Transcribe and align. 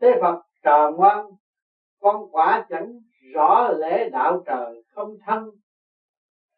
tế 0.00 0.20
Phật 0.20 0.42
trò 0.62 0.90
ngoan 0.96 1.26
con 2.00 2.28
quả 2.30 2.66
chẳng 2.68 3.00
rõ 3.34 3.68
lễ 3.68 4.10
đạo 4.10 4.42
trời 4.46 4.82
không 4.90 5.18
thân. 5.26 5.50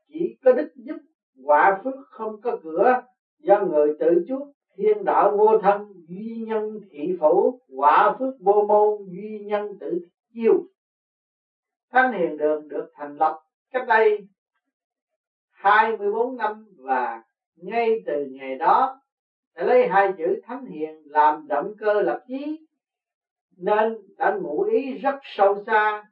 Chỉ 0.08 0.36
có 0.44 0.52
đức 0.52 0.72
giúp, 0.74 0.96
quả 1.44 1.80
phước 1.84 1.94
không 2.10 2.40
có 2.40 2.58
cửa. 2.62 3.02
Do 3.38 3.64
người 3.64 3.94
tự 4.00 4.24
chuốc, 4.28 4.48
thiên 4.76 5.04
đạo 5.04 5.36
vô 5.36 5.58
thân, 5.58 5.92
duy 6.08 6.44
nhân 6.46 6.80
thị 6.90 7.16
phủ, 7.20 7.60
quả 7.76 8.16
phước 8.18 8.34
vô 8.40 8.64
môn, 8.68 9.08
duy 9.08 9.44
nhân 9.44 9.78
tự 9.80 10.06
chiêu. 10.34 10.54
Thánh 11.90 12.12
hiền 12.12 12.36
đường 12.36 12.68
được 12.68 12.90
thành 12.94 13.16
lập 13.16 13.40
cách 13.70 13.84
đây 13.88 14.26
24 15.50 16.36
năm 16.36 16.66
và 16.78 17.22
ngay 17.56 18.02
từ 18.06 18.26
ngày 18.30 18.56
đó, 18.56 19.00
đã 19.54 19.64
lấy 19.64 19.88
hai 19.88 20.12
chữ 20.18 20.40
thánh 20.42 20.64
hiền 20.64 21.02
làm 21.04 21.46
động 21.48 21.74
cơ 21.78 22.02
lập 22.02 22.24
chí 22.28 22.65
nên 23.56 23.96
đã 24.18 24.36
ngụ 24.42 24.62
ý 24.62 24.98
rất 24.98 25.14
sâu 25.22 25.64
xa, 25.66 26.04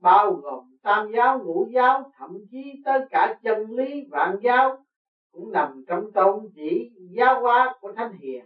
bao 0.00 0.32
gồm 0.32 0.64
tam 0.82 1.12
giáo, 1.12 1.38
ngũ 1.44 1.66
giáo, 1.74 2.12
thậm 2.18 2.46
chí 2.50 2.82
tới 2.84 3.00
cả 3.10 3.38
chân 3.42 3.70
lý, 3.70 4.04
vạn 4.10 4.38
giáo 4.42 4.84
cũng 5.32 5.52
nằm 5.52 5.84
trong 5.86 6.12
tôn 6.12 6.48
chỉ 6.54 6.90
giáo 7.10 7.40
hóa 7.40 7.76
của 7.80 7.92
thánh 7.92 8.12
hiền. 8.12 8.44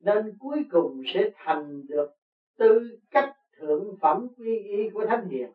Nên 0.00 0.36
cuối 0.40 0.64
cùng 0.70 1.02
sẽ 1.14 1.30
thành 1.36 1.86
được 1.88 2.10
tư 2.58 2.98
cách 3.10 3.32
thượng 3.58 3.96
phẩm 4.00 4.28
quy 4.38 4.58
y 4.58 4.88
của 4.88 5.04
thánh 5.06 5.28
hiền. 5.28 5.48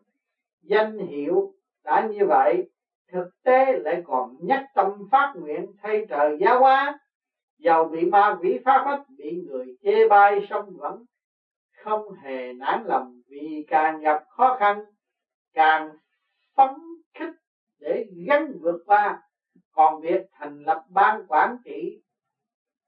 Danh 0.62 0.98
hiệu 0.98 1.54
đã 1.84 2.08
như 2.12 2.26
vậy, 2.26 2.70
thực 3.12 3.44
tế 3.44 3.80
lại 3.80 4.02
còn 4.06 4.36
nhắc 4.40 4.66
tâm 4.76 5.08
phát 5.12 5.34
nguyện 5.36 5.74
thay 5.82 6.06
trời 6.10 6.38
giáo 6.40 6.60
hóa. 6.60 7.00
Giàu 7.58 7.86
bị 7.86 8.06
ma 8.06 8.38
quỷ 8.42 8.60
phá 8.66 8.82
phách 8.86 9.04
bị 9.18 9.42
người 9.48 9.76
chê 9.84 10.08
bai 10.08 10.48
song 10.50 10.78
vẫn 10.78 11.06
không 11.84 12.14
hề 12.24 12.54
nản 12.54 12.84
lòng 12.86 13.22
vì 13.28 13.66
càng 13.68 14.02
gặp 14.02 14.24
khó 14.30 14.56
khăn, 14.60 14.86
càng 15.54 15.90
phấn 16.56 16.70
khích 17.14 17.34
để 17.80 18.06
gắn 18.28 18.60
vượt 18.62 18.84
qua. 18.86 19.22
Còn 19.72 20.02
việc 20.02 20.22
thành 20.32 20.60
lập 20.60 20.86
ban 20.90 21.28
quản 21.28 21.58
trị 21.66 22.02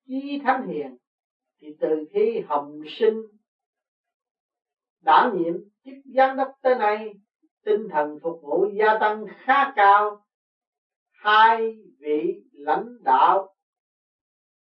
chi 0.08 0.42
thánh 0.44 0.67
hiền 0.67 0.97
thì 1.59 1.75
từ 1.80 2.05
khi 2.14 2.39
hồng 2.47 2.81
sinh 2.88 3.22
đảm 5.00 5.38
nhiệm 5.38 5.55
chức 5.86 5.94
giám 6.16 6.38
đốc 6.38 6.52
tới 6.61 6.75
nay, 6.75 7.14
tinh 7.64 7.88
thần 7.89 8.20
phục 8.23 8.39
vụ 8.42 8.66
gia 8.80 8.98
tăng 9.00 9.25
khá 9.27 9.73
cao. 9.75 10.25
Hai 11.11 11.75
vị 12.00 12.44
lãnh 12.52 13.03
đạo 13.03 13.55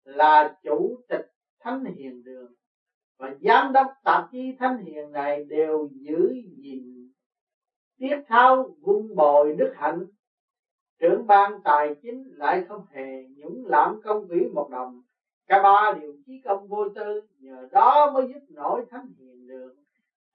là 0.03 0.55
chủ 0.63 1.01
tịch 1.09 1.25
thánh 1.59 1.85
hiền 1.85 2.23
đường 2.23 2.53
và 3.17 3.35
giám 3.41 3.73
đốc 3.73 3.87
tạp 4.03 4.27
chí 4.31 4.55
thánh 4.59 4.77
hiền 4.77 5.11
này 5.11 5.43
đều 5.43 5.89
giữ 5.93 6.33
gìn 6.57 6.97
tiết 7.99 8.17
thao 8.27 8.75
vun 8.81 9.15
bồi 9.15 9.51
đức 9.51 9.73
hạnh. 9.75 10.05
Trưởng 10.99 11.27
ban 11.27 11.61
tài 11.63 11.95
chính 12.01 12.23
lại 12.33 12.65
không 12.67 12.85
hề 12.89 13.23
nhũng 13.35 13.65
lãm 13.65 14.01
công 14.03 14.27
quỹ 14.27 14.47
một 14.53 14.69
đồng. 14.71 15.01
Cả 15.47 15.63
ba 15.63 15.97
đều 16.01 16.13
chí 16.25 16.41
công 16.45 16.67
vô 16.67 16.89
tư, 16.95 17.21
nhờ 17.39 17.67
đó 17.71 18.11
mới 18.13 18.27
giúp 18.27 18.45
nổi 18.49 18.85
thánh 18.89 19.07
hiền 19.17 19.47
được. 19.47 19.75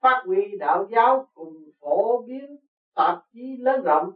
Phát 0.01 0.23
huy 0.25 0.57
đạo 0.59 0.87
giáo 0.91 1.27
cùng 1.33 1.53
phổ 1.79 2.21
biến 2.21 2.57
tạp 2.95 3.19
chí 3.33 3.57
lớn 3.59 3.83
rộng. 3.83 4.11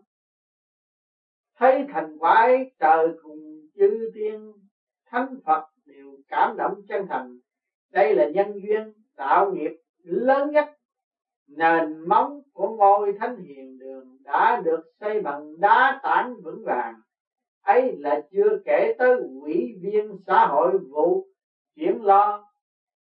Thấy 1.56 1.86
thành 1.94 2.18
quả 2.20 2.34
ấy, 2.34 2.72
trời 2.80 3.08
cùng 3.24 3.68
chư 3.76 4.12
tiên, 4.14 4.54
thánh 5.06 5.36
phật 5.46 5.68
đều 5.86 6.18
cảm 6.28 6.58
động 6.58 6.82
chân 6.88 7.06
thành 7.10 7.38
đây 7.98 8.16
là 8.16 8.26
nhân 8.26 8.60
duyên 8.62 8.92
tạo 9.16 9.52
nghiệp 9.52 9.72
lớn 10.04 10.52
nhất. 10.52 10.66
Nền 11.48 12.08
móng 12.08 12.42
của 12.54 12.68
ngôi 12.68 13.12
thánh 13.20 13.38
hiền 13.38 13.78
đường 13.78 14.18
đã 14.24 14.62
được 14.66 14.82
xây 15.00 15.20
bằng 15.20 15.60
đá 15.60 16.00
tảng 16.04 16.42
vững 16.44 16.64
vàng. 16.66 16.94
Ấy 17.62 17.96
là 18.00 18.24
chưa 18.32 18.58
kể 18.66 18.96
tới 19.00 19.20
quỹ 19.42 19.74
viên 19.82 20.18
xã 20.28 20.46
hội 20.46 20.78
vụ 20.78 21.26
chuyển 21.76 22.02
lo. 22.02 22.44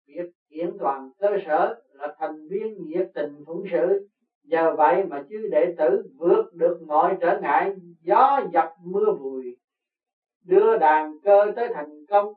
Việc 0.06 0.26
kiện 0.50 0.76
toàn 0.78 1.08
cơ 1.18 1.36
sở 1.46 1.80
là 1.92 2.14
thành 2.18 2.46
viên 2.48 2.86
nhiệt 2.86 3.06
tình 3.14 3.42
phụng 3.46 3.64
sự. 3.70 4.06
Nhờ 4.42 4.74
vậy 4.76 5.04
mà 5.04 5.18
chư 5.28 5.46
đệ 5.50 5.74
tử 5.78 6.06
vượt 6.18 6.52
được 6.52 6.80
mọi 6.80 7.16
trở 7.20 7.38
ngại, 7.40 7.72
gió 8.02 8.40
dập 8.52 8.66
mưa 8.82 9.10
vùi, 9.10 9.54
đưa 10.44 10.76
đàn 10.76 11.14
cơ 11.22 11.50
tới 11.56 11.68
thành 11.68 12.04
công 12.08 12.32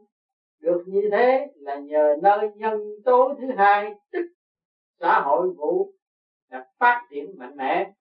được 0.60 0.84
như 0.86 1.10
thế 1.12 1.52
là 1.56 1.76
nhờ 1.76 2.16
nơi 2.22 2.50
nhân 2.56 3.02
tố 3.06 3.34
thứ 3.40 3.48
hai, 3.58 3.94
tức 4.12 4.26
xã 5.00 5.20
hội 5.20 5.50
vụ, 5.50 5.94
đã 6.50 6.68
phát 6.80 7.08
triển 7.12 7.38
mạnh 7.38 7.56
mẽ. 7.58 7.92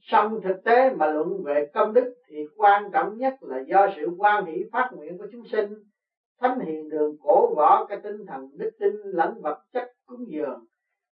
Song 0.00 0.40
thực 0.44 0.64
tế 0.64 0.90
mà 0.90 1.06
luận 1.06 1.42
về 1.42 1.70
công 1.74 1.92
đức 1.92 2.14
thì 2.28 2.46
quan 2.56 2.90
trọng 2.92 3.18
nhất 3.18 3.34
là 3.40 3.58
do 3.66 3.88
sự 3.96 4.08
quan 4.18 4.46
hỷ 4.46 4.64
phát 4.72 4.90
nguyện 4.92 5.18
của 5.18 5.26
chúng 5.32 5.44
sinh 5.46 5.74
thánh 6.40 6.60
hiền 6.60 6.88
đường 6.88 7.16
cổ 7.22 7.54
võ 7.54 7.84
cái 7.84 7.98
tinh 8.02 8.26
thần 8.26 8.48
đức 8.52 8.70
tin 8.78 8.92
lẫn 9.04 9.40
vật 9.42 9.58
chất 9.72 9.92
cúng 10.06 10.24
dường. 10.28 10.64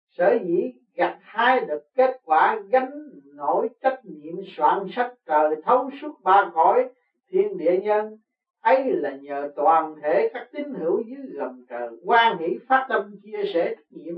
Sở 0.10 0.38
dĩ 0.44 0.72
gặt 0.96 1.18
hai 1.22 1.60
được 1.66 1.82
kết 1.96 2.20
quả 2.24 2.62
gánh 2.70 2.92
nổi 3.24 3.70
trách 3.82 4.00
nhiệm 4.04 4.36
soạn 4.56 4.86
sách 4.92 5.14
trời 5.26 5.56
thấu 5.64 5.90
suốt 6.02 6.22
ba 6.24 6.52
cõi 6.54 6.90
thiên 7.30 7.58
địa 7.58 7.80
nhân 7.82 8.18
ấy 8.62 8.92
là 8.94 9.12
nhờ 9.12 9.52
toàn 9.56 9.96
thể 10.04 10.30
các 10.34 10.48
tín 10.52 10.74
hữu 10.74 11.02
dưới 11.06 11.28
gầm 11.34 11.66
trời, 11.70 11.90
quan 12.06 12.38
hỷ 12.38 12.58
phát 12.68 12.86
tâm 12.90 13.16
chia 13.24 13.52
sẻ 13.54 13.76
trách 13.76 13.86
nhiệm. 13.90 14.16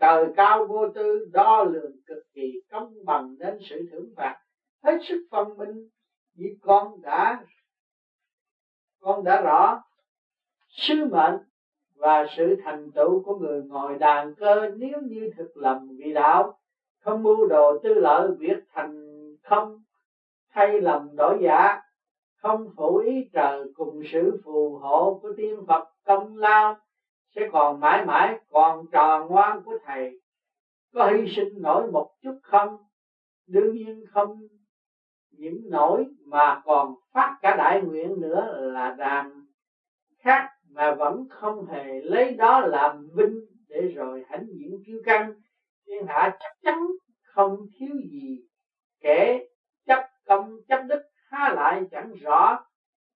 Trời 0.00 0.26
cao 0.36 0.66
vô 0.66 0.88
tư 0.94 1.28
đo 1.32 1.64
lường 1.64 1.92
cực 2.06 2.22
kỳ, 2.34 2.52
công 2.70 3.04
bằng 3.04 3.38
đến 3.38 3.58
sự 3.70 3.88
thưởng 3.92 4.12
phạt. 4.16 4.38
Hết 4.84 4.98
sức 5.08 5.26
phân 5.30 5.56
minh, 5.56 5.88
vì 6.34 6.56
con 6.62 7.02
đã 7.02 7.44
con 9.00 9.24
đã 9.24 9.42
rõ 9.42 9.82
sứ 10.68 10.94
mệnh 11.04 11.38
và 11.96 12.26
sự 12.36 12.56
thành 12.64 12.90
tựu 12.94 13.22
của 13.22 13.38
người 13.38 13.62
ngồi 13.62 13.98
đàn 13.98 14.34
cơ 14.34 14.70
nếu 14.76 15.00
như 15.02 15.30
thực 15.36 15.56
lầm 15.56 15.88
vì 15.98 16.12
đạo. 16.12 16.58
Không 17.00 17.22
mưu 17.22 17.46
đồ 17.46 17.78
tư 17.82 17.94
lợi 17.94 18.28
việc 18.38 18.58
thành 18.72 19.18
không, 19.42 19.82
thay 20.52 20.80
lầm 20.80 21.16
đổi 21.16 21.38
giả 21.42 21.80
không 22.42 22.68
phụ 22.76 22.96
ý 22.96 23.28
trời 23.32 23.64
cùng 23.74 24.02
sự 24.12 24.40
phù 24.44 24.78
hộ 24.78 25.18
của 25.22 25.32
tiên 25.36 25.64
Phật 25.68 25.88
công 26.04 26.36
lao, 26.36 26.76
sẽ 27.36 27.48
còn 27.52 27.80
mãi 27.80 28.04
mãi 28.04 28.40
còn 28.50 28.86
tròn 28.92 29.28
ngoan 29.28 29.62
của 29.64 29.74
thầy. 29.84 30.20
Có 30.94 31.10
hy 31.10 31.26
sinh 31.36 31.62
nổi 31.62 31.90
một 31.90 32.10
chút 32.22 32.38
không? 32.42 32.76
Đương 33.46 33.74
nhiên 33.74 34.04
không. 34.08 34.40
Những 35.30 35.70
nổi 35.70 36.06
mà 36.24 36.62
còn 36.64 36.94
phát 37.12 37.38
cả 37.42 37.56
đại 37.56 37.80
nguyện 37.80 38.20
nữa 38.20 38.70
là 38.72 38.94
đàn 38.98 39.42
khác 40.18 40.48
mà 40.68 40.94
vẫn 40.94 41.24
không 41.30 41.66
hề 41.66 42.00
lấy 42.00 42.34
đó 42.34 42.60
làm 42.60 43.08
vinh 43.14 43.40
để 43.68 43.88
rồi 43.88 44.22
hãnh 44.28 44.46
diện 44.46 44.82
kiêu 44.86 44.98
căng 45.04 45.34
thiên 45.86 46.06
hạ 46.06 46.36
chắc 46.40 46.52
chắn 46.62 46.86
không 47.22 47.66
thiếu 47.78 47.96
gì 48.10 48.38
kẻ 49.00 49.44
chấp 49.86 50.00
công 50.26 50.60
chấp 50.68 50.82
đức 50.88 51.11
há 51.32 51.52
lại 51.52 51.82
chẳng 51.90 52.14
rõ. 52.20 52.66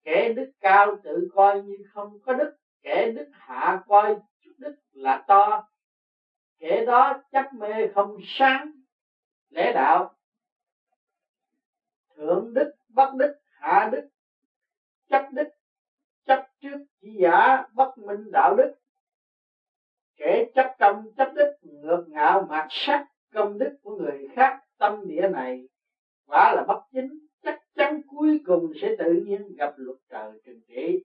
Kẻ 0.04 0.32
đức 0.32 0.50
cao 0.60 0.96
tự 1.04 1.28
coi 1.34 1.62
như 1.62 1.76
không 1.92 2.18
có 2.20 2.32
đức. 2.32 2.56
Kẻ 2.82 3.12
đức 3.12 3.30
hạ 3.32 3.82
coi 3.88 4.16
chút 4.40 4.52
đức 4.58 4.76
là 4.92 5.24
to. 5.28 5.68
Kẻ 6.58 6.84
đó 6.84 7.22
chấp 7.32 7.52
mê 7.54 7.88
không 7.94 8.16
sáng. 8.24 8.70
Lẽ 9.50 9.72
đạo, 9.72 10.14
thượng 12.16 12.54
đức, 12.54 12.74
bất 12.88 13.14
đức, 13.14 13.36
hạ 13.50 13.88
đức, 13.92 14.08
chấp 15.08 15.28
đức, 15.32 15.48
chấp 16.24 16.46
trước 16.60 16.84
chỉ 17.00 17.16
giả, 17.20 17.66
bất 17.72 17.98
minh 17.98 18.30
đạo 18.32 18.54
đức. 18.56 18.74
Kẻ 20.16 20.44
chấp 20.54 20.76
công 20.78 21.12
chấp 21.16 21.32
đức, 21.34 21.56
ngược 21.62 22.04
ngạo 22.08 22.46
mạt 22.48 22.66
sắc 22.70 23.06
công 23.32 23.58
đức 23.58 23.78
của 23.82 23.96
người 23.96 24.28
khác, 24.36 24.62
tâm 24.78 25.08
địa 25.08 25.28
này, 25.28 25.68
quả 26.26 26.52
là 26.54 26.64
bất 26.68 26.80
chính 26.92 27.25
chắn 27.76 28.00
cuối 28.06 28.40
cùng 28.46 28.72
sẽ 28.80 28.96
tự 28.98 29.12
nhiên 29.12 29.56
gặp 29.56 29.74
luật 29.76 29.98
trời 30.10 30.32
trừng 30.44 30.60
trị. 30.68 31.04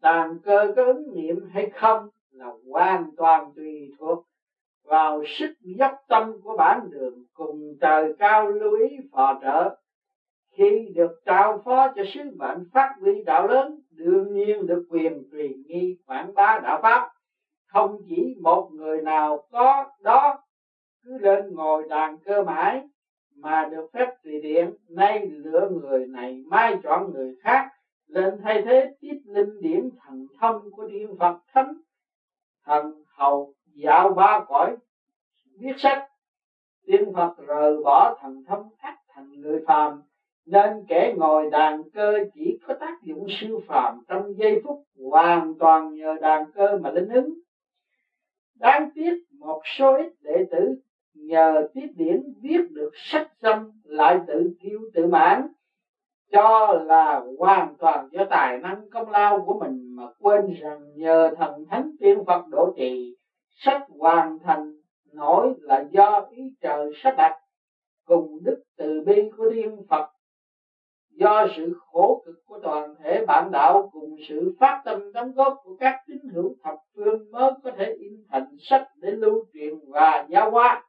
Tàn 0.00 0.38
cơ 0.44 0.72
có 0.76 0.84
ứng 0.84 1.14
nghiệm 1.14 1.48
hay 1.52 1.70
không 1.70 2.08
là 2.30 2.52
hoàn 2.70 3.10
toàn 3.16 3.52
tùy 3.56 3.92
thuộc 3.98 4.24
vào 4.84 5.22
sức 5.26 5.50
dốc 5.60 5.92
tâm 6.08 6.40
của 6.42 6.56
bản 6.56 6.90
đường 6.90 7.24
cùng 7.32 7.76
trời 7.80 8.12
cao 8.18 8.48
lưu 8.48 8.74
ý 8.74 8.96
phò 9.12 9.38
trợ. 9.42 9.76
Khi 10.50 10.92
được 10.94 11.20
trao 11.24 11.62
phó 11.64 11.92
cho 11.96 12.02
sứ 12.14 12.20
mệnh 12.36 12.68
phát 12.72 12.94
huy 13.00 13.22
đạo 13.22 13.46
lớn, 13.46 13.80
đương 13.90 14.32
nhiên 14.32 14.66
được 14.66 14.86
quyền 14.90 15.28
truyền 15.32 15.52
nghi 15.66 15.96
quảng 16.06 16.34
bá 16.34 16.60
đạo 16.62 16.80
pháp. 16.82 17.10
Không 17.66 17.98
chỉ 18.08 18.36
một 18.40 18.70
người 18.72 19.00
nào 19.00 19.46
có 19.50 19.90
đó, 20.00 20.38
cứ 21.04 21.18
lên 21.18 21.54
ngồi 21.54 21.88
đàn 21.88 22.18
cơ 22.18 22.42
mãi 22.42 22.89
mà 23.40 23.68
được 23.72 23.92
phép 23.92 24.08
tùy 24.24 24.38
điện 24.38 24.70
nay 24.88 25.28
lựa 25.30 25.68
người 25.68 26.06
này, 26.06 26.42
mai 26.46 26.78
chọn 26.82 27.12
người 27.12 27.34
khác. 27.42 27.70
Lên 28.06 28.40
thay 28.44 28.62
thế 28.64 28.92
tiếp 29.00 29.14
linh 29.24 29.60
điểm 29.60 29.90
thần 30.04 30.26
thông 30.40 30.70
của 30.70 30.86
điện 30.86 31.16
Phật 31.18 31.36
thánh, 31.52 31.74
thần 32.64 33.02
hầu 33.06 33.54
dạo 33.74 34.10
ba 34.10 34.44
cõi. 34.48 34.76
Viết 35.58 35.72
sách 35.76 36.02
tiên 36.86 37.12
Phật 37.14 37.32
rời 37.46 37.80
bỏ 37.84 38.16
thần 38.20 38.42
thông 38.46 38.68
ác 38.78 38.94
thành 39.08 39.40
người 39.40 39.60
phàm, 39.66 40.00
nên 40.46 40.84
kẻ 40.88 41.12
ngồi 41.16 41.46
đàn 41.46 41.82
cơ 41.92 42.20
chỉ 42.34 42.58
có 42.66 42.74
tác 42.80 43.02
dụng 43.02 43.26
siêu 43.28 43.60
phàm 43.66 44.00
trong 44.08 44.38
giây 44.38 44.60
phút 44.64 44.76
hoàn 45.10 45.54
toàn 45.58 45.94
nhờ 45.94 46.16
đàn 46.20 46.44
cơ 46.54 46.76
mà 46.76 46.90
linh 46.90 47.08
ứng. 47.08 47.34
Đáng 48.54 48.86
tiếc 48.94 49.12
một 49.30 49.60
số 49.64 49.96
ít 49.96 50.08
đệ 50.20 50.42
tử 50.50 50.74
nhờ 51.14 51.68
tiết 51.74 51.86
điển 51.96 52.22
viết 52.42 52.70
được 52.70 52.90
sách 52.94 53.30
xong 53.42 53.72
lại 53.84 54.20
tự 54.26 54.50
kiêu 54.60 54.80
tự 54.94 55.06
mãn, 55.06 55.46
cho 56.32 56.72
là 56.72 57.22
hoàn 57.38 57.76
toàn 57.78 58.08
do 58.10 58.24
tài 58.30 58.58
năng 58.58 58.90
công 58.90 59.10
lao 59.10 59.42
của 59.46 59.58
mình 59.58 59.96
mà 59.96 60.04
quên 60.18 60.52
rằng 60.60 60.80
nhờ 60.94 61.34
thần 61.38 61.64
thánh 61.70 61.90
tiên 62.00 62.24
Phật 62.26 62.46
độ 62.50 62.74
trì, 62.76 63.16
sách 63.50 63.82
hoàn 63.98 64.38
thành 64.38 64.72
nổi 65.12 65.54
là 65.60 65.84
do 65.90 66.28
ý 66.30 66.42
trời 66.60 66.90
sắp 67.02 67.14
đặt 67.16 67.36
cùng 68.04 68.38
đức 68.44 68.62
từ 68.76 69.02
bi 69.06 69.30
của 69.36 69.50
thiên 69.54 69.82
Phật. 69.88 70.10
Do 71.10 71.46
sự 71.56 71.74
khổ 71.78 72.22
cực 72.26 72.34
của 72.46 72.58
toàn 72.62 72.94
thể 73.02 73.24
bạn 73.26 73.50
đạo 73.50 73.90
cùng 73.92 74.16
sự 74.28 74.52
phát 74.60 74.82
tâm 74.84 75.12
đóng 75.12 75.32
góp 75.32 75.56
của 75.64 75.76
các 75.80 76.00
tín 76.06 76.18
hữu 76.32 76.54
thập 76.62 76.74
phương 76.94 77.30
mới 77.30 77.52
có 77.62 77.70
thể 77.70 77.94
in 77.98 78.12
thành 78.30 78.56
sách 78.58 78.86
để 78.96 79.10
lưu 79.10 79.44
truyền 79.52 79.74
và 79.88 80.26
giáo 80.28 80.50
hóa 80.50 80.82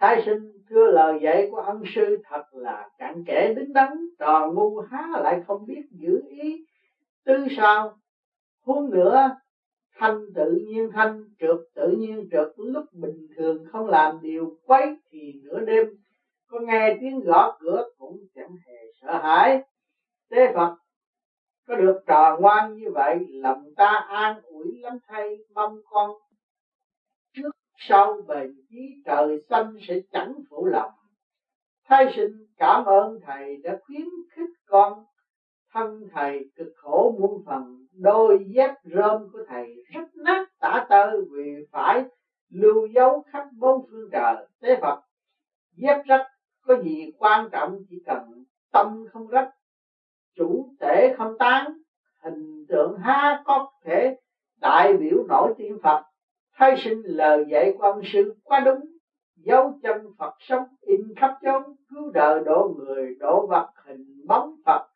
thái 0.00 0.22
sinh 0.26 0.52
thưa 0.68 0.90
lời 0.90 1.18
dạy 1.22 1.48
của 1.50 1.56
ân 1.56 1.82
sư 1.94 2.16
thật 2.24 2.42
là 2.52 2.88
cặn 2.98 3.24
kẽ 3.26 3.54
đứng 3.54 3.72
đắn, 3.72 3.88
trò 4.18 4.50
ngu 4.52 4.80
há 4.80 5.08
lại 5.22 5.42
không 5.46 5.66
biết 5.66 5.82
giữ 5.90 6.22
ý. 6.28 6.64
Tư 7.24 7.46
sao? 7.56 7.98
Huống 8.64 8.90
nữa, 8.90 9.30
thanh 9.96 10.20
tự 10.34 10.60
nhiên 10.64 10.90
thanh, 10.92 11.24
trượt 11.40 11.58
tự 11.74 11.88
nhiên 11.88 12.28
trượt, 12.30 12.52
lúc 12.56 12.84
bình 12.92 13.28
thường 13.36 13.64
không 13.72 13.86
làm 13.86 14.18
điều 14.22 14.56
quấy 14.66 14.96
thì 15.10 15.32
nửa 15.44 15.60
đêm. 15.60 15.84
Có 16.46 16.60
nghe 16.60 16.96
tiếng 17.00 17.20
gõ 17.20 17.56
cửa 17.60 17.84
cũng 17.98 18.18
chẳng 18.34 18.56
hề 18.66 18.78
sợ 19.00 19.18
hãi. 19.18 19.62
Thế 20.30 20.52
phật, 20.54 20.76
có 21.66 21.74
được 21.74 22.00
trò 22.06 22.36
ngoan 22.40 22.74
như 22.74 22.90
vậy, 22.94 23.26
lòng 23.28 23.64
ta 23.76 24.06
an 24.08 24.40
ủi 24.42 24.78
lắm 24.78 24.98
thay 25.08 25.38
mong 25.54 25.78
con 25.90 26.10
sau 27.88 28.22
bền 28.28 28.54
trí 28.70 29.02
trời 29.04 29.42
xanh 29.50 29.76
sẽ 29.88 30.00
chẳng 30.12 30.34
phụ 30.50 30.66
lòng. 30.66 30.90
Thái 31.84 32.12
sinh 32.16 32.46
cảm 32.56 32.84
ơn 32.84 33.20
thầy 33.26 33.56
đã 33.56 33.78
khuyến 33.86 34.06
khích 34.30 34.50
con. 34.66 35.04
Thân 35.72 36.08
thầy 36.12 36.50
cực 36.56 36.72
khổ 36.76 37.16
muôn 37.20 37.42
phần, 37.46 37.86
đôi 37.92 38.46
dép 38.54 38.74
rơm 38.84 39.30
của 39.32 39.44
thầy 39.48 39.74
rất 39.92 40.16
nát 40.24 40.48
tả 40.60 40.86
tơi 40.88 41.16
vì 41.32 41.66
phải 41.72 42.04
lưu 42.50 42.86
dấu 42.86 43.22
khắp 43.32 43.44
bốn 43.58 43.86
phương 43.90 44.08
trời. 44.12 44.46
Tế 44.60 44.78
phật, 44.80 45.00
dép 45.76 46.02
rách 46.06 46.26
có 46.66 46.82
gì 46.82 47.12
quan 47.18 47.48
trọng 47.52 47.78
chỉ 47.90 47.96
cần 48.06 48.44
tâm 48.72 49.04
không 49.12 49.26
rách, 49.26 49.50
chủ 50.36 50.74
tể 50.80 51.14
không 51.18 51.38
tán, 51.38 51.72
hình 52.22 52.66
tượng 52.68 52.98
ha 52.98 53.42
có 53.44 53.70
thể 53.84 54.16
đại 54.60 54.96
biểu 54.96 55.26
nổi 55.28 55.54
tiên 55.58 55.78
phật 55.82 56.09
khai 56.60 56.76
sinh 56.76 57.02
lời 57.04 57.44
dạy 57.48 57.74
của 57.78 57.82
ông 57.82 58.00
sư 58.04 58.34
quá 58.44 58.60
đúng. 58.60 58.80
Dấu 59.36 59.72
chân 59.82 60.06
phật 60.18 60.34
sống 60.38 60.64
in 60.80 61.00
khắp 61.16 61.38
chốn. 61.42 61.62
Cứu 61.90 62.10
đời 62.10 62.42
độ 62.44 62.74
người 62.78 63.14
độ 63.20 63.46
vật, 63.46 63.70
hình 63.84 64.26
bóng 64.26 64.54
phật. 64.66 64.86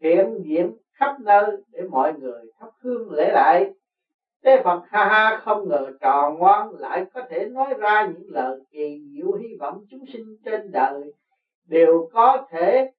Hiện 0.00 0.42
diện 0.44 0.76
khắp 0.92 1.20
nơi 1.20 1.56
để 1.72 1.82
mọi 1.90 2.14
người 2.18 2.42
thắp 2.58 2.68
hương 2.80 3.12
lễ 3.12 3.30
lại. 3.32 3.72
Thế 4.44 4.60
Phật 4.64 4.82
ha 4.88 5.04
ha 5.04 5.40
không 5.44 5.68
ngờ 5.68 5.92
trò 6.00 6.34
ngoan 6.38 6.70
lại 6.78 7.06
có 7.14 7.22
thể 7.30 7.46
nói 7.46 7.74
ra 7.78 8.06
những 8.14 8.26
lời 8.30 8.60
kỳ 8.70 9.00
diệu 9.12 9.32
hy 9.32 9.56
vọng 9.60 9.84
chúng 9.90 10.04
sinh 10.12 10.36
trên 10.44 10.70
đời. 10.72 11.12
Đều 11.68 12.08
có 12.12 12.46
thể 12.50 12.90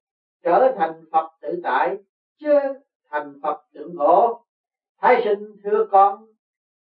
trở 0.43 0.73
thành 0.77 0.93
Phật 1.11 1.29
tự 1.41 1.59
tại, 1.63 1.97
chứ 2.39 2.59
thành 3.09 3.33
Phật 3.43 3.61
tượng 3.73 3.95
hộ. 3.95 4.43
Thái 5.01 5.21
sinh 5.23 5.55
thưa 5.63 5.85
con, 5.91 6.25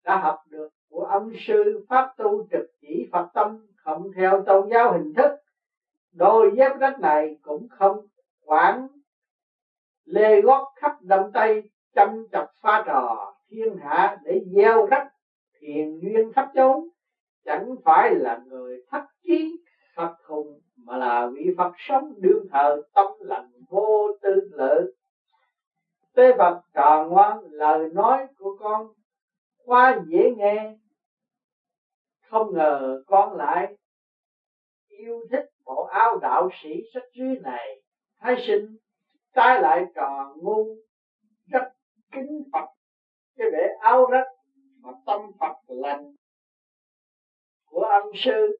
đã 0.04 0.16
học 0.16 0.38
được 0.48 0.68
của 0.90 1.04
ông 1.04 1.32
sư 1.46 1.80
pháp 1.88 2.14
tu 2.18 2.46
trực 2.50 2.66
chỉ 2.80 3.08
Phật 3.12 3.26
tâm 3.34 3.66
không 3.76 4.10
theo 4.16 4.42
tôn 4.46 4.68
giáo 4.70 4.92
hình 4.92 5.14
thức. 5.14 5.30
Đôi 6.12 6.52
dép 6.56 6.72
rách 6.80 7.00
này 7.00 7.36
cũng 7.42 7.68
không 7.70 8.06
quản 8.44 8.88
lê 10.04 10.40
gót 10.40 10.72
khắp 10.76 11.02
đông 11.02 11.30
tây, 11.34 11.70
chăm 11.94 12.26
chọc 12.32 12.46
pha 12.62 12.84
trò, 12.86 13.32
thiên 13.50 13.76
hạ 13.76 14.18
để 14.24 14.42
gieo 14.54 14.86
rắc 14.86 15.06
thiền 15.60 15.98
duyên 15.98 16.32
khắp 16.32 16.50
chốn 16.54 16.88
chẳng 17.44 17.74
phải 17.84 18.14
là 18.14 18.40
người 18.46 18.78
thất 18.90 19.02
trí, 19.22 19.58
Phật 19.96 20.14
hùng 20.26 20.60
mà 20.76 20.96
là 20.96 21.26
vị 21.26 21.50
Phật 21.56 21.72
sống 21.76 22.12
đương 22.16 22.46
thờ, 22.52 22.82
tâm 22.94 23.06
lành 23.20 23.50
vô 23.68 24.08
tư 24.22 24.40
lự 24.50 24.92
tế 26.14 26.32
vật 26.32 26.60
tròn 26.74 27.08
ngoan, 27.08 27.38
lời 27.50 27.88
nói 27.92 28.26
của 28.38 28.56
con 28.60 28.86
quá 29.64 30.00
dễ 30.06 30.30
nghe. 30.36 30.74
Không 32.28 32.54
ngờ 32.54 33.02
con 33.06 33.36
lại 33.36 33.76
yêu 34.88 35.20
thích 35.30 35.44
bộ 35.64 35.84
áo 35.84 36.18
đạo 36.22 36.48
sĩ 36.62 36.70
sách 36.94 37.02
dưới 37.12 37.36
này. 37.42 37.80
Thái 38.20 38.36
sinh, 38.46 38.76
trái 39.34 39.62
lại 39.62 39.84
trò 39.94 40.34
ngu, 40.36 40.76
rất 41.46 41.72
kính 42.12 42.42
Phật. 42.52 42.66
Cái 43.36 43.50
vẻ 43.52 43.76
áo 43.80 44.06
rách 44.10 44.26
mà 44.80 44.90
tâm 45.06 45.20
Phật 45.40 45.56
lành 45.66 46.14
của 47.64 47.82
ông 47.82 48.10
sư. 48.14 48.56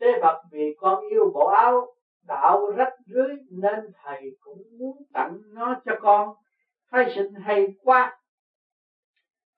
Tế 0.00 0.06
Phật 0.22 0.42
vì 0.50 0.74
con 0.78 1.08
yêu 1.08 1.30
bộ 1.34 1.46
áo 1.46 1.94
đạo 2.26 2.70
rách 2.76 2.94
rưới 3.06 3.36
nên 3.50 3.92
thầy 4.02 4.36
cũng 4.40 4.62
muốn 4.78 4.96
tặng 5.12 5.38
nó 5.46 5.80
cho 5.84 5.92
con. 6.00 6.34
Khai 6.90 7.12
sinh 7.14 7.34
hay 7.34 7.66
quá 7.82 8.19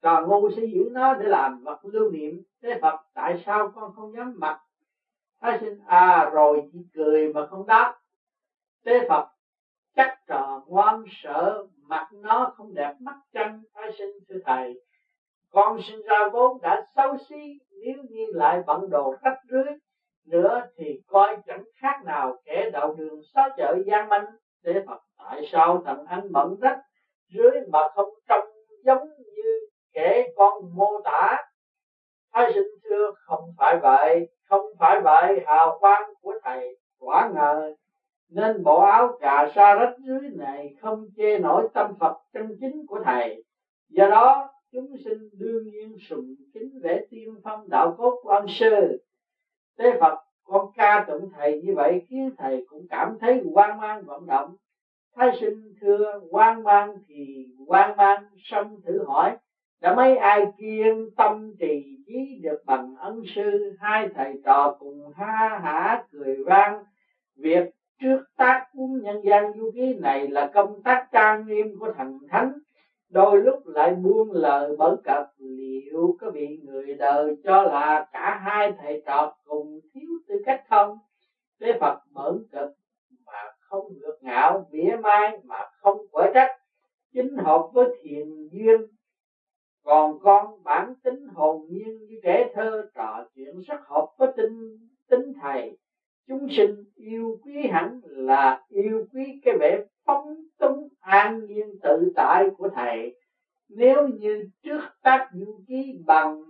còn 0.02 0.28
ngu 0.28 0.50
sẽ 0.50 0.62
giữ 0.62 0.88
nó 0.93 1.14
để 1.14 1.28
làm 1.28 1.62
vật 1.64 1.81
lưu 1.82 2.10
niệm. 2.10 2.43
Tế 2.62 2.78
Phật, 2.82 2.96
tại 3.14 3.43
sao 3.46 3.72
con 3.75 3.93
không 3.96 4.12
dám 4.16 4.34
mặc 4.37 4.60
Thái 5.43 5.58
sinh 5.60 5.78
à 5.87 6.31
rồi 6.32 6.62
chỉ 6.72 6.78
cười 6.94 7.32
mà 7.32 7.46
không 7.46 7.66
đáp. 7.66 7.94
Tế 8.84 9.08
Phật, 9.08 9.28
chắc 9.96 10.19
trò 10.26 10.62
ngoan 10.66 11.04
sợ 11.22 11.66
mặt 11.88 12.08
nó 12.12 12.52
không 12.56 12.75
đẹp 12.75 12.94
mắt 13.00 13.16
chân 13.32 13.62
thái 13.75 13.93
sinh 13.99 14.10
thưa 14.28 14.38
thầy, 14.44 14.81
con 15.50 15.78
sinh 15.88 16.02
ra 16.02 16.28
vốn 16.32 16.58
đã 16.62 16.87
xấu 16.96 17.16
xí, 17.28 17.58
nếu 17.70 17.94
như 18.10 18.26
lại 18.32 18.62
bận 18.67 18.91
đồ 18.91 19.15
cách 19.22 19.38
rưới 19.50 19.74
nữa 20.27 20.60
thì 20.77 21.00
coi 21.06 21.36
chẳng 21.46 21.65
khác 21.74 22.05
nào 22.05 22.36
kẻ 22.44 22.70
đạo 22.72 22.94
đường 22.98 23.20
xóa 23.34 23.48
chợ 23.56 23.77
gian 23.86 24.08
manh. 24.08 24.24
Để 24.62 24.84
Phật, 24.86 24.98
tại 25.19 25.43
sao 25.53 25.82
thằng 25.86 26.05
anh 26.06 26.32
bận 26.32 26.55
rách 26.60 26.81
dưới 27.29 27.50
mà 27.72 27.81
không 27.94 28.08
trông 28.29 28.44
giống 28.84 29.08
như 29.08 29.61
kẻ 29.93 30.29
con 30.37 30.77
mô 30.77 31.01
tả. 31.05 31.37
Thái 32.32 32.53
sinh 32.55 32.69
thưa 32.84 33.13
không 33.27 33.55
phải 33.58 33.79
vậy, 33.82 34.29
không 34.49 34.67
phải 34.79 35.01
vậy, 35.01 35.41
hào 35.46 35.79
quang 35.81 36.03
của 36.20 36.34
thầy 36.44 36.77
quả 36.99 37.31
ngờ. 37.34 37.75
Nên 38.29 38.63
bộ 38.63 38.81
áo 38.81 39.19
cà 39.20 39.53
sa 39.55 39.75
rách 39.75 39.94
dưới 39.99 40.20
này 40.32 40.75
không 40.81 41.06
che 41.17 41.39
nổi 41.39 41.69
tâm 41.75 41.94
Phật 42.01 42.17
chân 42.32 42.56
chính 42.61 42.87
của 42.87 43.01
thầy. 43.05 43.44
Do 43.89 44.08
đó, 44.08 44.51
chúng 44.72 44.96
sinh 45.05 45.29
đương 45.32 45.65
nhiên 45.65 45.96
sùng 46.01 46.34
kính 46.55 46.81
vẻ 46.82 47.01
tiên 47.11 47.34
phong 47.44 47.69
đạo 47.69 47.94
cốt 47.99 48.20
của 48.22 48.31
ông 48.31 48.49
sư. 48.49 49.03
Tế 49.79 50.01
Phật 50.01 50.19
con 50.44 50.72
ca 50.77 51.05
tụng 51.08 51.31
thầy 51.37 51.61
như 51.61 51.75
vậy 51.75 52.03
khiến 52.08 52.31
thầy 52.39 52.65
cũng 52.69 52.87
cảm 52.91 53.19
thấy 53.20 53.43
hoang 53.53 53.81
mang 53.81 54.05
vận 54.06 54.27
động. 54.27 54.56
Thái 55.17 55.37
sinh 55.41 55.75
thưa, 55.81 56.20
hoang 56.31 56.63
mang 56.63 56.96
thì 57.08 57.46
hoang 57.69 57.96
mang 57.96 58.25
xong 58.39 58.81
thử 58.87 59.05
hỏi 59.06 59.37
đã 59.82 59.94
mấy 59.94 60.17
ai 60.17 60.46
kiên 60.58 61.10
tâm 61.17 61.55
trì 61.58 61.98
trí 62.06 62.39
được 62.43 62.62
bằng 62.67 62.94
ân 62.96 63.22
sư, 63.27 63.72
hai 63.81 64.08
thầy 64.15 64.41
trò 64.44 64.77
cùng 64.79 65.10
ha 65.17 65.60
hả 65.65 66.05
cười 66.12 66.43
vang. 66.46 66.84
Việc 67.36 67.70
trước 68.01 68.19
tác 68.36 68.67
cuốn 68.72 69.03
nhân 69.03 69.22
gian 69.24 69.53
du 69.56 69.70
ký 69.74 69.94
này 69.94 70.29
là 70.29 70.51
công 70.55 70.82
tác 70.82 71.08
trang 71.12 71.46
nghiêm 71.46 71.77
của 71.79 71.93
thần 71.96 72.19
thánh, 72.29 72.53
đôi 73.08 73.39
lúc 73.39 73.67
lại 73.67 73.93
buông 73.93 74.32
lời 74.32 74.72
bẩn 74.79 75.01
cập 75.05 75.24
liệu 75.39 76.17
có 76.20 76.31
bị 76.31 76.58
người 76.65 76.94
đời 76.94 77.34
cho 77.44 77.62
là 77.62 78.06
cả 78.12 78.41
hai 78.44 78.72
thầy 78.79 79.03
trò 79.06 79.34
cùng 79.44 79.81
thiếu 79.94 80.10
tư 80.29 80.34
cách 80.44 80.60
không? 80.70 80.96
Thế 81.60 81.72
phật 81.81 81.98
bẩn 82.15 82.43
cực 82.53 82.69
mà 83.27 83.51
không 83.58 83.84
ngược 84.01 84.17
ngạo, 84.20 84.67
mỉa 84.70 84.96
mai 85.03 85.39
mà 85.44 85.56
không 85.81 85.98
quở 86.10 86.27
trách, 86.34 86.51
chính 87.12 87.36
hợp 87.36 87.69
với 87.72 87.86
thiền 88.03 88.48
duyên 88.51 88.86
còn 89.84 90.19
con 90.22 90.62
bản 90.65 90.94
tính 91.03 91.27
hồn 91.34 91.67
nhiên 91.69 91.98
như 92.06 92.20
trẻ 92.22 92.53
thơ 92.55 92.89
trò 92.94 93.24
chuyện 93.34 93.60
rất 93.67 93.81
hợp 93.86 94.06
với 94.19 94.29
tinh 94.36 94.79
tính 95.08 95.32
thầy. 95.43 95.79
Chúng 96.29 96.46
sinh 96.51 96.84
yêu 96.94 97.39
quý 97.44 97.67
hẳn 97.70 98.01
là 98.05 98.62
yêu 98.69 99.05
quý 99.12 99.41
cái 99.44 99.55
vẻ 99.60 99.84
phóng 100.05 100.34
túng 100.58 100.89
an 101.01 101.46
nhiên 101.46 101.79
tự 101.82 102.12
tại 102.17 102.51
của 102.56 102.69
thầy. 102.74 103.17
Nếu 103.69 104.08
như 104.08 104.48
trước 104.62 104.81
tác 105.03 105.29
du 105.32 105.60
ký 105.69 105.98
bằng 106.06 106.43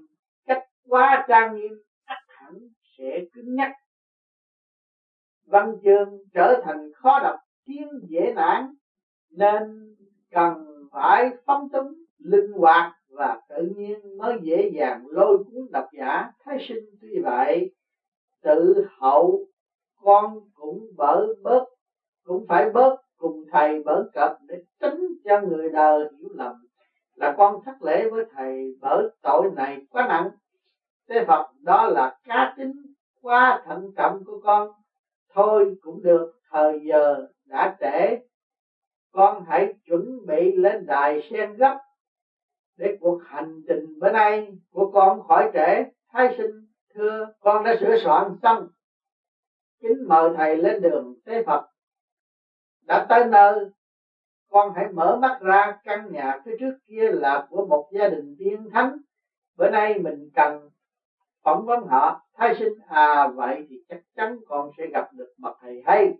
cách 0.46 0.62
quá 0.88 1.24
trang 1.28 1.54
nghiêm 1.54 1.72
ắt 2.04 2.18
hẳn 2.28 2.54
sẽ 2.98 3.24
cứng 3.32 3.54
nhắc. 3.54 3.70
Văn 5.46 5.76
chương 5.84 6.18
trở 6.34 6.60
thành 6.64 6.90
khó 6.94 7.20
đọc 7.22 7.36
tiếng 7.64 7.88
dễ 8.08 8.32
nản, 8.36 8.74
nên 9.30 9.62
cần 10.30 10.64
phải 10.92 11.30
phóng 11.46 11.68
túng, 11.72 11.94
linh 12.18 12.52
hoạt 12.52 12.92
và 13.12 13.40
tự 13.48 13.68
nhiên 13.76 14.18
mới 14.18 14.38
dễ 14.42 14.70
dàng 14.74 15.06
lôi 15.10 15.38
cuốn 15.38 15.70
độc 15.72 15.88
giả 15.98 16.30
thái 16.44 16.58
sinh. 16.68 16.84
Tuy 17.00 17.18
vậy, 17.22 17.70
tự 18.42 18.86
hậu 18.98 19.46
con 20.02 20.40
cũng 20.54 20.86
bỡ 20.96 21.26
bớt, 21.42 21.64
cũng 22.24 22.46
phải 22.48 22.70
bớt 22.70 22.96
cùng 23.16 23.44
thầy 23.52 23.82
bỡ 23.82 24.04
cập 24.14 24.36
để 24.48 24.62
tránh 24.80 25.00
cho 25.24 25.40
người 25.40 25.70
đời 25.70 26.04
hiểu 26.18 26.28
lầm. 26.34 26.52
Là 27.14 27.34
con 27.38 27.60
thất 27.64 27.82
lễ 27.82 28.08
với 28.10 28.24
thầy 28.36 28.74
bởi 28.80 29.04
tội 29.22 29.50
này 29.56 29.86
quá 29.90 30.06
nặng. 30.08 30.30
Thế 31.08 31.24
Phật, 31.26 31.50
đó 31.60 31.88
là 31.88 32.16
cá 32.24 32.54
tính 32.56 32.72
quá 33.22 33.62
thận 33.66 33.92
trọng 33.96 34.24
của 34.24 34.40
con. 34.44 34.70
Thôi 35.34 35.76
cũng 35.80 36.02
được, 36.02 36.32
thời 36.50 36.80
giờ 36.88 37.26
đã 37.44 37.76
trễ. 37.80 38.18
Con 39.12 39.44
hãy 39.48 39.74
chuẩn 39.84 40.26
bị 40.26 40.56
lên 40.56 40.86
đài 40.86 41.28
sen 41.30 41.54
gấp 41.56 41.78
để 42.76 42.98
cuộc 43.00 43.18
hành 43.24 43.60
trình 43.66 43.98
bữa 43.98 44.10
nay 44.10 44.56
của 44.72 44.90
con 44.92 45.20
khỏi 45.28 45.50
trễ. 45.54 45.84
Thái 46.12 46.34
sinh, 46.38 46.66
thưa, 46.94 47.32
con 47.40 47.64
đã 47.64 47.74
sửa 47.80 47.96
soạn 47.96 48.32
xong. 48.42 48.66
Kính 49.80 50.08
mời 50.08 50.30
thầy 50.36 50.56
lên 50.56 50.80
đường 50.80 51.14
tế 51.24 51.42
phật. 51.42 51.66
Đã 52.86 53.06
tới 53.08 53.26
nơi, 53.26 53.66
con 54.50 54.72
hãy 54.74 54.88
mở 54.92 55.18
mắt 55.22 55.38
ra, 55.40 55.76
căn 55.84 56.12
nhà 56.12 56.40
phía 56.44 56.56
trước 56.60 56.72
kia 56.86 57.10
là 57.10 57.46
của 57.50 57.62
một 57.62 57.88
gia 57.92 58.06
đình 58.06 58.34
tiên 58.38 58.68
thánh. 58.72 58.96
Bữa 59.56 59.68
nay 59.68 59.98
mình 59.98 60.30
cần 60.34 60.68
phỏng 61.42 61.64
vấn 61.64 61.86
họ. 61.86 62.22
Thái 62.34 62.54
sinh 62.58 62.78
à 62.88 63.26
vậy 63.26 63.66
thì 63.68 63.76
chắc 63.88 64.00
chắn 64.16 64.36
con 64.46 64.70
sẽ 64.78 64.86
gặp 64.86 65.08
được 65.12 65.32
bậc 65.38 65.52
thầy 65.60 65.82
hay. 65.86 66.12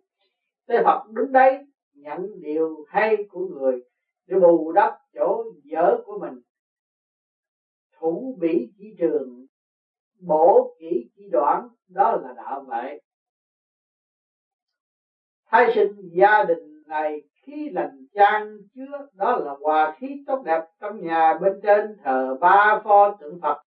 Tế 0.66 0.82
phật 0.84 1.04
đứng 1.10 1.32
đấy, 1.32 1.58
nhận 1.94 2.40
điều 2.40 2.84
hay 2.88 3.24
của 3.28 3.40
người 3.40 3.82
để 4.26 4.38
bù 4.38 4.72
đắp 4.72 4.98
chỗ 5.14 5.44
dở 5.64 6.00
của 6.04 6.18
mình. 6.18 6.40
Thủ 7.98 8.36
bỉ 8.40 8.70
chỉ 8.78 8.84
trường 8.98 9.46
bổ 10.20 10.76
kỹ 10.80 11.10
chỉ 11.16 11.28
đoạn, 11.30 11.68
đó 11.88 12.16
là 12.16 12.32
đạo 12.32 12.64
vậy 12.66 13.02
Thay 15.46 15.72
sinh 15.74 15.92
gia 16.12 16.44
đình 16.44 16.82
này 16.86 17.22
khí 17.42 17.70
lành 17.70 18.06
chan 18.14 18.58
chứa, 18.74 19.08
đó 19.12 19.36
là 19.36 19.54
hòa 19.60 19.96
khí 19.98 20.24
tốt 20.26 20.42
đẹp 20.44 20.64
trong 20.80 21.00
nhà 21.00 21.38
bên 21.42 21.52
trên 21.62 21.96
thờ 22.04 22.36
ba 22.40 22.80
pho 22.84 23.16
tượng 23.20 23.40
phật. 23.42 23.62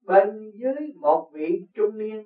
Bên 0.00 0.52
dưới 0.54 0.92
một 1.00 1.30
vị 1.32 1.60
trung 1.74 1.98
niên 1.98 2.24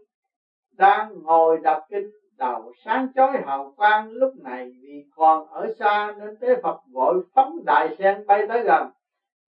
đang 0.73 1.23
ngồi 1.23 1.59
đọc 1.59 1.83
kinh 1.91 2.11
đầu 2.41 2.73
sáng 2.85 3.09
chói 3.15 3.41
hào 3.47 3.73
quang 3.77 4.11
lúc 4.11 4.31
này 4.37 4.71
vì 4.83 5.05
còn 5.17 5.47
ở 5.47 5.69
xa 5.79 6.15
nên 6.19 6.37
tế 6.41 6.61
Phật 6.63 6.81
vội 6.93 7.25
phóng 7.35 7.65
đại 7.65 7.97
sen 7.99 8.27
bay 8.27 8.47
tới 8.49 8.63
gần. 8.63 8.87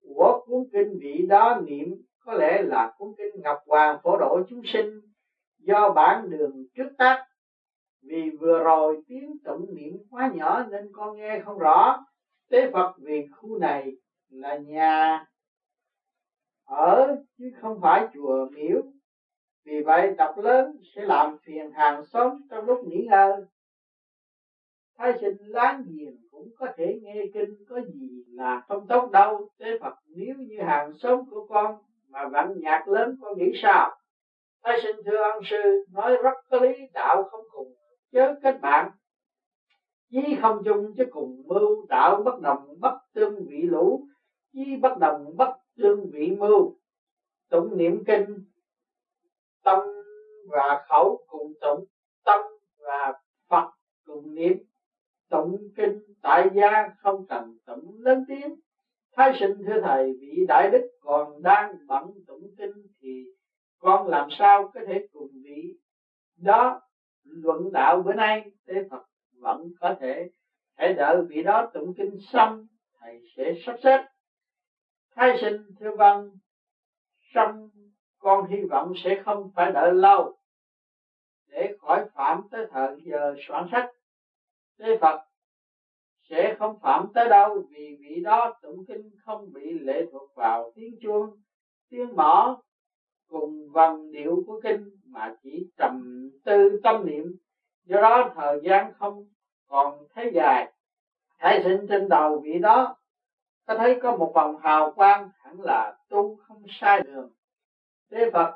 Của 0.01 0.43
cuốn 0.45 0.63
kinh 0.73 0.97
vị 1.01 1.25
đó 1.29 1.61
niệm, 1.65 1.87
có 2.25 2.33
lẽ 2.33 2.61
là 2.61 2.95
cuốn 2.97 3.09
kinh 3.17 3.41
Ngọc 3.43 3.57
Hoàng 3.67 3.97
phổ 4.03 4.17
độ 4.17 4.39
chúng 4.49 4.61
sinh, 4.65 5.01
do 5.59 5.89
bản 5.89 6.29
đường 6.29 6.63
trước 6.75 6.89
tác. 6.97 7.25
Vì 8.01 8.29
vừa 8.39 8.59
rồi 8.59 9.01
tiếng 9.07 9.31
tụng 9.45 9.75
niệm 9.75 9.97
quá 10.09 10.31
nhỏ 10.33 10.63
nên 10.63 10.91
con 10.93 11.15
nghe 11.15 11.39
không 11.45 11.57
rõ. 11.57 12.05
Tế 12.49 12.71
Phật 12.71 12.93
vì 12.97 13.27
khu 13.37 13.57
này 13.57 13.91
là 14.29 14.55
nhà 14.55 15.25
ở, 16.65 17.15
chứ 17.37 17.45
không 17.61 17.79
phải 17.81 18.07
chùa 18.13 18.47
miếu 18.51 18.81
vì 19.65 19.81
vậy 19.81 20.13
đọc 20.17 20.37
lớn 20.37 20.77
sẽ 20.95 21.01
làm 21.05 21.37
phiền 21.37 21.71
hàng 21.71 22.05
xóm 22.05 22.41
trong 22.49 22.65
lúc 22.65 22.87
nghỉ 22.87 23.05
ngơi. 23.09 23.41
Thái 24.97 25.13
sinh 25.21 25.37
láng 25.39 25.83
giềng 25.85 26.17
cũng 26.31 26.49
có 26.57 26.67
thể 26.77 26.99
nghe 27.01 27.25
kinh, 27.33 27.55
có 27.69 27.81
gì 27.81 28.23
là 28.27 28.61
không 28.67 28.87
tốt 28.87 29.11
đâu. 29.11 29.49
Tế 29.59 29.79
phật, 29.79 29.93
nếu 30.07 30.35
như 30.35 30.61
hàng 30.61 30.93
xóm 30.93 31.29
của 31.29 31.47
con 31.47 31.75
mà 32.09 32.27
vặn 32.27 32.53
nhạc 32.59 32.87
lớn, 32.87 33.17
con 33.21 33.37
nghĩ 33.37 33.51
sao? 33.61 33.97
Thái 34.63 34.79
sinh 34.83 34.95
thưa 35.05 35.21
ông 35.33 35.43
sư, 35.43 35.85
nói 35.91 36.17
rất 36.23 36.33
có 36.49 36.59
lý, 36.59 36.73
đạo 36.93 37.23
không 37.31 37.45
cùng 37.51 37.73
chớ 38.11 38.35
kết 38.43 38.61
bạn. 38.61 38.91
Chí 40.11 40.37
không 40.41 40.61
chung 40.65 40.93
chứ 40.97 41.05
cùng 41.11 41.41
mưu, 41.45 41.85
đạo 41.89 42.21
bất 42.25 42.41
đồng, 42.41 42.79
bất 42.79 42.97
tương 43.13 43.45
vị 43.47 43.61
lũ. 43.61 44.07
Chí 44.53 44.75
bất 44.81 44.97
đồng, 44.99 45.37
bất 45.37 45.53
tương 45.77 46.09
vị 46.11 46.35
mưu. 46.39 46.75
Tụng 47.49 47.77
niệm 47.77 48.03
kinh 48.05 48.25
tâm 49.63 49.79
và 50.47 50.85
khẩu 50.89 51.25
cùng 51.27 51.53
tụng, 51.61 51.85
tâm 52.25 52.41
và 52.79 53.13
phật 53.49 53.71
cùng 54.05 54.35
niệm. 54.35 54.57
Tụng 55.29 55.57
kinh 55.75 55.99
tại 56.21 56.49
gia 56.53 56.95
không 56.97 57.25
cần 57.29 57.57
tụng 57.65 57.95
lớn 57.99 58.25
tiếng. 58.27 58.55
Thái 59.15 59.37
sinh 59.39 59.63
thưa 59.65 59.81
thầy, 59.81 60.13
vị 60.21 60.45
đại 60.47 60.69
đức 60.69 60.87
còn 61.01 61.41
đang 61.43 61.75
bận 61.87 62.03
tụng 62.27 62.43
kinh 62.57 62.87
thì 63.01 63.23
con 63.79 64.07
làm 64.07 64.27
sao 64.39 64.71
có 64.73 64.81
thể 64.87 65.07
cùng 65.13 65.29
vị? 65.43 65.73
Đó, 66.37 66.81
luận 67.23 67.71
đạo 67.71 68.01
bữa 68.05 68.13
nay, 68.13 68.51
thế 68.67 68.73
Phật 68.91 69.03
vẫn 69.39 69.67
có 69.79 69.95
thể 69.99 70.29
hãy 70.77 70.93
đợi 70.93 71.21
vị 71.29 71.41
đó 71.41 71.69
tụng 71.73 71.93
kinh 71.97 72.17
xong, 72.31 72.67
thầy 72.99 73.19
sẽ 73.37 73.53
sắp 73.65 73.75
xếp. 73.83 74.05
Thái 75.15 75.37
sinh 75.41 75.57
thưa 75.79 75.95
văn 75.95 76.29
xong 77.33 77.69
con 78.23 78.47
hy 78.49 78.61
vọng 78.69 78.93
sẽ 79.03 79.21
không 79.25 79.51
phải 79.55 79.71
đợi 79.71 79.93
lâu 79.93 80.35
để 81.47 81.75
khỏi 81.81 82.05
phạm 82.13 82.41
tới 82.51 82.65
thời 82.71 82.97
giờ 83.03 83.35
soạn 83.47 83.67
sách. 83.71 83.89
Thế 84.79 84.97
Phật 85.01 85.21
sẽ 86.29 86.55
không 86.59 86.79
phạm 86.79 87.07
tới 87.13 87.29
đâu 87.29 87.63
vì 87.69 87.97
vị 88.01 88.21
đó 88.23 88.53
tụng 88.61 88.85
kinh 88.87 89.09
không 89.25 89.53
bị 89.53 89.79
lệ 89.79 90.05
thuộc 90.11 90.35
vào 90.35 90.71
tiếng 90.75 90.95
chuông, 91.01 91.29
tiếng 91.89 92.15
mõ 92.15 92.61
cùng 93.29 93.69
vần 93.71 94.11
điệu 94.11 94.43
của 94.47 94.61
kinh 94.63 94.89
mà 95.05 95.35
chỉ 95.43 95.69
trầm 95.77 96.29
tư 96.45 96.79
tâm 96.83 97.05
niệm. 97.05 97.37
Do 97.83 98.01
đó 98.01 98.31
thời 98.35 98.59
gian 98.63 98.93
không 98.99 99.25
còn 99.67 100.07
thấy 100.13 100.31
dài. 100.33 100.71
Thái 101.39 101.63
sinh 101.63 101.87
trên 101.89 102.09
đầu 102.09 102.39
vị 102.43 102.59
đó, 102.59 102.95
có 103.67 103.77
thấy 103.77 103.99
có 104.01 104.17
một 104.17 104.31
vòng 104.35 104.57
hào 104.57 104.91
quang 104.91 105.29
hẳn 105.35 105.61
là 105.61 105.97
tu 106.09 106.35
không 106.35 106.63
sai 106.69 107.01
đường 107.01 107.31
thế 108.13 108.29
Phật, 108.33 108.55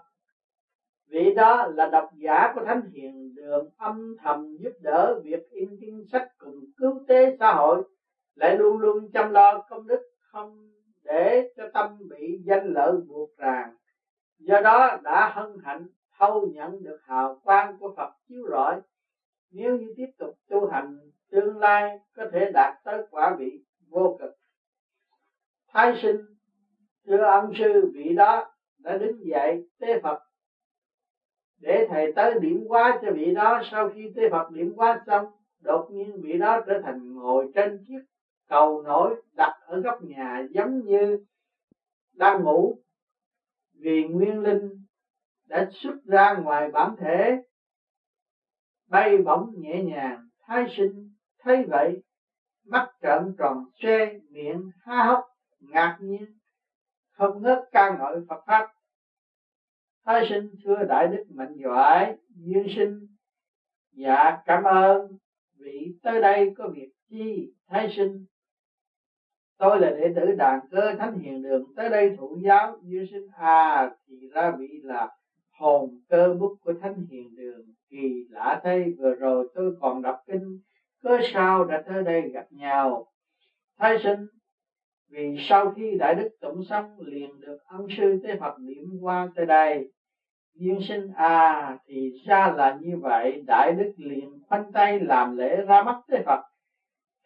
vị 1.07 1.33
đó 1.35 1.67
là 1.67 1.89
độc 1.91 2.09
giả 2.17 2.51
của 2.55 2.65
thánh 2.65 2.89
hiền 2.93 3.35
đường 3.35 3.69
âm 3.77 4.15
thầm 4.23 4.57
giúp 4.59 4.71
đỡ 4.81 5.19
việc 5.23 5.49
in 5.51 5.77
kinh 5.81 6.05
sách 6.11 6.27
cùng 6.37 6.65
cứu 6.77 7.05
tế 7.07 7.35
xã 7.39 7.53
hội, 7.53 7.83
lại 8.35 8.57
luôn 8.57 8.77
luôn 8.77 9.11
chăm 9.13 9.31
lo 9.31 9.65
công 9.69 9.87
đức 9.87 10.01
không 10.19 10.71
để 11.03 11.49
cho 11.57 11.63
tâm 11.73 11.97
bị 12.09 12.41
danh 12.45 12.73
lợi 12.73 12.91
buộc 13.07 13.37
ràng. 13.37 13.75
Do 14.39 14.61
đó 14.61 14.97
đã 15.03 15.31
hân 15.35 15.57
hạnh 15.63 15.87
thâu 16.17 16.47
nhận 16.47 16.83
được 16.83 16.99
hào 17.03 17.39
quang 17.43 17.77
của 17.79 17.93
Phật 17.97 18.09
chiếu 18.27 18.47
rọi. 18.49 18.81
Nếu 19.51 19.77
như 19.77 19.93
tiếp 19.97 20.09
tục 20.17 20.33
tu 20.49 20.67
hành, 20.67 20.97
tương 21.31 21.57
lai 21.57 21.99
có 22.15 22.25
thể 22.31 22.51
đạt 22.53 22.73
tới 22.83 23.01
quả 23.11 23.35
vị 23.39 23.63
vô 23.89 24.17
cực. 24.19 24.31
Thái 25.67 25.99
sinh, 26.01 26.17
thưa 27.05 27.23
ông 27.23 27.53
sư, 27.57 27.91
vị 27.93 28.13
đó 28.15 28.56
đã 28.87 28.97
đứng 28.97 29.25
dậy 29.25 29.63
tế 29.79 29.99
Phật. 30.03 30.19
Để 31.57 31.87
thầy 31.89 32.13
tới 32.15 32.39
điểm 32.39 32.65
quá 32.67 32.99
cho 33.01 33.11
vị 33.11 33.33
đó, 33.33 33.61
sau 33.71 33.89
khi 33.89 34.11
tế 34.15 34.29
Phật 34.29 34.51
điểm 34.51 34.73
quá 34.75 35.03
xong, 35.07 35.25
đột 35.59 35.87
nhiên 35.91 36.21
vị 36.21 36.37
đó 36.37 36.59
trở 36.67 36.79
thành 36.83 37.13
ngồi 37.15 37.51
trên 37.55 37.83
chiếc 37.87 37.99
cầu 38.47 38.81
nổi 38.81 39.15
đặt 39.37 39.59
ở 39.67 39.79
góc 39.79 40.01
nhà, 40.01 40.41
giống 40.51 40.83
như 40.83 41.17
đang 42.13 42.43
ngủ. 42.43 42.77
Vì 43.73 44.03
nguyên 44.03 44.39
linh 44.39 44.83
đã 45.45 45.69
xuất 45.71 45.95
ra 46.05 46.33
ngoài 46.33 46.69
bản 46.69 46.95
thể, 46.99 47.37
bay 48.89 49.17
bổng 49.17 49.51
nhẹ 49.55 49.83
nhàng, 49.83 50.27
thái 50.47 50.65
sinh, 50.77 51.09
thấy 51.39 51.65
vậy, 51.65 52.01
mắt 52.65 52.89
trợn 53.01 53.35
tròn 53.37 53.63
xoe 53.81 54.13
miệng 54.29 54.69
há 54.85 55.03
hốc, 55.03 55.23
ngạc 55.59 55.97
nhiên, 56.01 56.25
không 57.11 57.41
ngớt 57.41 57.59
ca 57.71 57.97
ngợi 57.97 58.15
Phật 58.29 58.43
pháp 58.47 58.76
thái 60.07 60.25
sinh 60.29 60.49
thưa 60.65 60.83
đại 60.89 61.07
đức 61.07 61.23
mạnh 61.29 61.55
giỏi 61.63 62.15
duyên 62.29 62.67
sinh 62.75 63.07
dạ 63.91 64.37
cảm 64.45 64.63
ơn 64.63 65.07
vị 65.59 65.95
tới 66.03 66.21
đây 66.21 66.53
có 66.57 66.67
việc 66.67 66.89
chi, 67.09 67.53
thái 67.67 67.93
sinh. 67.95 68.25
Tôi 69.57 69.79
là 69.79 69.91
đệ 69.91 70.13
tử 70.15 70.31
đàn 70.37 70.59
cơ 70.71 70.95
thánh 70.95 71.19
hiền 71.19 71.43
đường, 71.43 71.63
tới 71.75 71.89
đây 71.89 72.15
thụ 72.17 72.39
giáo 72.43 72.77
duyên 72.81 73.05
sinh 73.11 73.27
à 73.37 73.91
thì 74.07 74.27
ra 74.33 74.55
vị 74.59 74.67
là 74.83 75.09
hồn 75.51 76.01
cơ 76.09 76.33
bút 76.33 76.57
của 76.61 76.73
thánh 76.81 77.05
hiền 77.09 77.35
đường, 77.35 77.65
kỳ 77.89 78.25
lạ 78.29 78.61
thay 78.63 78.93
vừa 78.99 79.13
rồi 79.13 79.47
tôi 79.55 79.75
còn 79.81 80.01
đọc 80.01 80.23
kinh 80.27 80.59
cớ 81.03 81.19
sao 81.33 81.65
đã 81.65 81.83
tới 81.87 82.03
đây 82.03 82.29
gặp 82.29 82.45
nhau. 82.51 83.07
Thái 83.77 83.97
sinh, 84.03 84.27
vì 85.09 85.35
sau 85.39 85.71
khi 85.71 85.97
đại 85.99 86.15
đức 86.15 86.29
tụng 86.41 86.63
xong 86.63 86.99
liền 86.99 87.39
được 87.39 87.57
ân 87.65 87.87
sư 87.97 88.19
tế 88.23 88.37
Phật 88.39 88.59
niệm 88.59 88.85
qua 89.01 89.29
tới 89.35 89.45
đây 89.45 89.91
duyên 90.57 90.79
sinh 90.87 91.11
à 91.15 91.77
thì 91.85 92.23
ra 92.25 92.53
là 92.57 92.77
như 92.81 92.97
vậy. 93.01 93.43
Đại 93.47 93.73
đức 93.73 93.93
liền 93.97 94.43
khoanh 94.47 94.71
tay 94.71 94.99
làm 94.99 95.37
lễ 95.37 95.55
ra 95.55 95.83
mắt 95.83 96.01
thế 96.07 96.23
Phật. 96.25 96.41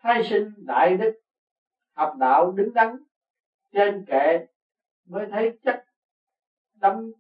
Thay 0.02 0.24
sinh 0.24 0.54
đại 0.58 0.98
đức, 0.98 1.20
học 1.94 2.16
đạo 2.20 2.52
đứng 2.52 2.74
đắn, 2.74 2.98
trên 3.72 4.06
kệ 4.08 4.46
mới 5.06 5.28
thấy 5.32 5.60
chất 5.64 5.86
đấm 6.74 7.12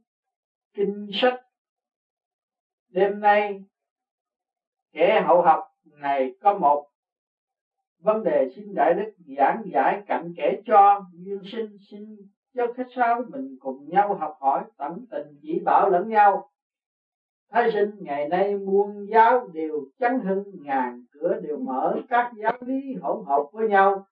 kinh 0.73 1.09
sách. 1.13 1.41
Đêm 2.89 3.19
nay, 3.19 3.63
kẻ 4.91 5.23
hậu 5.27 5.41
học 5.41 5.63
này 5.83 6.35
có 6.41 6.57
một 6.57 6.87
vấn 7.99 8.23
đề 8.23 8.49
xin 8.55 8.75
đại 8.75 8.93
đức 8.93 9.11
giảng 9.37 9.63
giải 9.73 10.03
cặn 10.07 10.33
kẽ 10.37 10.61
cho 10.65 11.05
duyên 11.13 11.41
sinh 11.51 11.77
xin 11.91 12.17
cho 12.55 12.73
khách 12.77 12.87
sao 12.95 13.23
mình 13.29 13.57
cùng 13.59 13.89
nhau 13.89 14.15
học 14.15 14.37
hỏi 14.39 14.63
tận 14.77 15.05
tình 15.11 15.27
chỉ 15.41 15.59
bảo 15.65 15.89
lẫn 15.89 16.09
nhau. 16.09 16.49
Thái 17.51 17.71
sinh 17.73 17.91
ngày 17.99 18.29
nay 18.29 18.57
muôn 18.57 19.07
giáo 19.09 19.47
đều 19.53 19.85
chấn 19.99 20.19
hưng, 20.19 20.43
ngàn 20.61 21.03
cửa 21.11 21.39
đều 21.43 21.57
mở, 21.57 22.01
các 22.09 22.31
giáo 22.35 22.57
lý 22.61 22.95
hỗn 23.01 23.25
hợp 23.25 23.43
với 23.51 23.69
nhau. 23.69 24.05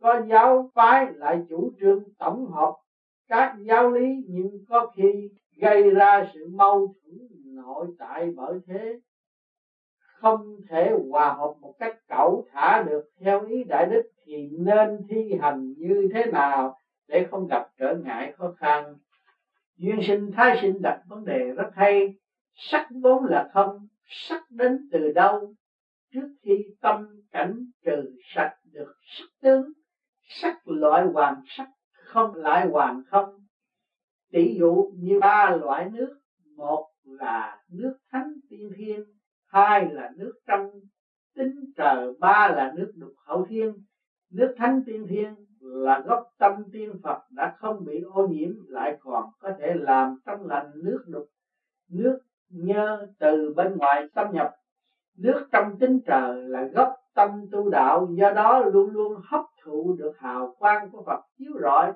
Có 0.00 0.22
giáo 0.28 0.70
phái 0.74 1.06
lại 1.14 1.42
chủ 1.48 1.72
trương 1.80 2.04
tổng 2.18 2.46
hợp, 2.46 2.74
các 3.28 3.56
giáo 3.58 3.90
lý 3.90 4.24
nhưng 4.28 4.64
có 4.68 4.92
khi 4.96 5.30
gây 5.56 5.90
ra 5.90 6.30
sự 6.34 6.48
mâu 6.52 6.94
thuẫn 7.02 7.28
nội 7.44 7.86
tại 7.98 8.30
bởi 8.36 8.58
thế. 8.66 9.00
Không 9.98 10.56
thể 10.68 10.92
hòa 11.10 11.32
hợp 11.32 11.54
một 11.60 11.74
cách 11.78 11.96
cẩu 12.08 12.46
thả 12.52 12.82
được 12.82 13.10
theo 13.20 13.46
ý 13.46 13.64
đại 13.64 13.86
đức 13.86 14.02
thì 14.24 14.48
nên 14.58 15.06
thi 15.08 15.34
hành 15.40 15.74
như 15.78 16.08
thế 16.14 16.26
nào? 16.32 16.78
Để 17.08 17.26
không 17.30 17.46
gặp 17.46 17.68
trở 17.78 17.96
ngại 17.96 18.34
khó 18.38 18.54
khăn. 18.58 18.96
Duyên 19.76 20.00
sinh, 20.02 20.32
thái 20.36 20.58
sinh 20.62 20.82
đặt 20.82 21.02
vấn 21.08 21.24
đề 21.24 21.50
rất 21.56 21.70
hay. 21.74 22.14
Sắc 22.54 22.88
vốn 23.02 23.24
là 23.24 23.50
không 23.52 23.88
sắc 24.06 24.50
đến 24.50 24.88
từ 24.92 25.12
đâu? 25.12 25.54
Trước 26.12 26.28
khi 26.42 26.64
tâm 26.80 27.22
cảnh 27.30 27.66
trừ 27.84 28.16
sạch 28.34 28.56
được 28.72 28.94
sắc 29.02 29.26
tướng, 29.40 29.72
sắc 30.28 30.68
loại 30.68 31.04
hoàn 31.04 31.42
sắc 31.46 31.68
không 31.92 32.34
lại 32.34 32.66
hoàn 32.66 33.02
không. 33.06 33.38
Tỷ 34.32 34.58
dụ 34.58 34.90
như 34.96 35.18
ba 35.20 35.50
loại 35.50 35.90
nước, 35.90 36.18
một 36.56 36.88
là 37.04 37.62
nước 37.68 37.96
thánh 38.10 38.32
tiên 38.50 38.70
thiên 38.76 39.04
hai 39.46 39.86
là 39.90 40.10
nước 40.16 40.32
trong. 40.46 40.70
Tính 41.34 41.54
trời, 41.76 42.12
ba 42.18 42.48
là 42.48 42.72
nước 42.76 42.92
đục 42.94 43.12
hậu 43.26 43.46
thiên. 43.48 43.82
Nước 44.30 44.54
thánh 44.58 44.80
tiên 44.86 45.06
thiên 45.08 45.34
là 45.66 46.02
gốc 46.06 46.22
tâm 46.38 46.52
tiên 46.72 46.92
Phật 47.02 47.18
đã 47.30 47.56
không 47.58 47.84
bị 47.84 48.02
ô 48.12 48.26
nhiễm, 48.26 48.50
lại 48.68 48.96
còn 49.00 49.24
có 49.38 49.50
thể 49.58 49.74
làm 49.74 50.18
trong 50.26 50.46
lành 50.46 50.70
nước 50.74 51.04
đục, 51.06 51.26
nước 51.90 52.18
nhơ 52.48 53.06
từ 53.18 53.54
bên 53.56 53.76
ngoài 53.76 54.06
xâm 54.14 54.32
nhập. 54.32 54.50
Nước 55.18 55.48
trong 55.52 55.78
tính 55.78 56.00
trời 56.06 56.42
là 56.42 56.64
gốc 56.72 56.94
tâm 57.14 57.30
tu 57.52 57.70
đạo, 57.70 58.08
do 58.10 58.30
đó 58.30 58.60
luôn 58.60 58.90
luôn 58.90 59.12
hấp 59.24 59.44
thụ 59.64 59.96
được 59.98 60.12
hào 60.18 60.54
quang 60.58 60.90
của 60.90 61.02
Phật 61.06 61.20
chiếu 61.38 61.52
rọi, 61.62 61.92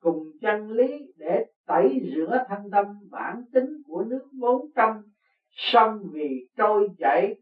cùng 0.00 0.22
chân 0.40 0.70
lý 0.70 1.12
để 1.16 1.44
tẩy 1.66 2.00
rửa 2.14 2.44
thân 2.48 2.70
tâm, 2.72 2.86
bản 3.10 3.44
tính 3.52 3.82
của 3.86 4.04
nước 4.04 4.28
vốn 4.40 4.66
trong. 4.76 5.02
Sông 5.50 5.98
vì 6.12 6.48
trôi 6.56 6.88
chảy 6.98 7.34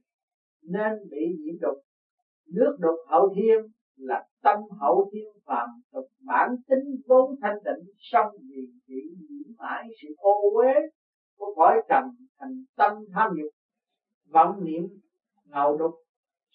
nên 0.62 0.93
bị 1.11 1.37
nhiễm 1.39 1.61
đục. 1.61 1.77
Nước 2.55 2.77
đục 2.81 2.97
hậu 3.09 3.35
thiên 3.35 3.67
là 3.97 4.27
tâm 4.43 4.59
hậu 4.81 5.11
thiên 5.13 5.29
phàm 5.45 5.69
tục 5.93 6.07
bản 6.21 6.57
tính 6.69 7.01
vốn 7.07 7.37
thanh 7.43 7.57
tịnh, 7.65 7.95
song 7.99 8.37
vì 8.41 8.69
bị 8.89 9.03
nhiễm 9.21 9.53
mãi 9.59 9.89
sự 10.03 10.09
ô 10.19 10.41
uế 10.55 10.75
của 11.37 11.55
cõi 11.57 11.83
trần 11.89 12.05
thành 12.39 12.65
tâm 12.77 12.93
tham 13.15 13.31
dục, 13.37 13.51
vọng 14.31 14.64
niệm 14.64 14.88
ngầu 15.45 15.77
đục 15.77 15.95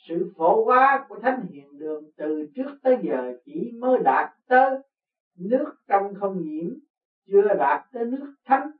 sự 0.07 0.31
phổ 0.37 0.65
hóa 0.65 1.05
của 1.09 1.19
thánh 1.21 1.45
hiền 1.49 1.79
đường 1.79 2.03
từ 2.17 2.47
trước 2.55 2.77
tới 2.83 2.97
giờ 3.03 3.33
chỉ 3.45 3.71
mới 3.79 3.99
đạt 4.03 4.29
tới 4.47 4.79
nước 5.35 5.73
trong 5.87 6.13
không 6.19 6.43
nhiễm, 6.43 6.73
chưa 7.27 7.53
đạt 7.59 7.81
tới 7.93 8.05
nước 8.05 8.33
thánh. 8.45 8.71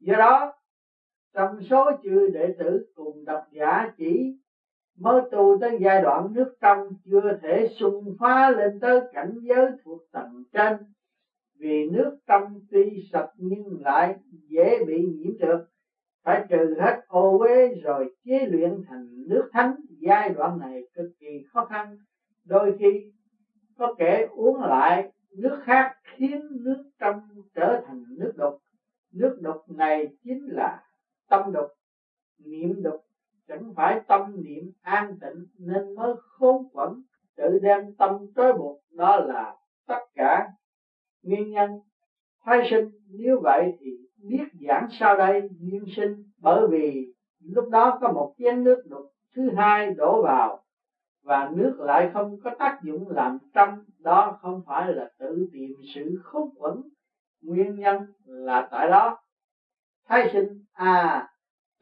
Do 0.00 0.14
đó, 0.18 0.52
trong 1.32 1.62
số 1.70 1.90
chư 2.02 2.30
đệ 2.34 2.54
tử 2.58 2.92
cùng 2.94 3.24
độc 3.24 3.44
giả 3.50 3.92
chỉ 3.96 4.38
mới 4.96 5.22
tu 5.32 5.58
tới 5.60 5.78
giai 5.80 6.00
đoạn 6.00 6.32
nước 6.32 6.56
trong 6.60 6.94
chưa 7.04 7.32
thể 7.42 7.66
xung 7.66 8.14
phá 8.18 8.50
lên 8.50 8.78
tới 8.80 9.00
cảnh 9.12 9.38
giới 9.42 9.66
thuộc 9.84 9.98
tầng 10.12 10.44
trên. 10.52 10.74
Vì 11.58 11.86
nước 11.86 12.14
trong 12.26 12.60
tuy 12.70 13.00
sạch 13.12 13.30
nhưng 13.36 13.82
lại 13.82 14.16
dễ 14.48 14.84
bị 14.84 15.06
nhiễm 15.06 15.32
trượt. 15.38 15.58
Phải 16.24 16.46
trừ 16.48 16.76
hết 16.80 17.00
ô 17.08 17.38
uế 17.38 17.68
rồi 17.82 18.08
chế 18.24 18.46
luyện 18.46 18.82
thành 18.86 19.28
nước 19.28 19.48
thánh. 19.52 19.74
Giai 20.00 20.30
đoạn 20.30 20.58
này 20.58 20.82
cực 20.94 21.06
kỳ 21.20 21.42
khó 21.52 21.62
khăn. 21.62 21.96
Đôi 22.44 22.74
khi 22.78 23.12
có 23.78 23.94
kẻ 23.98 24.26
uống 24.30 24.60
lại 24.62 25.10
nước 25.36 25.58
khác 25.60 25.92
khiến 26.04 26.64
nước 26.64 26.82
trong 26.98 27.20
trở 27.54 27.80
thành 27.86 28.04
nước 28.18 28.32
đục 28.36 28.52
nước 29.14 29.34
đục 29.42 29.56
này 29.68 30.08
chính 30.24 30.46
là 30.46 30.82
tâm 31.28 31.52
đục 31.52 31.66
niệm 32.38 32.82
đục 32.82 33.03
chẳng 33.48 33.72
phải 33.76 34.00
tâm 34.08 34.42
niệm 34.42 34.72
an 34.82 35.16
tịnh 35.20 35.46
nên 35.58 35.94
mới 35.94 36.14
khốn 36.16 36.68
quẩn, 36.72 37.02
tự 37.36 37.58
đem 37.62 37.94
tâm 37.98 38.10
trói 38.36 38.52
buộc, 38.52 38.80
đó 38.90 39.16
là 39.16 39.56
tất 39.86 40.00
cả 40.14 40.48
nguyên 41.22 41.50
nhân 41.50 41.70
thay 42.44 42.68
sinh. 42.70 42.90
Nếu 43.18 43.40
vậy 43.42 43.76
thì 43.80 43.90
biết 44.28 44.44
giảng 44.68 44.88
sau 44.90 45.16
đây 45.16 45.48
duyên 45.60 45.84
sinh, 45.96 46.24
bởi 46.38 46.66
vì 46.70 47.12
lúc 47.40 47.68
đó 47.70 47.98
có 48.00 48.12
một 48.12 48.34
chén 48.38 48.64
nước 48.64 48.82
đục 48.90 49.10
thứ 49.34 49.50
hai 49.56 49.94
đổ 49.94 50.22
vào, 50.22 50.62
và 51.22 51.50
nước 51.54 51.76
lại 51.80 52.10
không 52.12 52.40
có 52.44 52.50
tác 52.58 52.80
dụng 52.82 53.08
làm 53.08 53.38
trong, 53.54 53.84
đó 53.98 54.38
không 54.40 54.62
phải 54.66 54.92
là 54.92 55.10
tự 55.18 55.48
tìm 55.52 55.70
sự 55.94 56.20
khốn 56.22 56.48
quẩn. 56.56 56.82
Nguyên 57.42 57.80
nhân 57.80 58.00
là 58.24 58.68
tại 58.70 58.88
đó. 58.88 59.18
Thái 60.08 60.30
sinh 60.32 60.64
à 60.72 61.28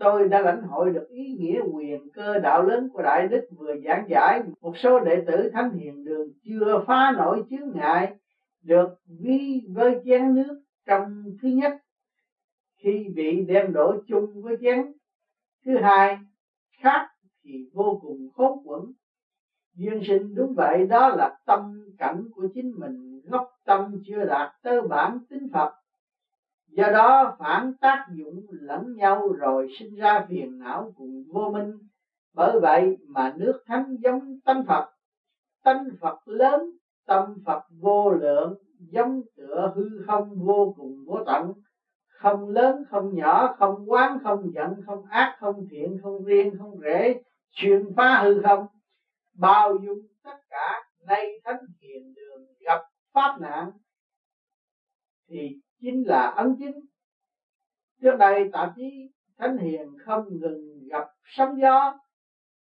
tôi 0.03 0.29
đã 0.29 0.43
lãnh 0.43 0.63
hội 0.63 0.91
được 0.91 1.09
ý 1.09 1.37
nghĩa 1.39 1.61
quyền 1.73 2.11
cơ 2.11 2.39
đạo 2.39 2.63
lớn 2.63 2.89
của 2.93 3.03
đại 3.03 3.29
đức 3.29 3.49
vừa 3.57 3.75
giảng 3.85 4.07
giải. 4.09 4.43
Một 4.61 4.77
số 4.77 5.01
đệ 5.01 5.25
tử 5.27 5.51
thánh 5.53 5.71
hiền 5.71 6.05
đường 6.05 6.29
chưa 6.45 6.85
phá 6.87 7.13
nổi 7.17 7.43
chướng 7.51 7.73
ngại, 7.75 8.17
được 8.63 8.89
vi 9.07 9.63
với 9.69 10.01
chén 10.05 10.35
nước 10.35 10.63
trong 10.87 11.25
thứ 11.43 11.49
nhất. 11.49 11.73
Khi 12.77 13.07
bị 13.17 13.45
đem 13.49 13.73
đổ 13.73 13.95
chung 14.07 14.43
với 14.43 14.57
chén, 14.61 14.93
thứ 15.65 15.77
hai, 15.83 16.19
khác 16.83 17.09
thì 17.45 17.71
vô 17.75 17.99
cùng 18.03 18.29
khốn 18.35 18.59
quẩn. 18.65 18.81
Duyên 19.75 20.03
sinh 20.07 20.35
đúng 20.35 20.55
vậy, 20.55 20.87
đó 20.87 21.09
là 21.09 21.39
tâm 21.47 21.91
cảnh 21.99 22.25
của 22.35 22.49
chính 22.55 22.73
mình. 22.77 23.21
Gốc 23.25 23.49
tâm 23.65 24.03
chưa 24.07 24.25
đạt 24.25 24.53
tới 24.63 24.83
bản 24.83 25.19
tính 25.31 25.49
phật 25.53 25.82
do 26.77 26.91
đó, 26.91 27.37
phản 27.39 27.73
tác 27.81 28.07
dụng 28.15 28.47
lẫn 28.51 28.95
nhau 28.97 29.29
rồi 29.39 29.69
sinh 29.79 29.95
ra 29.95 30.27
phiền 30.29 30.59
não 30.59 30.93
cùng 30.97 31.25
vô 31.33 31.51
minh. 31.51 31.73
Bởi 32.35 32.61
vậy 32.61 32.97
mà 33.09 33.35
nước 33.37 33.63
thánh 33.67 33.97
giống 34.03 34.41
tâm 34.45 34.65
phật. 34.67 34.91
Tâm 35.65 35.77
phật 36.01 36.29
lớn, 36.29 36.71
tâm 37.07 37.35
phật 37.47 37.63
vô 37.81 38.11
lượng, 38.11 38.55
giống 38.79 39.21
tựa 39.37 39.73
hư 39.75 39.89
không 40.07 40.47
vô 40.47 40.75
cùng 40.77 40.97
vô 41.07 41.25
tận. 41.27 41.53
Không 42.09 42.49
lớn, 42.49 42.85
không 42.91 43.15
nhỏ, 43.15 43.55
không 43.59 43.91
quán, 43.91 44.19
không 44.25 44.53
giận, 44.55 44.75
không 44.87 45.05
ác, 45.11 45.37
không 45.41 45.67
thiện, 45.71 45.99
không 46.03 46.25
riêng, 46.25 46.55
không 46.59 46.79
rễ 46.81 47.23
xuyên 47.51 47.95
phá 47.97 48.23
hư 48.23 48.43
không. 48.43 48.67
Bao 49.35 49.77
dung 49.87 49.99
tất 50.25 50.37
cả, 50.51 50.83
nay 51.07 51.41
thánh 51.45 51.61
hiền 51.81 52.15
đường 52.15 52.47
gặp 52.61 52.81
pháp 53.15 53.41
nạn, 53.41 53.71
thì 55.29 55.61
chính 55.83 56.03
là 56.07 56.27
ấn 56.27 56.57
chính. 56.59 56.81
Trước 58.01 58.17
đây 58.19 58.49
tạp 58.53 58.73
chí 58.77 59.11
thánh 59.39 59.57
hiền 59.57 59.99
không 60.05 60.39
ngừng 60.41 60.89
gặp 60.89 61.05
sóng 61.25 61.61
gió 61.61 61.99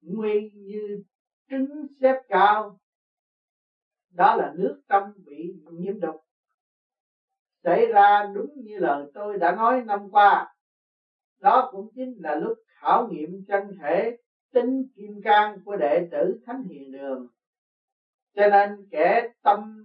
nguy 0.00 0.50
như 0.54 1.02
trứng 1.50 1.86
xếp 2.00 2.14
cao. 2.28 2.78
Đó 4.10 4.36
là 4.36 4.52
nước 4.56 4.80
tâm 4.88 5.02
bị 5.26 5.54
nhiễm 5.72 6.00
độc. 6.00 6.16
Xảy 7.64 7.86
ra 7.86 8.30
đúng 8.34 8.50
như 8.56 8.78
lời 8.78 9.04
tôi 9.14 9.38
đã 9.38 9.56
nói 9.56 9.82
năm 9.82 10.10
qua. 10.10 10.54
Đó 11.38 11.68
cũng 11.72 11.90
chính 11.94 12.14
là 12.18 12.34
lúc 12.34 12.58
khảo 12.66 13.08
nghiệm 13.08 13.44
chân 13.48 13.62
thể 13.82 14.16
tính 14.52 14.84
kim 14.96 15.20
cang 15.24 15.58
của 15.64 15.76
đệ 15.76 16.08
tử 16.10 16.40
thánh 16.46 16.62
hiền 16.62 16.92
đường. 16.92 17.26
Cho 18.34 18.48
nên 18.48 18.88
kẻ 18.90 19.28
tâm 19.42 19.84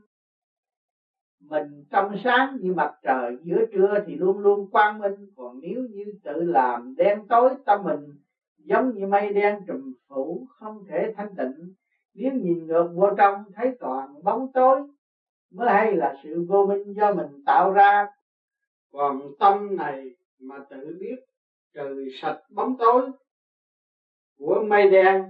mình 1.49 1.83
trong 1.89 2.17
sáng 2.23 2.57
như 2.61 2.71
mặt 2.73 2.91
trời, 3.03 3.37
giữa 3.43 3.61
trưa 3.71 3.97
thì 4.05 4.15
luôn 4.15 4.39
luôn 4.39 4.69
quang 4.71 4.99
minh. 4.99 5.27
Còn 5.35 5.59
nếu 5.61 5.83
như 5.83 6.13
tự 6.23 6.43
làm 6.43 6.95
đen 6.97 7.27
tối 7.29 7.55
tâm 7.65 7.83
mình, 7.83 8.15
giống 8.57 8.95
như 8.95 9.05
mây 9.05 9.31
đen 9.31 9.61
trùm 9.67 9.91
phủ, 10.07 10.45
không 10.49 10.83
thể 10.89 11.13
thanh 11.15 11.35
tịnh. 11.37 11.69
Nếu 12.13 12.33
nhìn 12.33 12.67
ngược 12.67 12.87
vô 12.95 13.09
trong, 13.17 13.51
thấy 13.55 13.71
toàn 13.79 14.23
bóng 14.23 14.47
tối, 14.53 14.81
mới 15.51 15.71
hay 15.71 15.95
là 15.95 16.13
sự 16.23 16.43
vô 16.47 16.65
minh 16.65 16.93
do 16.93 17.11
mình 17.11 17.43
tạo 17.45 17.71
ra. 17.71 18.05
Còn 18.91 19.29
tâm 19.39 19.75
này 19.75 20.15
mà 20.39 20.59
tự 20.69 20.97
biết, 20.99 21.15
trừ 21.73 22.07
sạch 22.11 22.39
bóng 22.49 22.77
tối 22.77 23.09
của 24.37 24.61
mây 24.69 24.85
đen, 24.85 25.23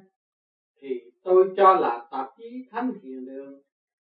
thì 0.82 1.02
tôi 1.24 1.46
cho 1.58 1.74
là 1.74 2.08
tạp 2.12 2.28
chí 2.38 2.64
thánh 2.72 2.92
hiền 3.02 3.26
đường 3.26 3.60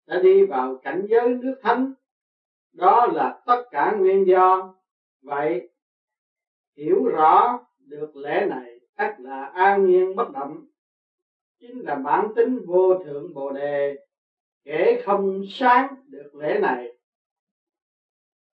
đã 0.06 0.18
đi 0.18 0.42
vào 0.42 0.80
cảnh 0.82 1.06
giới 1.10 1.34
nước 1.34 1.58
thánh. 1.62 1.92
Đó 2.72 3.06
là 3.06 3.42
tất 3.46 3.62
cả 3.70 3.92
nguyên 3.92 4.26
do. 4.26 4.74
Vậy, 5.22 5.68
hiểu 6.76 7.04
rõ 7.04 7.66
được 7.78 8.16
lẽ 8.16 8.46
này 8.46 8.80
ắt 8.94 9.20
là 9.20 9.44
an 9.44 9.86
nhiên 9.86 10.16
bất 10.16 10.30
động. 10.32 10.64
Chính 11.60 11.80
là 11.80 11.94
bản 11.94 12.34
tính 12.36 12.66
vô 12.66 12.94
thượng 13.04 13.34
bồ 13.34 13.52
đề 13.52 13.96
kể 14.64 15.02
không 15.04 15.42
sáng 15.48 15.94
được 16.06 16.34
lẽ 16.34 16.58
này. 16.58 16.92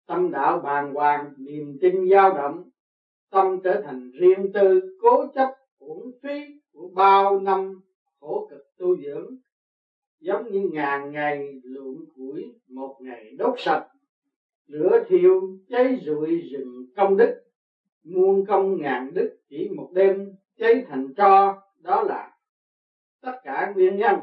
Tâm 0.06 0.30
đạo 0.30 0.58
bàng 0.58 0.92
hoàng, 0.94 1.32
niềm 1.38 1.78
tin 1.80 2.08
dao 2.10 2.34
động, 2.34 2.70
tâm 3.30 3.60
trở 3.64 3.80
thành 3.84 4.10
riêng 4.10 4.52
tư, 4.54 4.98
cố 5.02 5.24
chấp, 5.34 5.48
uổng 5.78 6.10
phí 6.22 6.60
của 6.72 6.88
bao 6.94 7.38
năm 7.40 7.80
khổ 8.20 8.48
cực 8.50 8.62
tu 8.78 8.96
dưỡng 8.96 9.36
giống 10.20 10.50
như 10.52 10.68
ngàn 10.72 11.12
ngày 11.12 11.60
lượm 11.64 12.04
củi, 12.16 12.54
một 12.68 12.96
ngày 13.00 13.34
đốt 13.38 13.54
sạch 13.58 13.86
lửa 14.70 15.04
thiêu, 15.08 15.58
cháy 15.68 16.00
rụi 16.06 16.40
rừng 16.40 16.86
công 16.96 17.16
đức. 17.16 17.42
Muôn 18.04 18.46
công 18.46 18.80
ngàn 18.80 19.14
đức 19.14 19.36
chỉ 19.48 19.68
một 19.76 19.90
đêm, 19.94 20.34
cháy 20.56 20.84
thành 20.88 21.14
tro, 21.16 21.62
đó 21.78 22.02
là 22.02 22.36
tất 23.20 23.32
cả 23.44 23.72
nguyên 23.74 23.96
nhân. 23.96 24.16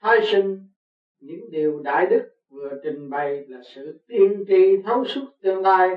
Thai 0.00 0.20
sinh, 0.32 0.68
những 1.20 1.50
điều 1.50 1.80
đại 1.80 2.06
đức 2.06 2.22
vừa 2.48 2.80
trình 2.82 3.10
bày 3.10 3.44
là 3.48 3.60
sự 3.74 4.04
tiên 4.06 4.44
tri 4.48 4.82
thấu 4.84 5.04
suốt 5.04 5.26
tương 5.40 5.62
lai. 5.62 5.96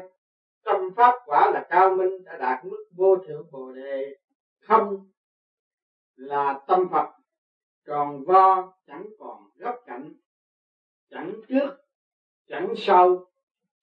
Tâm 0.63 0.75
pháp 0.95 1.13
quả 1.25 1.51
là 1.53 1.67
cao 1.69 1.95
minh, 1.95 2.23
đã 2.23 2.37
đạt 2.37 2.65
mức 2.65 2.85
vô 2.95 3.17
thượng 3.27 3.47
bồ 3.51 3.71
đề. 3.71 4.15
Không 4.59 5.07
là 6.15 6.59
tâm 6.67 6.87
phật 6.91 7.16
tròn 7.87 8.23
vo 8.25 8.73
chẳng 8.87 9.05
còn 9.19 9.49
góc 9.55 9.75
cạnh, 9.85 10.13
chẳng 11.09 11.33
trước, 11.47 11.69
chẳng 12.47 12.73
sau. 12.77 13.25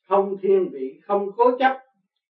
Không 0.09 0.37
thiên 0.43 0.71
vị, 0.73 1.01
không 1.05 1.31
cố 1.37 1.59
chấp. 1.59 1.81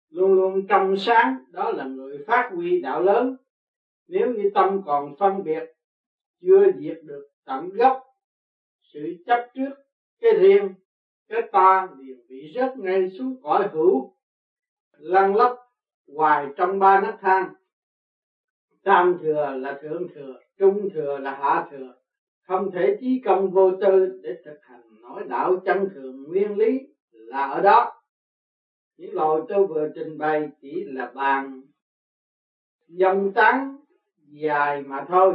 Luôn 0.08 0.34
luôn 0.34 0.66
trong 0.68 0.96
sáng, 0.96 1.44
đó 1.50 1.70
là 1.70 1.84
người 1.84 2.24
phát 2.26 2.50
huy 2.54 2.80
đạo 2.80 3.02
lớn. 3.02 3.36
Nếu 4.06 4.30
như 4.30 4.50
tâm 4.54 4.82
còn 4.86 5.16
phân 5.18 5.44
biệt, 5.44 5.64
chưa 6.40 6.72
diệt 6.78 6.98
được 7.02 7.28
tận 7.44 7.68
gốc, 7.68 8.02
sự 8.82 9.16
chấp 9.26 9.48
trước, 9.54 9.74
cái 10.20 10.32
riêng, 10.40 10.74
cái 11.28 11.42
ta 11.52 11.88
liền 11.98 12.26
bị 12.28 12.52
rớt 12.54 12.78
ngay 12.78 13.10
xuống 13.10 13.42
cõi 13.42 13.68
hữu. 13.72 14.14
Lăn 14.98 15.36
lóc 15.36 15.58
hoài 16.14 16.46
trong 16.56 16.78
ba 16.78 17.00
nấc 17.00 17.14
thang. 17.20 17.54
Tam 18.82 19.18
thừa 19.22 19.56
là 19.56 19.78
thượng 19.82 20.08
thừa 20.14 20.40
trung 20.60 20.90
thừa 20.94 21.18
là 21.18 21.34
hạ 21.34 21.68
thừa. 21.70 21.94
Không 22.42 22.70
thể 22.72 22.96
trí 23.00 23.22
công 23.24 23.50
vô 23.50 23.70
tư 23.80 24.20
để 24.22 24.40
thực 24.44 24.58
hành 24.62 25.02
nói 25.02 25.24
đạo 25.28 25.56
chân 25.64 25.88
thường 25.94 26.28
nguyên 26.28 26.58
lý 26.58 26.78
là 27.10 27.46
ở 27.46 27.60
đó. 27.60 28.02
Những 28.96 29.14
lời 29.14 29.40
tôi 29.48 29.66
vừa 29.66 29.88
trình 29.94 30.18
bày 30.18 30.48
chỉ 30.60 30.84
là 30.84 31.12
bàn, 31.14 31.62
dòng 32.88 33.32
tán 33.34 33.76
dài 34.26 34.82
mà 34.82 35.06
thôi. 35.08 35.34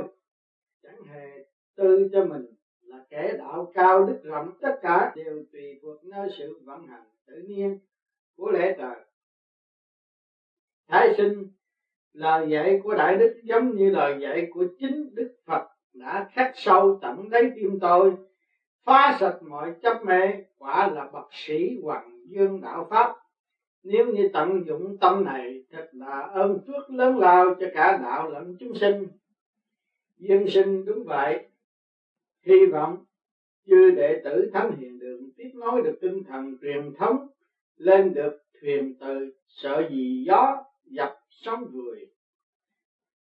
Chẳng 0.83 1.03
hề 1.03 1.45
tư 1.75 2.09
cho 2.13 2.25
mình 2.25 2.45
là 2.81 3.05
kẻ 3.09 3.35
đạo 3.38 3.71
cao 3.73 4.05
đức 4.05 4.19
rộng, 4.23 4.51
tất 4.61 4.79
cả 4.81 5.13
đều 5.15 5.43
tùy 5.51 5.79
thuộc 5.81 6.03
nơi 6.03 6.29
sự 6.38 6.61
vận 6.65 6.88
hành 6.88 7.03
tự 7.25 7.43
nhiên 7.47 7.77
của 8.35 8.51
lễ 8.51 8.75
trời. 8.77 8.95
Thái 10.88 11.13
sinh 11.17 11.47
lời 12.15 12.49
dạy 12.49 12.80
của 12.84 12.95
đại 12.95 13.17
đức 13.17 13.36
giống 13.43 13.75
như 13.75 13.89
lời 13.89 14.17
dạy 14.21 14.47
của 14.54 14.65
chính 14.80 15.15
đức 15.15 15.36
phật 15.45 15.67
đã 15.93 16.30
khắc 16.34 16.51
sâu 16.56 16.99
tận 17.01 17.30
đáy 17.30 17.51
tim 17.56 17.80
tôi. 17.80 18.13
Phá 18.84 19.17
sạch 19.19 19.38
mọi 19.41 19.73
chấp 19.82 20.06
mê, 20.06 20.21
quả 20.58 20.88
là 20.88 21.10
bậc 21.13 21.28
sĩ 21.32 21.80
hoàng 21.84 22.19
dương 22.25 22.62
đạo 22.62 22.88
pháp. 22.89 23.15
Nếu 23.84 24.06
như 24.06 24.30
tận 24.34 24.65
dụng 24.65 24.97
tâm 24.97 25.25
này, 25.25 25.63
thật 25.71 25.89
là 25.91 26.19
ơn 26.19 26.60
phước 26.67 26.89
lớn 26.89 27.19
lao 27.19 27.56
cho 27.60 27.67
cả 27.73 27.99
đạo 28.04 28.30
lẫn 28.30 28.56
chúng 28.60 28.75
sinh. 28.75 29.08
Dân 30.17 30.47
sinh 30.49 30.86
đúng 30.86 31.04
vậy. 31.04 31.47
Hy 32.41 32.65
vọng 32.65 32.97
chư 33.67 33.91
đệ 33.91 34.21
tử 34.23 34.49
thánh 34.54 34.71
hiền 34.78 34.99
đường 34.99 35.30
tiếp 35.38 35.51
nối 35.54 35.82
được 35.82 35.97
tinh 36.01 36.23
thần 36.23 36.58
truyền 36.62 36.93
thống, 36.93 37.28
lên 37.78 38.13
được 38.13 38.43
thuyền 38.62 38.95
từ 38.99 39.32
sợ 39.47 39.88
gì 39.89 40.23
gió 40.28 40.63
dập 40.86 41.24
sống 41.36 41.65
người. 41.74 42.06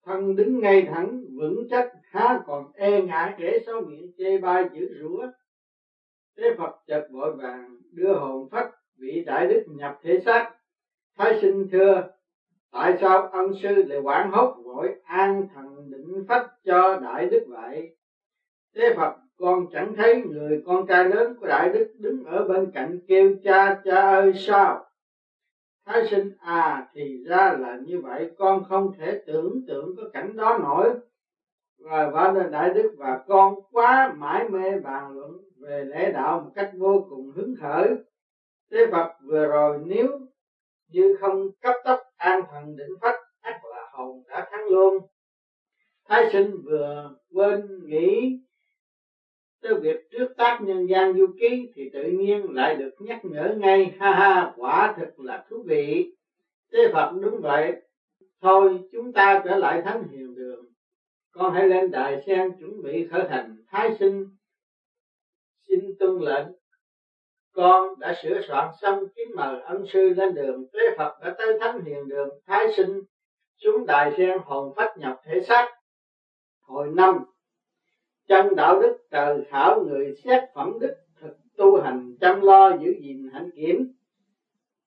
Thân 0.05 0.35
đứng 0.35 0.61
ngay 0.61 0.81
thẳng, 0.81 1.21
vững 1.35 1.67
chắc, 1.69 1.85
há 2.11 2.39
còn 2.45 2.69
e 2.73 3.01
ngại 3.01 3.33
kể 3.37 3.57
sau 3.65 3.81
miệng 3.81 4.07
chê 4.17 4.37
bai 4.37 4.63
chữ 4.73 4.95
rủa. 4.99 5.27
Thế 6.37 6.51
phật 6.57 6.71
chợt 6.87 7.07
vội 7.11 7.35
vàng 7.35 7.75
đưa 7.91 8.13
hồn 8.13 8.47
phách 8.51 8.67
vị 8.97 9.23
đại 9.25 9.45
đức 9.45 9.63
nhập 9.65 9.93
thể 10.01 10.17
xác. 10.17 10.49
Thái 11.17 11.33
sinh 11.41 11.67
thưa, 11.71 12.03
tại 12.71 12.93
sao 12.99 13.21
ân 13.21 13.53
sư 13.53 13.83
lại 13.85 13.97
quản 13.97 14.29
hốt 14.29 14.55
vội 14.63 14.91
an 15.03 15.41
thần 15.53 15.89
định 15.89 16.21
phách 16.27 16.45
cho 16.63 16.95
đại 16.95 17.25
đức 17.25 17.41
vậy? 17.47 17.91
Thế 18.75 18.91
phật, 18.95 19.11
con 19.37 19.65
chẳng 19.71 19.93
thấy 19.93 20.21
người 20.21 20.61
con 20.65 20.85
trai 20.85 21.05
lớn 21.05 21.33
của 21.39 21.47
đại 21.47 21.69
đức 21.69 21.83
đứng 21.93 22.23
ở 22.23 22.43
bên 22.43 22.67
cạnh 22.73 22.97
kêu 23.07 23.31
cha 23.43 23.69
cha 23.83 24.09
ơi, 24.09 24.33
sao? 24.35 24.88
Thái 25.89 26.05
sinh 26.05 26.29
à 26.39 26.87
thì 26.93 27.23
ra 27.25 27.57
là 27.61 27.77
như 27.85 28.01
vậy. 28.01 28.31
Con 28.37 28.63
không 28.69 28.91
thể 28.97 29.21
tưởng 29.27 29.59
tượng 29.67 29.95
có 29.97 30.03
cảnh 30.13 30.35
đó 30.35 30.57
nổi. 30.57 30.93
Và 31.77 32.09
và 32.09 32.47
đại 32.51 32.73
đức 32.73 32.91
và 32.97 33.23
con 33.27 33.55
quá 33.71 34.13
mãi 34.17 34.49
mê 34.49 34.79
bàn 34.83 35.11
luận 35.11 35.31
về 35.61 35.83
lễ 35.83 36.11
đạo 36.11 36.39
một 36.39 36.51
cách 36.55 36.71
vô 36.77 37.05
cùng 37.09 37.31
hứng 37.35 37.53
khởi. 37.61 37.93
Thế 38.71 38.87
phật 38.91 39.11
vừa 39.27 39.47
rồi 39.47 39.77
nếu 39.83 40.19
như 40.87 41.17
không 41.21 41.47
cấp 41.61 41.73
tốc 41.85 41.99
an 42.17 42.41
thần 42.51 42.75
định 42.77 42.91
phách 43.01 43.15
ắt 43.41 43.55
là 43.71 43.89
hồn 43.91 44.23
đã 44.27 44.47
thắng 44.51 44.67
luôn. 44.71 44.97
Thái 46.09 46.29
sinh 46.31 46.61
vừa 46.63 47.09
quên 47.33 47.79
nghĩ 47.85 48.39
tới 49.61 49.73
việc 49.73 50.11
trước 50.11 50.27
tác 50.37 50.59
nhân 50.61 50.89
gian 50.89 51.13
du 51.17 51.27
ký 51.39 51.71
thì 51.75 51.89
tự 51.93 52.03
nhiên 52.03 52.53
lại 52.53 52.75
được 52.75 52.91
nhắc 52.99 53.19
nhở 53.23 53.53
ngay. 53.57 53.95
Ha 53.99 54.11
ha, 54.11 54.53
quả 54.55 54.95
thực 54.97 55.19
là 55.19 55.45
thú 55.49 55.63
vị. 55.67 56.11
Thế 56.73 56.89
phật 56.93 57.11
đúng 57.21 57.41
vậy. 57.41 57.81
Thôi, 58.41 58.79
chúng 58.91 59.13
ta 59.13 59.41
trở 59.45 59.55
lại 59.55 59.81
thánh 59.85 60.07
hiền 60.11 60.35
đường. 60.35 60.65
Con 61.31 61.53
hãy 61.53 61.67
lên 61.67 61.91
đài 61.91 62.23
sen 62.27 62.51
chuẩn 62.59 62.83
bị 62.83 63.07
khởi 63.07 63.29
hành. 63.29 63.57
Thái 63.67 63.95
sinh, 63.99 64.25
xin 65.67 65.79
tuân 65.99 66.19
lệnh. 66.19 66.45
Con 67.53 67.99
đã 67.99 68.15
sửa 68.23 68.41
soạn 68.47 68.69
xong 68.81 69.03
kính 69.15 69.35
mời 69.35 69.61
ân 69.61 69.85
sư 69.93 70.09
lên 70.09 70.33
đường. 70.33 70.65
Tế 70.73 70.79
phật 70.97 71.13
đã 71.21 71.35
tới 71.37 71.59
thánh 71.59 71.85
hiền 71.85 72.07
đường. 72.07 72.29
Thái 72.47 72.67
sinh, 72.77 73.01
xuống 73.57 73.85
đài 73.85 74.11
sen 74.17 74.37
hồn 74.45 74.73
phách 74.75 74.97
nhập 74.97 75.21
thể 75.25 75.41
xác. 75.41 75.67
Hồi 76.61 76.87
năm 76.95 77.19
chân 78.29 78.55
đạo 78.55 78.81
đức 78.81 78.97
trời 79.11 79.41
khảo 79.49 79.83
người 79.83 80.13
xét 80.23 80.43
phẩm 80.55 80.79
đức 80.79 80.95
thực 81.21 81.37
tu 81.57 81.81
hành, 81.81 82.15
chăm 82.21 82.41
lo 82.41 82.77
giữ 82.81 82.93
gìn 83.01 83.29
hạnh 83.33 83.49
kiểm. 83.55 83.91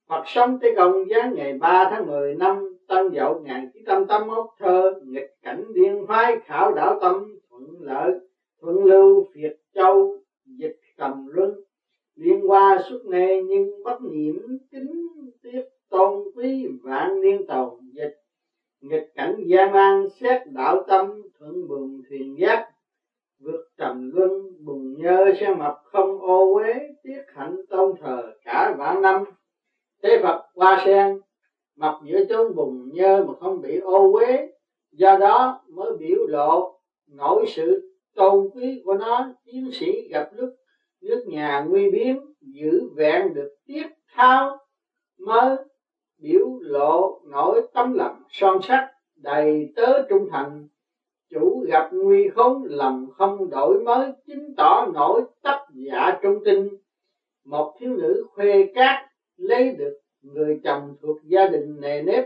Phật 0.09 0.23
sống 0.27 0.59
tới 0.61 0.75
công 0.77 1.09
giáng 1.09 1.35
ngày 1.35 1.53
3 1.53 1.89
tháng 1.91 2.07
10 2.07 2.35
năm, 2.35 2.79
Tân 2.89 3.13
Dậu 3.15 3.35
1981 3.35 4.47
thơ, 4.59 5.01
nghịch 5.07 5.37
cảnh 5.43 5.75
điên 5.75 6.05
phái, 6.09 6.37
khảo 6.45 6.73
đảo 6.73 6.99
tâm, 7.01 7.37
thuận 7.51 7.63
lợi, 7.81 8.13
thuận 8.61 8.85
lưu 8.85 9.27
Việt 9.35 9.57
Châu, 9.75 10.17
dịch 10.47 10.77
cầm 10.97 11.27
luân. 11.27 11.55
Liên 12.15 12.47
hoa 12.47 12.79
suốt 12.89 13.07
nề 13.07 13.43
nhưng 13.43 13.83
bất 13.85 14.03
nhiễm 14.03 14.37
kính 14.71 15.09
tiếp 15.43 15.63
tôn 15.91 16.25
quý 16.35 16.67
vạn 16.83 17.21
niên 17.21 17.47
tàu, 17.47 17.79
dịch. 17.93 18.15
Nghịch 18.81 19.13
cảnh 19.15 19.37
gian 19.47 19.73
nan, 19.73 20.07
xét 20.21 20.43
đạo 20.47 20.85
tâm, 20.89 21.23
thuận 21.39 21.69
buồn 21.69 22.03
thuyền 22.09 22.37
giác 22.39 22.72
vượt 23.43 23.69
trầm 23.79 24.11
luân 24.15 24.31
bùng 24.65 24.97
nhơ 24.97 25.33
xe 25.41 25.55
mập 25.55 25.75
không 25.85 26.21
ô 26.21 26.55
uế, 26.55 26.75
tiết 27.03 27.23
hạnh 27.35 27.57
tôn 27.71 27.95
thờ 28.01 28.33
cả 28.45 28.75
vạn 28.79 29.03
năm. 29.03 29.25
Thế 30.03 30.21
phật 30.23 30.43
qua 30.55 30.83
sen 30.85 31.21
mập 31.77 31.95
giữa 32.05 32.25
chốn 32.29 32.55
bùng 32.55 32.93
nhơ 32.93 33.25
mà 33.25 33.35
không 33.41 33.61
bị 33.61 33.79
ô 33.79 34.13
uế, 34.13 34.53
do 34.93 35.17
đó 35.17 35.61
mới 35.69 35.93
biểu 35.99 36.27
lộ 36.27 36.79
nổi 37.09 37.45
sự 37.49 37.93
tôn 38.15 38.49
quý 38.55 38.83
của 38.85 38.95
nó. 38.95 39.29
Chiến 39.45 39.71
sĩ 39.73 40.09
gặp 40.09 40.31
lúc 40.33 40.51
nước 41.01 41.25
nhà 41.27 41.65
nguy 41.69 41.91
biến, 41.91 42.21
giữ 42.41 42.89
vẹn 42.97 43.35
được 43.35 43.55
tiết 43.67 43.87
thao 44.15 44.59
mới 45.19 45.57
biểu 46.19 46.47
lộ 46.61 47.21
nổi 47.25 47.63
tấm 47.75 47.95
lòng 47.95 48.23
son 48.31 48.59
sắc 48.63 48.91
đầy 49.17 49.73
tớ 49.77 50.03
trung 50.09 50.29
thành 50.31 50.69
chủ 51.33 51.65
gặp 51.69 51.91
nguy 51.93 52.29
khốn 52.29 52.63
lầm 52.65 53.09
không 53.19 53.51
đổi 53.51 53.79
mới, 53.79 54.09
chứng 54.27 54.55
tỏ 54.57 54.87
nổi 54.95 55.23
tất 55.43 55.59
giả 55.75 56.19
trung 56.23 56.45
tinh 56.45 56.69
một 57.45 57.75
thiếu 57.81 57.97
nữ 57.97 58.27
khuê 58.35 58.73
cát, 58.75 58.97
lấy 59.37 59.71
được 59.71 59.93
người 60.23 60.61
chồng 60.65 60.93
thuộc 61.03 61.17
gia 61.23 61.47
đình 61.47 61.81
nề 61.81 62.03
nếp. 62.03 62.25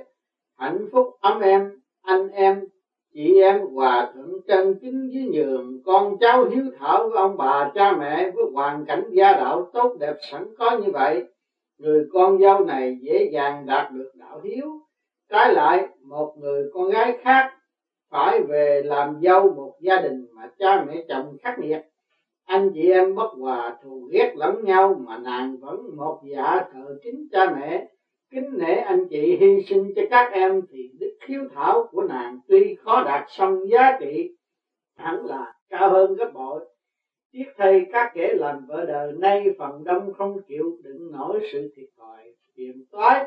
Hạnh 0.58 0.86
phúc 0.92 1.06
ấm 1.20 1.40
em, 1.40 1.80
anh 2.02 2.28
em, 2.28 2.64
chị 3.14 3.40
em 3.40 3.60
hòa 3.74 4.12
thượng 4.14 4.38
chân 4.46 4.74
chính 4.80 5.10
với 5.14 5.28
nhường. 5.32 5.78
Con 5.84 6.18
cháu 6.20 6.44
hiếu 6.44 6.64
thảo 6.78 7.08
với 7.08 7.18
ông 7.18 7.36
bà, 7.36 7.70
cha 7.74 7.96
mẹ 7.96 8.30
với 8.30 8.44
hoàn 8.52 8.84
cảnh 8.84 9.10
gia 9.12 9.32
đạo 9.32 9.70
tốt 9.72 9.96
đẹp 10.00 10.14
sẵn 10.30 10.54
có 10.58 10.78
như 10.78 10.90
vậy. 10.90 11.22
Người 11.78 12.06
con 12.12 12.38
dâu 12.40 12.64
này 12.64 12.98
dễ 13.00 13.28
dàng 13.32 13.66
đạt 13.66 13.92
được 13.92 14.10
đạo 14.14 14.40
hiếu. 14.44 14.66
Trái 15.28 15.52
lại, 15.52 15.88
một 16.02 16.32
người 16.36 16.64
con 16.72 16.90
gái 16.90 17.18
khác 17.22 17.55
phải 18.10 18.40
về 18.40 18.82
làm 18.84 19.20
dâu 19.22 19.54
một 19.54 19.74
gia 19.80 20.00
đình 20.00 20.26
mà 20.32 20.50
cha 20.58 20.84
mẹ 20.84 21.04
chồng 21.08 21.36
khắc 21.42 21.58
nghiệt. 21.58 21.80
Anh 22.44 22.70
chị 22.74 22.90
em 22.90 23.14
bất 23.14 23.28
hòa 23.38 23.76
thù 23.82 24.08
ghét 24.12 24.32
lẫn 24.36 24.64
nhau 24.64 25.00
mà 25.06 25.18
nàng 25.18 25.56
vẫn 25.60 25.96
một 25.96 26.20
dạ 26.24 26.64
thờ 26.72 26.98
kính 27.02 27.28
cha 27.32 27.54
mẹ. 27.54 27.86
Kính 28.30 28.58
nể 28.58 28.74
anh 28.74 29.08
chị, 29.08 29.36
hy 29.36 29.62
sinh 29.68 29.92
cho 29.96 30.02
các 30.10 30.32
em 30.32 30.62
thì 30.70 30.90
đức 31.00 31.16
khiếu 31.20 31.40
thảo 31.54 31.88
của 31.90 32.02
nàng 32.02 32.38
tuy 32.48 32.76
khó 32.84 33.04
đạt 33.04 33.24
song 33.28 33.68
giá 33.70 33.98
trị, 34.00 34.30
hẳn 34.96 35.26
là 35.26 35.54
cao 35.68 35.90
hơn 35.90 36.14
gấp 36.14 36.30
bội. 36.34 36.64
Tiếc 37.32 37.44
thay 37.56 37.86
các 37.92 38.12
kẻ 38.14 38.34
làm 38.34 38.66
vợ 38.66 38.84
đời, 38.84 39.12
nay 39.12 39.46
phần 39.58 39.84
đông 39.84 40.14
không 40.14 40.42
chịu 40.48 40.78
đựng 40.82 41.12
nổi 41.12 41.40
sự 41.52 41.72
thiệt 41.76 41.88
thòi 41.98 42.34
phiền 42.56 42.84
toái 42.90 43.26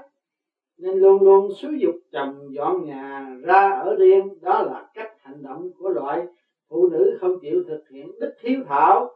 nên 0.79 0.99
luôn 0.99 1.23
luôn 1.23 1.49
xúi 1.55 1.79
dục 1.79 1.95
chồng 2.11 2.53
dọn 2.53 2.85
nhà 2.85 3.35
ra 3.43 3.71
ở 3.71 3.95
riêng. 3.95 4.41
Đó 4.41 4.61
là 4.61 4.89
cách 4.93 5.11
hành 5.19 5.43
động 5.43 5.69
của 5.79 5.89
loại 5.89 6.25
phụ 6.69 6.87
nữ 6.87 7.17
không 7.21 7.39
chịu 7.39 7.63
thực 7.67 7.89
hiện 7.89 8.19
đức 8.19 8.33
hiếu 8.41 8.59
thảo. 8.67 9.09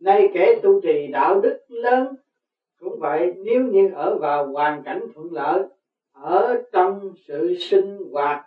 Nay 0.00 0.30
kẻ 0.34 0.58
tu 0.62 0.80
trì 0.80 1.08
đạo 1.12 1.40
đức 1.40 1.58
lớn, 1.68 2.14
cũng 2.80 2.98
vậy 2.98 3.32
nếu 3.36 3.62
như 3.62 3.90
ở 3.94 4.18
vào 4.18 4.46
hoàn 4.52 4.82
cảnh 4.82 5.06
thuận 5.14 5.32
lợi, 5.32 5.62
ở 6.12 6.62
trong 6.72 7.12
sự 7.26 7.54
sinh 7.58 7.98
hoạt 8.12 8.44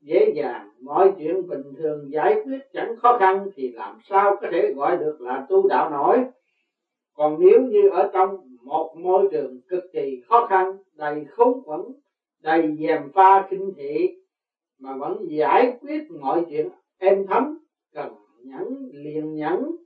dễ 0.00 0.32
dàng, 0.34 0.68
mọi 0.80 1.12
chuyện 1.18 1.48
bình 1.48 1.72
thường 1.78 2.12
giải 2.12 2.40
quyết 2.44 2.58
chẳng 2.72 2.96
khó 2.96 3.16
khăn, 3.18 3.46
thì 3.54 3.72
làm 3.72 3.98
sao 4.04 4.36
có 4.40 4.48
thể 4.52 4.72
gọi 4.76 4.96
được 4.96 5.20
là 5.20 5.46
tu 5.48 5.68
đạo 5.68 5.90
nổi. 5.90 6.24
Còn 7.14 7.36
nếu 7.40 7.60
như 7.60 7.88
ở 7.88 8.10
trong 8.12 8.47
một 8.62 8.94
môi 8.96 9.28
trường 9.32 9.60
cực 9.68 9.84
kỳ 9.92 10.22
khó 10.28 10.46
khăn 10.46 10.76
đầy 10.94 11.24
khốn 11.30 11.62
quẩn 11.64 11.80
đầy 12.42 12.76
dèm 12.78 13.12
pha 13.14 13.46
kinh 13.50 13.72
thị 13.76 14.08
mà 14.78 14.96
vẫn 14.96 15.26
giải 15.28 15.78
quyết 15.80 16.10
mọi 16.20 16.46
chuyện 16.50 16.68
êm 16.98 17.26
thấm 17.26 17.58
cần 17.92 18.12
nhẫn 18.44 18.88
liền 18.92 19.34
nhẫn 19.34 19.76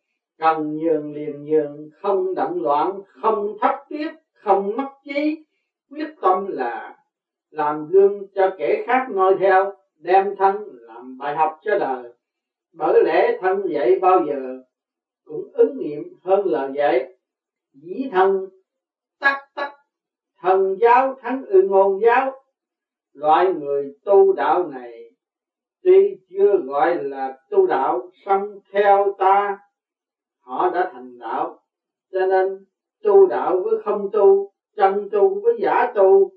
cần 0.43 0.77
nhường 0.77 1.13
liền 1.13 1.45
nhường 1.45 1.91
không 2.01 2.35
động 2.35 2.63
loạn 2.63 3.01
không 3.07 3.57
thất 3.61 3.77
tiết, 3.89 4.11
không 4.33 4.77
mất 4.77 4.89
trí. 5.05 5.45
Quyết 5.91 6.15
tâm 6.23 6.47
là 6.49 6.97
làm 7.51 7.87
gương 7.87 8.27
cho 8.35 8.51
kẻ 8.59 8.85
khác 8.87 9.07
noi 9.11 9.37
theo 9.41 9.73
đem 9.99 10.37
thân 10.37 10.57
làm 10.73 11.19
bài 11.19 11.37
học 11.37 11.59
cho 11.63 11.79
đời. 11.79 12.13
Bởi 12.73 13.03
lẽ 13.05 13.39
thân 13.41 13.63
dạy 13.69 13.99
bao 13.99 14.25
giờ 14.27 14.63
cũng 15.25 15.51
ứng 15.53 15.79
nghiệm 15.79 16.03
hơn 16.25 16.47
lời 16.47 16.71
dạy. 16.75 17.15
Dĩ 17.73 18.09
thân 18.13 18.49
tắc 19.23 19.39
tắc. 19.55 19.73
Thần 20.41 20.77
giáo 20.81 21.15
thắng 21.21 21.45
ư 21.47 21.63
ngôn 21.63 22.01
giáo, 22.01 22.33
loại 23.13 23.53
người 23.53 23.95
tu 24.05 24.33
đạo 24.33 24.67
này, 24.67 25.11
tuy 25.83 26.19
chưa 26.31 26.57
gọi 26.57 27.03
là 27.03 27.39
tu 27.51 27.67
đạo, 27.67 28.11
song 28.25 28.43
theo 28.73 29.15
ta, 29.19 29.59
họ 30.41 30.71
đã 30.71 30.91
thành 30.93 31.19
đạo. 31.19 31.59
Cho 32.13 32.27
nên, 32.27 32.65
tu 33.03 33.27
đạo 33.27 33.61
với 33.65 33.83
không 33.85 34.11
tu 34.13 34.53
chân 34.77 35.09
tu 35.13 35.41
với 35.43 35.59
giả 35.61 35.93
tu, 35.95 36.31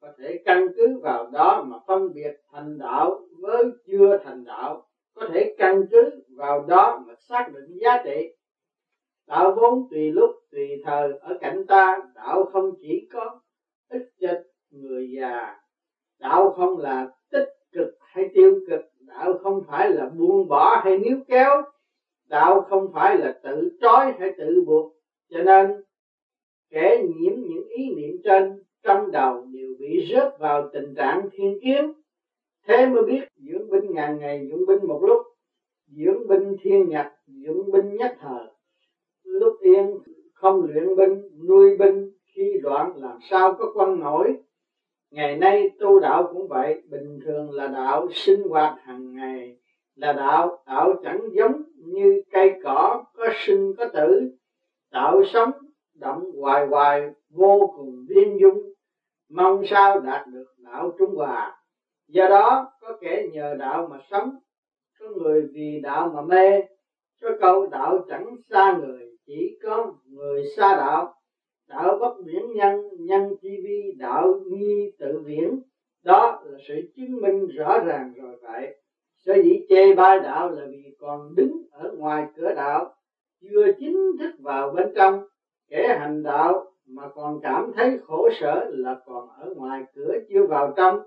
có 0.00 0.08
thể 0.18 0.42
căn 0.44 0.68
cứ 0.76 0.98
vào 1.02 1.30
đó 1.32 1.64
mà 1.66 1.76
phân 1.86 2.12
biệt 2.14 2.32
thành 2.52 2.78
đạo 2.78 3.20
với 3.40 3.64
chưa 3.86 4.18
thành 4.24 4.44
đạo. 4.44 4.86
Có 5.14 5.28
thể 5.32 5.54
căn 5.58 5.82
cứ 5.90 6.10
vào 6.36 6.64
đó 6.68 7.02
mà 7.06 7.14
xác 7.18 7.48
định 7.54 7.78
giá 7.80 8.02
trị 8.04 8.34
đạo 9.26 9.54
vốn 9.56 9.88
tùy 9.90 10.10
lúc, 10.10 10.30
tùy 10.50 10.82
thời, 10.84 11.12
ở 11.20 11.38
cạnh 11.40 11.66
ta, 11.66 12.02
đạo 12.14 12.44
không 12.52 12.74
chỉ 12.80 13.08
có 13.12 13.40
ích 13.88 14.12
cho 14.20 14.28
người 14.70 15.10
già. 15.16 15.56
Đạo 16.18 16.54
không 16.56 16.78
là 16.78 17.10
tích 17.30 17.48
cực 17.72 17.88
hay 18.00 18.30
tiêu 18.34 18.60
cực, 18.68 18.80
đạo 19.00 19.38
không 19.42 19.62
phải 19.68 19.90
là 19.90 20.06
buông 20.06 20.48
bỏ 20.48 20.80
hay 20.84 20.98
níu 20.98 21.16
kéo, 21.28 21.62
đạo 22.28 22.60
không 22.60 22.92
phải 22.94 23.16
là 23.16 23.40
tự 23.42 23.70
trói 23.80 24.12
hay 24.18 24.34
tự 24.38 24.62
buộc. 24.66 24.92
Cho 25.30 25.42
nên, 25.42 25.82
kẻ 26.70 27.02
nhiễm 27.02 27.34
những 27.34 27.68
ý 27.68 27.94
niệm 27.94 28.20
trên, 28.24 28.62
trong 28.82 29.10
đầu 29.10 29.46
đều 29.52 29.68
bị 29.78 30.08
rớt 30.12 30.38
vào 30.38 30.70
tình 30.72 30.94
trạng 30.94 31.28
thiên 31.32 31.58
kiến. 31.62 31.92
Thế 32.66 32.86
mới 32.86 33.02
biết 33.02 33.24
dưỡng 33.36 33.70
binh 33.70 33.92
ngàn 33.92 34.18
ngày, 34.18 34.48
dưỡng 34.50 34.66
binh 34.66 34.88
một 34.88 35.02
lúc, 35.02 35.22
dưỡng 35.86 36.28
binh 36.28 36.54
thiên 36.62 36.88
nhật 36.88 37.06
dưỡng 37.26 37.72
binh 37.72 37.96
nhất 37.96 38.16
thời 38.20 38.46
lúc 39.42 39.56
yên, 39.60 39.98
không 40.34 40.62
luyện 40.64 40.96
binh, 40.96 41.22
nuôi 41.48 41.76
binh, 41.76 42.10
khi 42.34 42.58
đoạn 42.62 42.92
làm 42.96 43.18
sao 43.30 43.54
có 43.58 43.72
quân 43.74 44.00
nổi. 44.00 44.36
Ngày 45.10 45.36
nay 45.36 45.70
tu 45.80 46.00
đạo 46.00 46.30
cũng 46.32 46.48
vậy, 46.48 46.82
bình 46.90 47.18
thường 47.24 47.50
là 47.50 47.66
đạo 47.66 48.08
sinh 48.12 48.42
hoạt 48.48 48.78
hàng 48.80 49.14
ngày, 49.14 49.56
là 49.94 50.12
đạo 50.12 50.62
đạo 50.66 50.94
chẳng 51.04 51.20
giống 51.32 51.62
như 51.76 52.22
cây 52.30 52.54
cỏ, 52.64 53.04
có 53.16 53.28
sinh 53.46 53.72
có 53.78 53.84
tử. 53.94 54.32
Đạo 54.90 55.22
sống 55.32 55.50
động 55.94 56.22
hoài 56.40 56.66
hoài, 56.66 57.10
vô 57.30 57.72
cùng 57.76 58.04
viên 58.08 58.40
dung, 58.40 58.72
mong 59.30 59.62
sao 59.66 60.00
đạt 60.00 60.26
được 60.26 60.46
đạo 60.58 60.92
trung 60.98 61.14
hòa. 61.14 61.56
Do 62.08 62.28
đó, 62.28 62.72
có 62.80 62.98
kẻ 63.00 63.26
nhờ 63.32 63.54
đạo 63.58 63.88
mà 63.90 63.98
sống, 64.10 64.30
có 65.00 65.06
người 65.08 65.48
vì 65.52 65.80
đạo 65.82 66.10
mà 66.14 66.22
mê, 66.22 66.62
có 67.20 67.28
câu 67.40 67.66
đạo 67.66 68.04
chẳng 68.08 68.36
xa 68.50 68.78
người 68.80 69.11
chỉ 69.26 69.58
có 69.62 69.92
người 70.10 70.44
xa 70.56 70.76
đạo 70.76 71.14
đạo 71.72 71.98
bất 72.00 72.14
viễn 72.24 72.52
nhân 72.54 72.90
nhân 72.98 73.34
chi 73.42 73.60
vi, 73.64 73.92
đạo 73.98 74.40
nghi 74.46 74.92
tự 74.98 75.20
viễn. 75.24 75.62
Đó 76.02 76.42
là 76.44 76.58
sự 76.68 76.74
chứng 76.96 77.20
minh 77.20 77.48
rõ 77.48 77.78
ràng 77.78 78.12
rồi 78.16 78.36
vậy. 78.42 78.76
Sở 79.16 79.34
dĩ 79.34 79.66
chê 79.68 79.94
bai 79.94 80.18
đạo 80.18 80.50
là 80.50 80.66
vì 80.70 80.94
còn 80.98 81.34
đứng 81.36 81.62
ở 81.70 81.92
ngoài 81.98 82.24
cửa 82.36 82.52
đạo, 82.56 82.94
chưa 83.40 83.66
chính 83.78 83.96
thức 84.18 84.30
vào 84.38 84.70
bên 84.70 84.92
trong. 84.96 85.20
Kẻ 85.70 85.96
hành 85.98 86.22
đạo 86.22 86.64
mà 86.86 87.08
còn 87.14 87.38
cảm 87.42 87.70
thấy 87.76 87.98
khổ 88.02 88.28
sở 88.40 88.66
là 88.70 88.98
còn 89.06 89.28
ở 89.38 89.54
ngoài 89.56 89.82
cửa 89.94 90.16
chưa 90.28 90.44
vào 90.44 90.72
trong. 90.76 91.00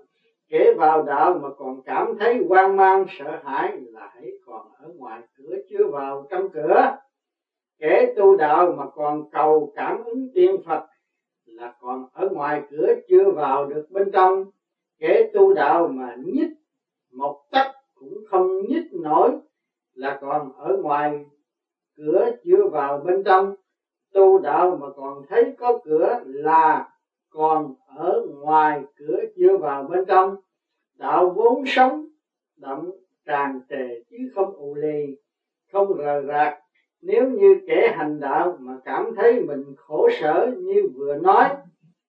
Kẻ 0.48 0.72
vào 0.76 1.02
đạo 1.02 1.38
mà 1.42 1.48
còn 1.56 1.80
cảm 1.84 2.14
thấy 2.18 2.44
hoang 2.48 2.76
mang, 2.76 3.04
sợ 3.18 3.40
hãi 3.44 3.78
là 3.92 4.10
hãy 4.14 4.30
còn 4.46 4.66
ở 4.78 4.90
ngoài 4.96 5.20
cửa 5.36 5.56
chưa 5.70 5.86
vào 5.86 6.26
trong 6.30 6.48
cửa 6.52 6.96
kẻ 7.78 8.14
tu 8.16 8.36
đạo 8.36 8.72
mà 8.72 8.84
còn 8.94 9.22
cầu 9.32 9.72
cảm 9.76 10.04
ứng 10.04 10.28
tiên 10.34 10.56
phật 10.66 10.86
là 11.44 11.74
còn 11.80 12.04
ở 12.12 12.28
ngoài 12.28 12.62
cửa 12.70 12.92
chưa 13.08 13.30
vào 13.30 13.64
được 13.64 13.86
bên 13.90 14.10
trong. 14.12 14.44
Kẻ 14.98 15.30
tu 15.34 15.54
đạo 15.54 15.88
mà 15.88 16.16
nhích 16.24 16.50
một 17.12 17.42
tấc 17.50 17.66
cũng 17.94 18.18
không 18.30 18.66
nhích 18.66 18.92
nổi 18.92 19.30
là 19.94 20.18
còn 20.22 20.52
ở 20.56 20.76
ngoài 20.82 21.24
cửa 21.96 22.30
chưa 22.44 22.66
vào 22.66 22.98
bên 22.98 23.22
trong. 23.24 23.54
Tu 24.12 24.38
đạo 24.38 24.78
mà 24.80 24.86
còn 24.96 25.22
thấy 25.28 25.54
có 25.58 25.80
cửa 25.84 26.20
là 26.24 26.90
còn 27.30 27.74
ở 27.86 28.20
ngoài 28.28 28.82
cửa 28.96 29.20
chưa 29.36 29.56
vào 29.56 29.82
bên 29.82 30.04
trong. 30.08 30.36
Đạo 30.94 31.32
vốn 31.36 31.64
sống 31.66 32.06
động 32.56 32.90
tràn 33.26 33.60
trề 33.68 34.02
chứ 34.10 34.16
không 34.34 34.52
ù 34.56 34.74
lì, 34.74 35.16
không 35.72 35.96
rờ 35.98 36.22
rạc 36.28 36.65
nếu 37.06 37.28
như 37.28 37.56
kẻ 37.66 37.94
hành 37.96 38.20
đạo 38.20 38.56
mà 38.60 38.72
cảm 38.84 39.14
thấy 39.16 39.40
mình 39.40 39.74
khổ 39.76 40.08
sở 40.20 40.50
như 40.58 40.88
vừa 40.96 41.14
nói, 41.14 41.48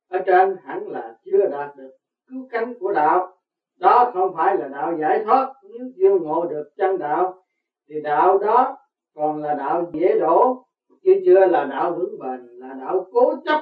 ở 0.09 0.19
trên 0.25 0.55
hẳn 0.63 0.87
là 0.87 1.15
chưa 1.25 1.45
đạt 1.45 1.75
được 1.77 1.89
cứu 2.27 2.47
cánh 2.51 2.73
của 2.79 2.91
đạo. 2.91 3.33
Đó 3.79 4.11
không 4.13 4.33
phải 4.35 4.57
là 4.57 4.67
đạo 4.67 4.93
giải 4.99 5.23
thoát. 5.25 5.53
Nếu 5.63 5.87
chưa 5.97 6.19
ngộ 6.19 6.45
được 6.45 6.69
chân 6.77 6.97
đạo, 6.97 7.43
thì 7.89 8.01
đạo 8.01 8.37
đó 8.37 8.77
còn 9.15 9.41
là 9.41 9.53
đạo 9.53 9.89
dễ 9.93 10.17
đổ, 10.19 10.65
chứ 11.03 11.21
chưa 11.25 11.45
là 11.45 11.65
đạo 11.65 11.91
vững 11.91 12.19
bền, 12.19 12.47
là 12.47 12.73
đạo 12.73 13.07
cố 13.11 13.33
chấp. 13.45 13.61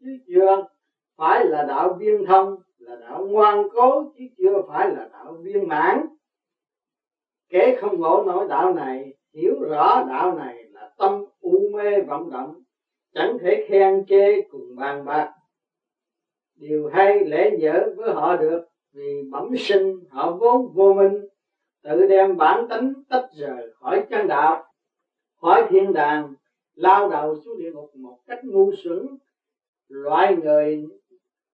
Chứ 0.00 0.06
chưa 0.26 0.62
phải 1.16 1.44
là 1.44 1.62
đạo 1.62 1.96
viên 1.98 2.26
thông 2.26 2.56
là 2.78 2.96
đạo 2.96 3.26
ngoan 3.26 3.68
cố, 3.72 4.04
chứ 4.18 4.24
chưa 4.38 4.62
phải 4.68 4.90
là 4.90 5.08
đạo 5.12 5.36
viên 5.42 5.68
mãn. 5.68 6.06
Kẻ 7.48 7.76
không 7.80 8.00
ngộ 8.00 8.22
nổi 8.26 8.46
đạo 8.48 8.74
này, 8.74 9.14
hiểu 9.34 9.54
rõ 9.68 10.04
đạo 10.08 10.34
này 10.34 10.67
tâm 10.98 11.24
u 11.40 11.70
mê 11.72 12.00
vọng 12.00 12.30
động, 12.30 12.54
chẳng 13.14 13.38
thể 13.40 13.66
khen 13.68 14.04
chê 14.08 14.42
cùng 14.42 14.76
bàn 14.76 15.04
bạc. 15.04 15.34
Điều 16.56 16.88
hay 16.88 17.24
lẽ 17.24 17.50
dở 17.58 17.94
với 17.96 18.12
họ 18.12 18.36
được 18.36 18.68
vì 18.92 19.22
bẩm 19.30 19.56
sinh 19.56 20.00
họ 20.10 20.36
vốn 20.40 20.72
vô 20.74 20.92
minh, 20.92 21.26
tự 21.82 22.06
đem 22.06 22.36
bản 22.36 22.68
tính 22.68 22.92
tách 23.08 23.28
rời 23.38 23.70
khỏi 23.74 24.06
chân 24.10 24.26
đạo. 24.26 24.64
Khỏi 25.40 25.66
thiên 25.70 25.92
đàng, 25.92 26.34
lao 26.74 27.10
đầu 27.10 27.36
xuống 27.44 27.58
địa 27.58 27.70
ngục 27.72 27.90
một 27.96 28.18
cách 28.26 28.40
ngu 28.44 28.72
xuẩn. 28.72 29.06
Loại 29.88 30.36
người 30.36 30.86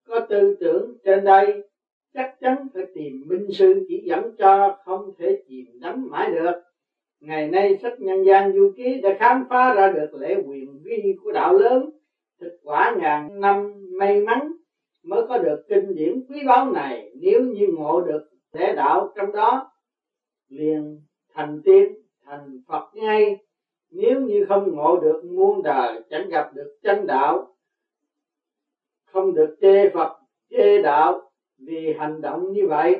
có 0.07 0.20
tư 0.28 0.57
tưởng 0.61 0.96
trên 1.04 1.24
đây, 1.24 1.68
chắc 2.14 2.37
chắn 2.40 2.66
phải 2.74 2.85
tìm 2.94 3.22
minh 3.26 3.48
sư 3.52 3.85
chỉ 3.88 4.02
dẫn 4.04 4.37
cho 4.38 4.76
không 4.85 5.11
thể 5.18 5.42
chìm 5.48 5.64
đắm 5.80 6.07
mãi 6.11 6.30
được 6.33 6.62
ngày 7.20 7.48
nay 7.48 7.79
sách 7.83 8.00
nhân 8.00 8.24
gian 8.24 8.53
du 8.53 8.72
ký 8.77 9.00
đã 9.00 9.16
khám 9.18 9.46
phá 9.50 9.74
ra 9.74 9.92
được 9.92 10.14
lễ 10.14 10.42
quyền 10.46 10.83
vi 10.83 11.16
của 11.22 11.33
đạo 11.33 11.53
lớn. 11.53 11.90
Thực 12.40 12.59
quả 12.62 12.94
ngàn 12.98 13.40
năm 13.40 13.74
may 13.98 14.20
mắn 14.20 14.53
mới 15.03 15.27
có 15.29 15.38
được 15.38 15.64
kinh 15.68 15.94
điển 15.94 16.24
quý 16.29 16.42
báu 16.46 16.72
này. 16.72 17.12
Nếu 17.20 17.40
như 17.40 17.68
ngộ 17.72 18.00
được 18.00 18.29
lễ 18.53 18.74
đạo 18.74 19.12
trong 19.16 19.33
đó, 19.33 19.70
liền 20.48 21.00
thành 21.35 21.61
tiên, 21.64 21.94
thành 22.24 22.61
phật 22.68 22.90
ngay. 22.94 23.37
Nếu 23.90 24.20
như 24.20 24.44
không 24.48 24.77
ngộ 24.77 24.96
được 25.00 25.24
muôn 25.24 25.62
đời, 25.62 26.03
chẳng 26.11 26.29
gặp 26.29 26.55
được 26.55 26.77
chân 26.83 27.07
đạo, 27.07 27.55
không 29.05 29.35
được 29.35 29.57
chê 29.61 29.88
phật, 29.88 30.16
chê 30.50 30.83
đạo 30.83 31.31
vì 31.59 31.92
hành 31.98 32.20
động 32.20 32.53
như 32.53 32.66
vậy, 32.66 32.96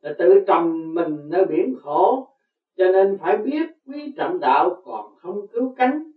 là 0.00 0.14
tự 0.18 0.44
trầm 0.46 0.94
mình 0.94 1.16
nơi 1.28 1.44
biển 1.44 1.74
khổ 1.82 2.29
cho 2.80 2.88
nên 2.88 3.18
phải 3.20 3.36
biết 3.36 3.66
quý 3.86 4.12
trọng 4.16 4.40
đạo 4.40 4.82
còn 4.84 5.16
không 5.16 5.46
cứu 5.52 5.74
cánh 5.78 6.12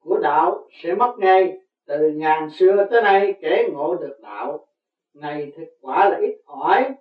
của 0.00 0.18
đạo 0.18 0.68
sẽ 0.82 0.94
mất 0.94 1.14
ngay. 1.18 1.58
Từ 1.86 2.10
ngàn 2.10 2.50
xưa 2.50 2.86
tới 2.90 3.02
nay 3.02 3.34
kể 3.40 3.68
ngộ 3.72 3.94
được 3.94 4.16
đạo, 4.22 4.66
này 5.14 5.52
thực 5.56 5.68
quả 5.80 6.08
là 6.08 6.16
ít 6.16 6.36
ỏi. 6.44 6.94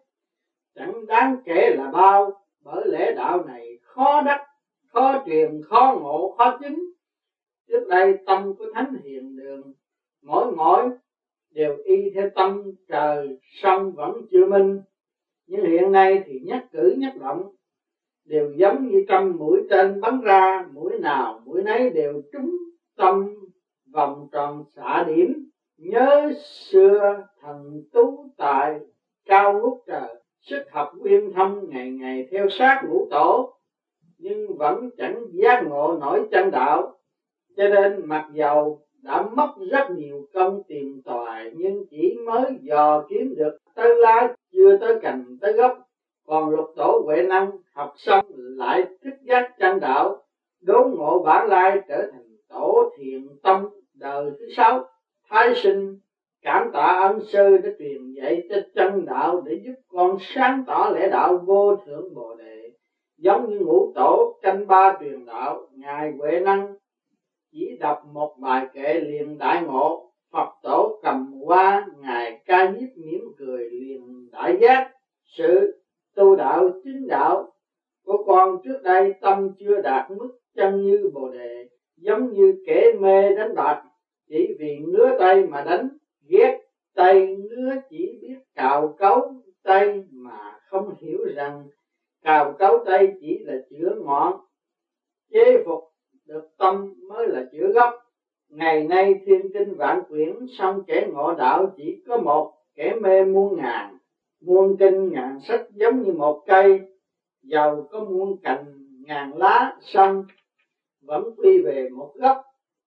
Chẳng 0.76 1.06
đáng 1.06 1.38
kể 1.46 1.76
là 1.76 1.92
bao, 1.92 2.42
bởi 2.64 2.88
lẽ 2.88 3.14
đạo 3.16 3.44
này 3.46 3.78
khó 3.82 4.22
đắc, 4.22 4.46
khó 4.88 5.24
truyền 5.26 5.62
khó 5.70 5.98
ngộ, 6.02 6.36
khó 6.38 6.58
chứng. 6.62 6.80
Trước 7.68 7.86
đây 7.90 8.18
tâm 8.26 8.56
của 8.56 8.66
thánh 8.74 8.94
hiền 9.04 9.36
đường, 9.36 9.74
mỗi 10.22 10.52
mỗi 10.52 10.90
đều 11.52 11.78
y 11.84 12.10
theo 12.16 12.30
tâm 12.36 12.64
trời, 12.88 13.40
sông 13.62 13.92
vẫn 13.92 14.22
chưa 14.32 14.46
minh. 14.46 14.82
Nhưng 15.48 15.66
hiện 15.66 15.92
nay 15.92 16.24
thì 16.26 16.40
nhất 16.40 16.66
cử 16.72 16.96
nhất 16.98 17.14
động 17.20 17.55
đều 18.26 18.52
giống 18.56 18.88
như 18.88 19.06
trăm 19.08 19.38
mũi 19.38 19.62
tên 19.70 20.02
bắn 20.02 20.22
ra 20.22 20.66
mũi 20.74 21.00
nào 21.00 21.42
mũi 21.46 21.64
nấy 21.64 21.90
đều 21.90 22.22
trúng 22.34 22.56
tâm 22.98 23.36
vòng 23.94 24.28
tròn 24.32 24.64
xạ 24.76 25.04
điểm. 25.08 25.50
Nhớ 25.78 26.32
xưa 26.44 27.24
thần 27.42 27.84
tú 27.94 28.26
tại 28.38 28.80
cao 29.26 29.54
ngút 29.54 29.78
trời 29.88 30.16
sức 30.42 30.64
học 30.72 30.94
uyên 31.00 31.34
thâm 31.34 31.70
ngày 31.70 31.92
ngày 31.92 32.28
theo 32.32 32.50
sát 32.50 32.84
ngũ 32.88 33.08
tổ 33.12 33.56
nhưng 34.18 34.58
vẫn 34.58 34.90
chẳng 34.98 35.26
giác 35.32 35.64
ngộ 35.68 35.98
nổi 36.02 36.28
chân 36.32 36.52
đạo. 36.52 36.98
Cho 37.58 37.68
nên 37.68 38.06
mặc 38.06 38.30
dầu 38.34 38.82
đã 39.02 39.22
mất 39.22 39.54
rất 39.72 39.92
nhiều 39.92 40.28
công 40.34 40.64
tìm 40.68 41.02
tòi, 41.06 41.52
nhưng 41.56 41.86
chỉ 41.90 42.18
mới 42.26 42.46
dò 42.62 43.06
kiếm 43.10 43.36
được 43.38 43.58
tới 43.76 43.96
lá 43.96 44.36
chưa 44.52 44.78
tới 44.78 45.00
cành 45.02 45.38
tới 45.42 45.54
gốc 45.54 45.80
còn 46.26 46.50
lục 46.50 46.68
tổ 46.76 47.02
huệ 47.06 47.22
năng 47.22 47.52
học 47.74 47.94
xong 47.98 48.26
lại 48.36 48.86
thức 49.04 49.14
giác 49.22 49.52
chân 49.60 49.80
đạo, 49.80 50.18
đốn 50.62 50.92
ngộ 50.92 51.24
bản 51.24 51.48
lai 51.48 51.82
trở 51.88 52.10
thành 52.12 52.38
tổ 52.50 52.92
thiền 52.98 53.28
tâm 53.44 53.70
đời 53.94 54.32
thứ 54.40 54.46
sáu. 54.58 54.84
Thái 55.30 55.56
sinh 55.56 56.00
cảm 56.42 56.72
tạ 56.74 57.00
ân 57.02 57.20
sư 57.28 57.58
đã 57.58 57.70
truyền 57.80 58.14
dạy 58.16 58.44
cho 58.50 58.56
chân 58.76 59.06
đạo 59.06 59.42
để 59.46 59.62
giúp 59.66 59.74
con 59.88 60.18
sáng 60.22 60.64
tỏ 60.68 60.92
lẽ 60.96 61.10
đạo 61.10 61.38
vô 61.38 61.76
thượng 61.76 62.14
bồ 62.16 62.36
đề. 62.36 62.72
Giống 63.18 63.50
như 63.50 63.60
ngũ 63.60 63.92
tổ 63.96 64.40
canh 64.42 64.68
ba 64.68 64.98
truyền 65.00 65.26
đạo, 65.26 65.68
ngài 65.72 66.12
huệ 66.20 66.40
năng 66.40 66.76
chỉ 67.52 67.78
đọc 67.80 68.04
một 68.14 68.36
bài 68.40 68.68
kệ 68.74 68.94
liền 68.94 69.38
đại 69.38 69.64
ngộ, 69.64 70.12
phật 70.32 70.50
tổ 70.64 71.00
cầm 71.04 71.34
qua 71.46 71.88
ngài 72.02 72.42
ca 72.46 72.70
nhiếp 72.70 72.90
mỉm 72.96 73.22
cười 73.38 73.70
liền 73.70 74.30
đại 74.32 74.58
giác. 74.62 74.92
Sự 75.26 75.82
tu 76.16 76.36
đạo 76.36 76.70
chính 76.84 77.08
đạo. 77.08 77.52
Của 78.04 78.26
con 78.28 78.58
trước 78.64 78.82
đây 78.84 79.14
tâm 79.22 79.50
chưa 79.60 79.80
đạt 79.82 80.12
mức 80.12 80.28
chân 80.56 80.86
như 80.86 81.12
bồ 81.14 81.30
đề, 81.30 81.66
giống 81.98 82.34
như 82.34 82.56
kẻ 82.66 82.92
mê 83.00 83.34
đánh 83.34 83.56
bạc. 83.56 83.84
Chỉ 84.30 84.56
vì 84.60 84.80
ngứa 84.80 85.18
tay 85.20 85.44
mà 85.44 85.62
đánh, 85.62 85.90
ghét 86.30 86.60
tay 86.96 87.36
ngứa 87.36 87.76
chỉ 87.90 88.20
biết 88.22 88.38
cào 88.56 88.96
cấu 88.98 89.34
tay 89.64 90.04
mà 90.12 90.58
không 90.70 90.94
hiểu 91.02 91.26
rằng 91.36 91.66
cào 92.22 92.56
cấu 92.60 92.78
tay 92.86 93.08
chỉ 93.20 93.44
là 93.44 93.56
chữa 93.70 93.96
ngọn. 94.00 94.40
Chế 95.32 95.58
phục 95.66 95.80
được 96.26 96.44
tâm 96.58 96.94
mới 97.10 97.28
là 97.28 97.44
chữa 97.52 97.72
gốc. 97.72 97.94
Ngày 98.50 98.86
nay 98.86 99.16
thiên 99.26 99.50
kinh 99.54 99.76
vạn 99.76 100.02
quyển 100.10 100.46
xong 100.48 100.80
kẻ 100.88 101.08
ngộ 101.14 101.34
đạo 101.34 101.74
chỉ 101.76 102.02
có 102.08 102.18
một, 102.18 102.52
kẻ 102.76 102.94
mê 102.94 103.24
muôn 103.24 103.56
ngàn 103.56 103.95
muôn 104.46 104.78
kinh 104.80 105.12
ngàn 105.12 105.40
sách 105.40 105.68
giống 105.72 106.02
như 106.02 106.12
một 106.12 106.44
cây, 106.48 106.80
giàu 107.44 107.88
có 107.92 108.00
muôn 108.00 108.38
cành, 108.44 108.66
ngàn 109.06 109.38
lá 109.38 109.76
xong 109.82 110.26
vẫn 111.02 111.24
quy 111.38 111.62
về 111.62 111.90
một 111.90 112.14
gốc 112.16 112.46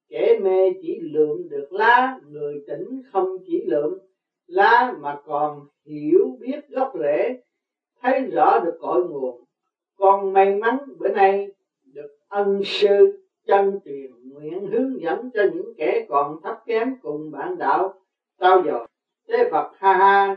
kẻ 0.08 0.38
mê 0.42 0.72
chỉ 0.82 1.00
lượm 1.00 1.48
được 1.48 1.72
lá, 1.72 2.18
người 2.28 2.64
tỉnh 2.66 3.02
không 3.12 3.36
chỉ 3.46 3.64
lượm. 3.66 3.98
Lá 4.46 4.94
mà 5.00 5.20
còn 5.26 5.66
hiểu 5.86 6.36
biết 6.40 6.68
gốc 6.68 6.92
rễ, 7.00 7.40
thấy 8.02 8.20
rõ 8.20 8.58
được 8.58 8.78
cội 8.80 9.04
nguồn. 9.08 9.44
Con 9.96 10.32
may 10.32 10.54
mắn 10.54 10.78
bữa 10.98 11.08
nay 11.08 11.48
được 11.84 12.16
ân 12.28 12.60
sư 12.64 13.22
chân 13.46 13.80
truyền 13.84 14.10
nguyện 14.32 14.66
hướng 14.66 15.00
dẫn 15.00 15.30
cho 15.34 15.42
những 15.54 15.74
kẻ 15.76 16.06
còn 16.08 16.40
thấp 16.42 16.58
kém 16.66 16.96
cùng 17.02 17.30
bạn 17.30 17.58
đạo. 17.58 17.94
Trao 18.40 18.62
dồi 18.62 18.86
thế 19.28 19.48
phật, 19.50 19.70
ha 19.76 19.92
ha 19.92 20.36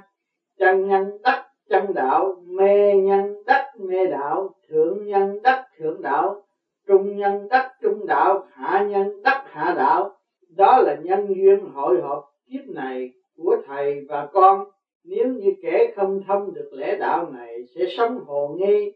chân 0.61 0.87
nhân 0.87 1.17
đắc 1.23 1.47
chân 1.69 1.93
đạo, 1.93 2.35
mê 2.47 2.95
nhân 2.95 3.43
đắc 3.45 3.71
mê 3.79 4.05
đạo, 4.05 4.49
thượng 4.69 5.05
nhân 5.05 5.41
đắc 5.43 5.65
thượng 5.77 6.01
đạo. 6.01 6.41
Trung 6.87 7.17
nhân 7.17 7.47
đắc 7.49 7.71
trung 7.81 8.05
đạo, 8.05 8.47
hạ 8.51 8.87
nhân 8.89 9.21
đắc 9.23 9.43
hạ 9.47 9.73
đạo. 9.77 10.17
Đó 10.57 10.81
là 10.81 10.95
nhân 11.01 11.27
duyên 11.27 11.69
hội 11.73 12.01
họp 12.01 12.23
kiếp 12.49 12.67
này 12.67 13.09
của 13.37 13.55
thầy 13.67 14.05
và 14.09 14.29
con. 14.33 14.65
Nếu 15.03 15.27
như 15.27 15.53
kẻ 15.61 15.91
không 15.95 16.21
thông 16.27 16.53
được 16.53 16.69
lẽ 16.73 16.97
đạo 16.97 17.29
này, 17.31 17.63
sẽ 17.75 17.85
sống 17.97 18.19
hồ 18.25 18.55
nghi. 18.59 18.91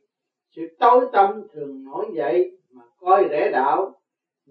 Sự 0.56 0.62
tối 0.80 1.06
tâm 1.13 1.41
thường 1.54 1.84
nổi 1.84 2.06
dậy 2.13 2.51
mà 2.71 2.84
coi 2.99 3.28
rẻ 3.30 3.51
đạo. 3.51 3.93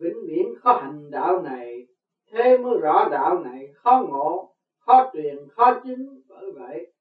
Vĩnh 0.01 0.27
viễn 0.27 0.55
khó 0.63 0.73
hành 0.73 1.11
đạo 1.11 1.43
này, 1.43 1.87
thế 2.33 2.59
mới 2.59 2.79
rõ 2.81 3.09
đạo 3.11 3.39
này 3.39 3.69
khó 3.75 4.05
ngộ, 4.09 4.51
khó 4.79 5.11
truyền, 5.13 5.37
khó 5.57 5.81
chứng. 5.85 6.21
Bởi 6.29 6.53
vậy 6.53 6.94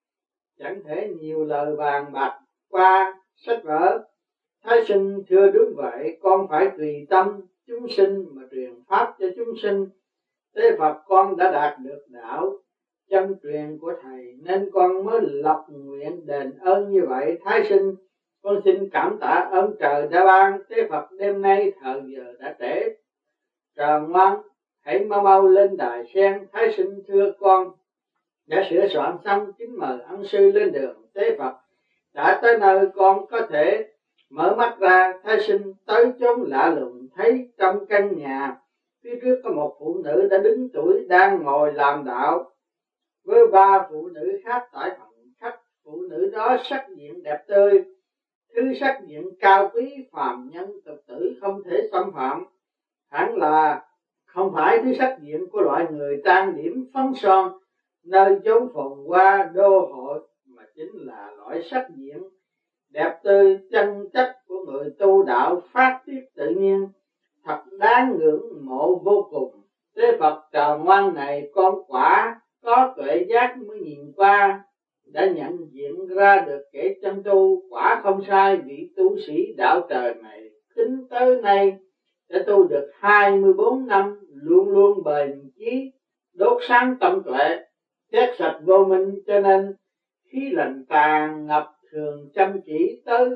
chẳng 0.64 0.84
thể 0.84 1.10
nhiều 1.20 1.46
lời 1.46 1.76
bàn 1.76 2.12
bạc 2.14 2.40
qua 2.70 3.20
sách 3.36 3.64
vở. 3.64 4.04
Thái 4.64 4.86
sinh 4.86 5.24
thưa 5.30 5.48
đúng 5.48 5.74
vậy, 5.76 6.18
con 6.22 6.48
phải 6.50 6.68
tùy 6.78 7.06
tâm 7.10 7.42
chúng 7.68 7.88
sinh 7.88 8.26
mà 8.32 8.42
truyền 8.52 8.74
pháp 8.88 9.16
cho 9.20 9.28
chúng 9.36 9.56
sinh. 9.62 9.86
Thế 10.56 10.76
phật 10.80 11.02
con 11.06 11.38
đã 11.38 11.52
đạt 11.52 11.80
được 11.80 12.06
đạo 12.08 12.52
chân 13.10 13.36
truyền 13.44 13.78
của 13.82 13.94
thầy, 14.02 14.34
nên 14.42 14.70
con 14.74 15.06
mới 15.06 15.22
lập 15.22 15.66
nguyện 15.70 16.26
đền 16.26 16.58
ơn 16.58 16.92
như 16.92 17.06
vậy. 17.10 17.38
Thái 17.46 17.64
sinh, 17.70 17.96
con 18.42 18.62
xin 18.66 18.90
cảm 18.90 19.18
tạ 19.20 19.50
ơn 19.52 19.76
trời 19.80 20.08
đã 20.08 20.26
ban. 20.26 20.62
Thế 20.70 20.88
Phật 20.90 21.08
đêm 21.20 21.42
nay 21.42 21.72
thời 21.82 22.02
giờ 22.06 22.34
đã 22.40 22.56
trễ. 22.60 22.90
Trời 23.76 24.02
ngoan 24.02 24.42
hãy 24.82 25.06
mau 25.06 25.22
mau 25.22 25.48
lên 25.48 25.78
đài 25.78 26.12
sen. 26.14 26.48
Thái 26.52 26.74
sinh 26.78 27.04
thưa 27.08 27.32
con 27.40 27.72
đã 28.48 28.68
sửa 28.70 28.88
soạn 28.88 29.18
xong 29.26 29.52
kính 29.58 29.80
mời 29.80 30.02
ân 30.02 30.24
sư 30.24 30.52
lên 30.52 30.72
đường 30.72 31.06
tế 31.14 31.38
Phật. 31.38 31.54
Đã 32.14 32.40
tới 32.42 32.60
nơi 32.60 32.88
con 32.96 33.26
có 33.32 33.42
thể 33.50 33.88
mở 34.30 34.56
mắt 34.56 34.78
ra 34.80 35.14
thái 35.24 35.40
sinh 35.40 35.74
tới 35.86 36.12
chốn 36.20 36.42
lạ 36.50 36.70
lùng, 36.70 37.08
thấy 37.16 37.50
trong 37.58 37.86
căn 37.86 38.16
nhà, 38.16 38.56
phía 39.04 39.20
trước 39.22 39.36
có 39.44 39.52
một 39.52 39.76
phụ 39.80 40.02
nữ 40.04 40.28
đã 40.32 40.38
đứng 40.38 40.68
tuổi 40.74 41.06
đang 41.10 41.44
ngồi 41.44 41.74
làm 41.74 42.06
đạo. 42.06 42.52
Với 43.26 43.46
ba 43.46 43.88
phụ 43.90 44.08
nữ 44.08 44.34
khác 44.44 44.62
tại 44.74 44.96
phòng 45.00 45.08
khách, 45.40 45.58
phụ 45.86 46.02
nữ 46.10 46.30
đó 46.32 46.58
sắc 46.64 46.86
diện 46.98 47.24
đẹp 47.24 47.38
tươi, 47.48 47.80
thứ 48.56 48.74
sắc 48.74 48.98
diện 49.08 49.30
cao 49.40 49.70
quý, 49.74 49.96
phàm 50.12 50.50
nhân, 50.50 50.68
tục 50.86 50.98
tử 51.08 51.34
không 51.42 51.62
thể 51.66 51.82
xâm 51.92 52.12
phạm. 52.14 52.44
Hẳn 53.12 53.38
là 53.38 53.84
không 54.26 54.52
phải 54.54 54.78
thứ 54.78 54.94
sắc 54.94 55.16
diện 55.22 55.46
của 55.52 55.62
loại 55.62 55.86
người 55.86 56.22
trang 56.24 56.56
điểm 56.56 56.84
phấn 56.94 57.12
son 57.16 57.52
nơi 58.06 58.36
chốn 58.46 58.68
phồn 58.74 58.92
hoa 59.08 59.52
đô 59.54 59.80
hội 59.80 60.20
mà 60.46 60.64
chính 60.76 60.92
là 60.94 61.32
loại 61.38 61.62
sắc 61.62 61.88
diện 61.96 62.24
đẹp 62.94 63.20
tươi, 63.24 63.58
chân 63.72 64.10
chất 64.14 64.36
của 64.48 64.66
người 64.66 64.90
tu 65.00 65.24
đạo 65.24 65.62
phát 65.72 66.02
tiết 66.06 66.22
tự 66.36 66.50
nhiên, 66.50 66.88
thật 67.44 67.62
đáng 67.80 68.18
ngưỡng 68.18 68.66
mộ 68.66 68.96
vô 68.96 69.28
cùng. 69.32 69.62
Thế 69.96 70.18
Phật 70.20 70.42
trò 70.52 70.78
ngoan 70.78 71.16
này 71.16 71.50
con 71.54 71.76
quả 71.88 72.42
có 72.64 72.94
tuệ 72.98 73.26
giác 73.30 73.58
mới 73.68 73.80
nhìn 73.80 74.12
qua, 74.16 74.64
đã 75.06 75.26
nhận 75.26 75.68
diện 75.72 76.08
ra 76.08 76.44
được 76.48 76.62
kẻ 76.72 76.94
chân 77.02 77.24
tu 77.24 77.62
quả 77.70 78.00
không 78.04 78.22
sai 78.28 78.58
vị 78.58 78.90
tu 78.96 79.18
sĩ 79.28 79.54
đạo 79.58 79.88
trời 79.90 80.14
này. 80.14 80.50
Tính 80.76 81.08
tới 81.10 81.42
nay, 81.42 81.78
đã 82.30 82.44
tu 82.48 82.64
được 82.64 82.92
24 83.00 83.88
năm, 83.88 84.20
luôn 84.34 84.70
luôn 84.70 85.04
bền 85.04 85.50
chí, 85.56 85.92
đốt 86.34 86.58
sáng 86.68 86.96
tâm 87.00 87.22
tuệ 87.26 87.60
xét 88.14 88.36
sạch 88.38 88.60
vô 88.66 88.86
minh, 88.86 89.20
cho 89.28 89.40
nên 89.40 89.74
khí 90.32 90.50
lạnh 90.50 90.86
tàn 90.90 91.46
ngập 91.46 91.72
thường 91.92 92.30
chăm 92.34 92.62
chỉ 92.66 93.02
tới 93.06 93.30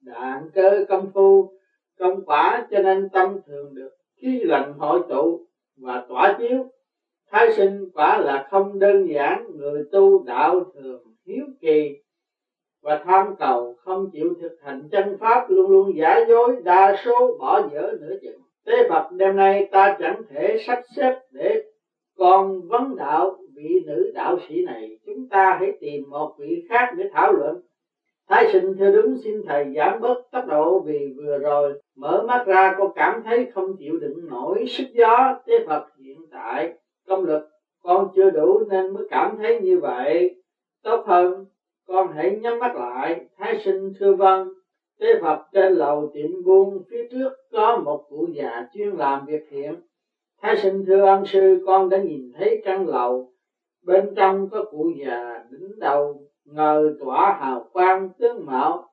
đạn 0.00 0.50
cơ 0.54 0.84
công 0.88 1.10
phu, 1.14 1.52
công 1.98 2.24
quả, 2.24 2.66
cho 2.70 2.78
nên 2.78 3.08
tâm 3.08 3.38
thường 3.46 3.74
được 3.74 3.90
khí 4.22 4.40
lạnh 4.44 4.72
hội 4.78 5.00
tụ 5.08 5.46
và 5.76 6.04
tỏa 6.08 6.36
chiếu. 6.38 6.64
Thái 7.30 7.52
sinh 7.52 7.90
quả 7.94 8.18
là 8.18 8.48
không 8.50 8.78
đơn 8.78 9.08
giản, 9.08 9.46
người 9.56 9.82
tu 9.92 10.24
đạo 10.24 10.64
thường 10.74 11.02
hiếu 11.26 11.44
kỳ 11.60 11.96
và 12.82 13.02
tham 13.06 13.34
cầu, 13.38 13.74
không 13.78 14.10
chịu 14.12 14.34
thực 14.40 14.56
hành 14.62 14.88
chân 14.90 15.16
pháp, 15.20 15.50
luôn 15.50 15.70
luôn 15.70 15.96
giả 15.96 16.24
dối, 16.28 16.56
đa 16.64 16.96
số 17.04 17.36
bỏ 17.38 17.68
dở 17.72 17.92
nửa 18.00 18.14
chừng. 18.22 18.40
Tế 18.66 18.88
phật 18.88 19.12
đêm 19.12 19.36
nay 19.36 19.68
ta 19.72 19.96
chẳng 20.00 20.22
thể 20.28 20.58
sắp 20.66 20.82
xếp 20.96 21.18
để 21.30 21.62
còn 22.16 22.68
vấn 22.68 22.96
đạo 22.96 23.36
vị 23.58 23.82
nữ 23.86 24.10
đạo 24.14 24.38
sĩ 24.48 24.64
này, 24.64 24.98
chúng 25.06 25.28
ta 25.28 25.56
hãy 25.60 25.72
tìm 25.80 26.10
một 26.10 26.34
vị 26.38 26.66
khác 26.68 26.94
để 26.96 27.04
thảo 27.12 27.32
luận. 27.32 27.60
Thái 28.28 28.52
sinh 28.52 28.74
theo 28.78 28.92
đúng 28.92 29.16
xin 29.24 29.42
thầy 29.46 29.72
giảm 29.76 30.00
bớt 30.00 30.22
tốc 30.32 30.46
độ 30.46 30.80
vì 30.80 31.14
vừa 31.16 31.38
rồi 31.38 31.80
mở 31.96 32.24
mắt 32.28 32.44
ra 32.46 32.74
con 32.78 32.92
cảm 32.94 33.22
thấy 33.24 33.46
không 33.54 33.76
chịu 33.78 33.98
đựng 34.00 34.28
nổi 34.28 34.64
sức 34.68 34.86
gió, 34.92 35.40
tế 35.46 35.66
Phật 35.66 35.86
hiện 35.98 36.18
tại, 36.30 36.72
công 37.06 37.24
lực, 37.24 37.48
con 37.82 38.08
chưa 38.14 38.30
đủ 38.30 38.60
nên 38.70 38.94
mới 38.94 39.06
cảm 39.10 39.36
thấy 39.36 39.60
như 39.60 39.78
vậy. 39.78 40.34
Tốt 40.82 41.04
hơn, 41.06 41.44
con 41.86 42.12
hãy 42.12 42.38
nhắm 42.40 42.58
mắt 42.58 42.76
lại. 42.76 43.26
Thái 43.38 43.58
sinh 43.64 43.92
thưa 43.98 44.12
vâng. 44.12 44.48
Tế 45.00 45.20
phật 45.20 45.42
trên 45.52 45.72
lầu 45.72 46.10
tiệm 46.14 46.44
buôn 46.44 46.82
phía 46.90 47.08
trước 47.10 47.32
có 47.52 47.76
một 47.76 48.04
cụ 48.08 48.28
già 48.32 48.66
chuyên 48.74 48.88
làm 48.88 49.26
việc 49.26 49.46
thiện 49.50 49.74
thái 50.42 50.56
sinh 50.56 50.84
thưa 50.86 51.06
ân 51.06 51.24
sư, 51.26 51.62
con 51.66 51.88
đã 51.88 51.98
nhìn 51.98 52.32
thấy 52.38 52.62
căn 52.64 52.86
lầu 52.86 53.32
bên 53.88 54.14
trong 54.16 54.48
có 54.50 54.64
cụ 54.70 54.90
già 54.96 55.44
đứng 55.50 55.78
đầu, 55.78 56.22
ngờ 56.44 56.94
tỏa 57.00 57.38
hào 57.40 57.68
quang 57.72 58.08
tướng 58.18 58.46
mạo. 58.46 58.90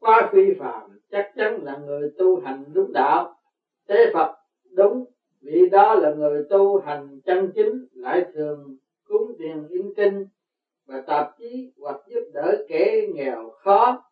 Quá 0.00 0.30
phi 0.32 0.54
phàm, 0.58 0.90
chắc 1.10 1.32
chắn 1.36 1.64
là 1.64 1.76
người 1.76 2.10
tu 2.18 2.40
hành 2.40 2.64
đúng 2.72 2.92
đạo. 2.92 3.34
Thế 3.88 4.10
phật, 4.14 4.34
đúng, 4.70 5.04
vì 5.40 5.66
đó 5.66 5.94
là 5.94 6.10
người 6.10 6.42
tu 6.50 6.76
hành 6.76 7.20
chân 7.24 7.52
chính, 7.54 7.84
lại 7.92 8.24
thường 8.34 8.76
cúng 9.08 9.32
tiền 9.38 9.66
in 9.68 9.94
kinh. 9.96 10.24
Và 10.86 11.00
tạp 11.06 11.26
chí 11.38 11.72
hoặc 11.80 11.96
giúp 12.06 12.22
đỡ 12.32 12.64
kẻ 12.68 13.06
nghèo 13.14 13.50
khó, 13.50 14.02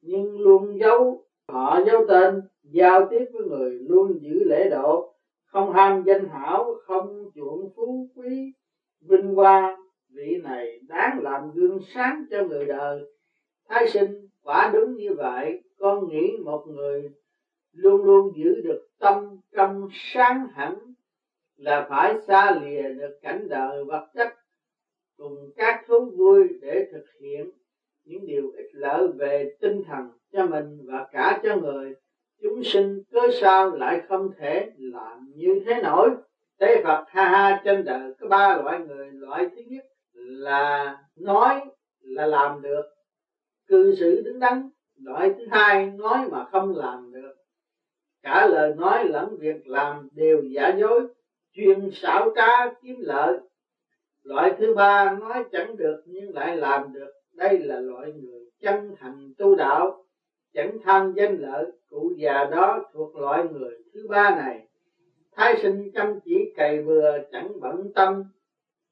nhưng 0.00 0.40
luôn 0.40 0.78
giấu, 0.78 1.24
họ 1.48 1.80
giấu 1.86 2.00
tên, 2.08 2.42
giao 2.62 3.06
tiếp 3.10 3.24
với 3.32 3.42
người 3.46 3.70
luôn 3.70 4.18
giữ 4.20 4.44
lễ 4.44 4.68
độ. 4.68 5.12
Không 5.44 5.72
ham 5.72 6.02
danh 6.06 6.28
hảo, 6.28 6.74
không 6.86 7.30
chuộng 7.34 7.70
phú 7.76 8.08
quý 8.16 8.52
vinh 9.00 9.34
hoa 9.34 9.76
vị 10.10 10.40
này 10.44 10.80
đáng 10.88 11.20
làm 11.22 11.50
gương 11.54 11.80
sáng 11.94 12.24
cho 12.30 12.44
người 12.44 12.66
đời. 12.66 13.04
Thái 13.68 13.88
sinh 13.88 14.28
quả 14.42 14.70
đúng 14.72 14.96
như 14.96 15.14
vậy, 15.14 15.62
con 15.78 16.08
nghĩ 16.08 16.36
một 16.44 16.64
người 16.66 17.10
luôn 17.72 18.04
luôn 18.04 18.32
giữ 18.36 18.60
được 18.64 18.88
tâm 18.98 19.36
trong 19.52 19.88
sáng 19.92 20.46
hẳn 20.54 20.74
là 21.56 21.86
phải 21.90 22.14
xa 22.26 22.60
lìa 22.62 22.82
được 22.82 23.18
cảnh 23.22 23.48
đời 23.48 23.84
vật 23.84 24.06
chất, 24.14 24.28
cùng 25.16 25.50
các 25.56 25.84
thú 25.88 26.10
vui 26.16 26.48
để 26.60 26.86
thực 26.92 27.04
hiện 27.20 27.50
những 28.04 28.26
điều 28.26 28.50
ích 28.56 28.70
lợi 28.72 29.08
về 29.08 29.56
tinh 29.60 29.82
thần 29.86 30.10
cho 30.32 30.46
mình 30.46 30.78
và 30.84 31.06
cả 31.12 31.40
cho 31.42 31.56
người. 31.56 31.94
Chúng 32.42 32.64
sinh 32.64 33.02
cớ 33.10 33.20
sao 33.40 33.70
lại 33.70 34.02
không 34.08 34.30
thể 34.38 34.70
làm 34.78 35.32
như 35.34 35.60
thế 35.66 35.82
nổi? 35.82 36.10
Tế 36.58 36.84
phật 36.84 37.04
ha 37.08 37.28
ha 37.28 37.62
trên 37.64 37.84
đời 37.84 38.14
có 38.20 38.28
ba 38.28 38.56
loại 38.56 38.80
người, 38.80 39.10
loại 39.12 39.46
thứ 39.56 39.62
nhất 39.66 39.84
là 40.12 40.98
nói 41.16 41.60
là 42.00 42.26
làm 42.26 42.62
được, 42.62 42.82
cư 43.66 43.94
xử 43.94 44.22
đứng 44.24 44.38
đắn. 44.38 44.70
Loại 45.02 45.34
thứ 45.38 45.46
hai, 45.50 45.86
nói 45.86 46.28
mà 46.30 46.44
không 46.44 46.76
làm 46.76 47.12
được. 47.12 47.34
Cả 48.22 48.46
lời 48.46 48.74
nói 48.76 49.04
lẫn 49.04 49.36
việc 49.38 49.66
làm 49.66 50.08
đều 50.12 50.42
giả 50.42 50.68
dối, 50.68 51.06
chuyên 51.52 51.90
xảo 51.92 52.32
trá 52.36 52.72
kiếm 52.82 52.96
lợi. 53.00 53.38
Loại 54.22 54.54
thứ 54.58 54.74
ba, 54.74 55.10
nói 55.10 55.44
chẳng 55.52 55.76
được 55.76 56.02
nhưng 56.06 56.34
lại 56.34 56.56
làm 56.56 56.92
được. 56.92 57.12
Đây 57.32 57.58
là 57.58 57.80
loại 57.80 58.12
người 58.12 58.40
chân 58.60 58.94
thành 58.98 59.32
tu 59.38 59.54
đạo, 59.54 60.04
chẳng 60.54 60.78
tham 60.84 61.12
danh 61.16 61.36
lợi. 61.38 61.64
Cụ 61.90 62.12
già 62.16 62.44
đó 62.44 62.84
thuộc 62.92 63.16
loại 63.16 63.44
người 63.44 63.78
thứ 63.94 64.06
ba 64.08 64.36
này 64.36 64.65
thái 65.36 65.56
sinh 65.62 65.90
chăm 65.94 66.20
chỉ 66.24 66.52
cày 66.56 66.82
bừa 66.82 67.18
chẳng 67.32 67.60
bận 67.60 67.92
tâm. 67.94 68.24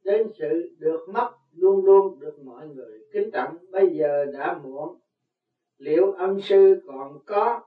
Đến 0.05 0.27
sự 0.39 0.75
được 0.79 1.07
mất 1.09 1.31
luôn 1.53 1.85
luôn 1.85 2.21
được 2.21 2.39
mọi 2.45 2.69
người 2.69 2.99
kính 3.13 3.31
trọng, 3.31 3.57
bây 3.71 3.89
giờ 3.89 4.25
đã 4.25 4.59
muộn. 4.63 4.99
Liệu 5.79 6.13
ân 6.13 6.41
sư 6.41 6.81
còn 6.87 7.19
có 7.27 7.61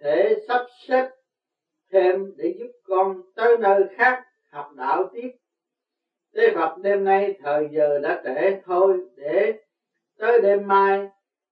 thể 0.00 0.44
sắp 0.48 0.66
xếp 0.88 1.10
thêm 1.92 2.32
để 2.36 2.54
giúp 2.58 2.70
con 2.84 3.22
tới 3.34 3.56
nơi 3.56 3.84
khác 3.96 4.24
học 4.50 4.72
đạo 4.76 5.10
tiếp? 5.12 5.28
Thế 6.34 6.52
Phật 6.54 6.78
đêm 6.82 7.04
nay 7.04 7.38
thời 7.42 7.68
giờ 7.72 7.98
đã 7.98 8.22
trễ 8.24 8.60
thôi, 8.64 8.98
để 9.16 9.52
tới 10.18 10.40
đêm 10.40 10.66
mai 10.66 11.08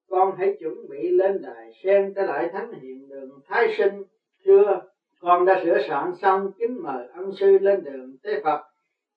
con 0.08 0.36
hãy 0.38 0.56
chuẩn 0.60 0.88
bị 0.88 1.10
lên 1.10 1.42
đài 1.42 1.72
sen 1.82 2.12
trở 2.16 2.22
lại 2.22 2.48
thánh 2.52 2.72
hiện 2.72 3.08
đường. 3.08 3.30
Thái 3.48 3.74
sinh, 3.76 4.02
thưa 4.44 4.80
con 5.22 5.46
đã 5.46 5.60
sửa 5.64 5.78
soạn 5.88 6.14
xong 6.22 6.52
kính 6.58 6.82
mời 6.82 7.06
ân 7.14 7.32
sư 7.40 7.58
lên 7.58 7.84
đường 7.84 8.16
tế 8.22 8.40
Phật, 8.44 8.62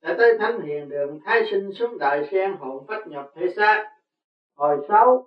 đã 0.01 0.15
tới 0.17 0.37
thánh 0.37 0.61
hiền 0.61 0.89
đường 0.89 1.19
thái 1.25 1.41
sinh 1.51 1.71
xuống 1.71 1.97
đại 1.99 2.29
sen 2.31 2.53
hồn 2.59 2.85
phách 2.87 3.07
nhập 3.07 3.31
thể 3.35 3.47
xác. 3.55 3.91
Hồi 4.55 4.77
sáu, 4.89 5.25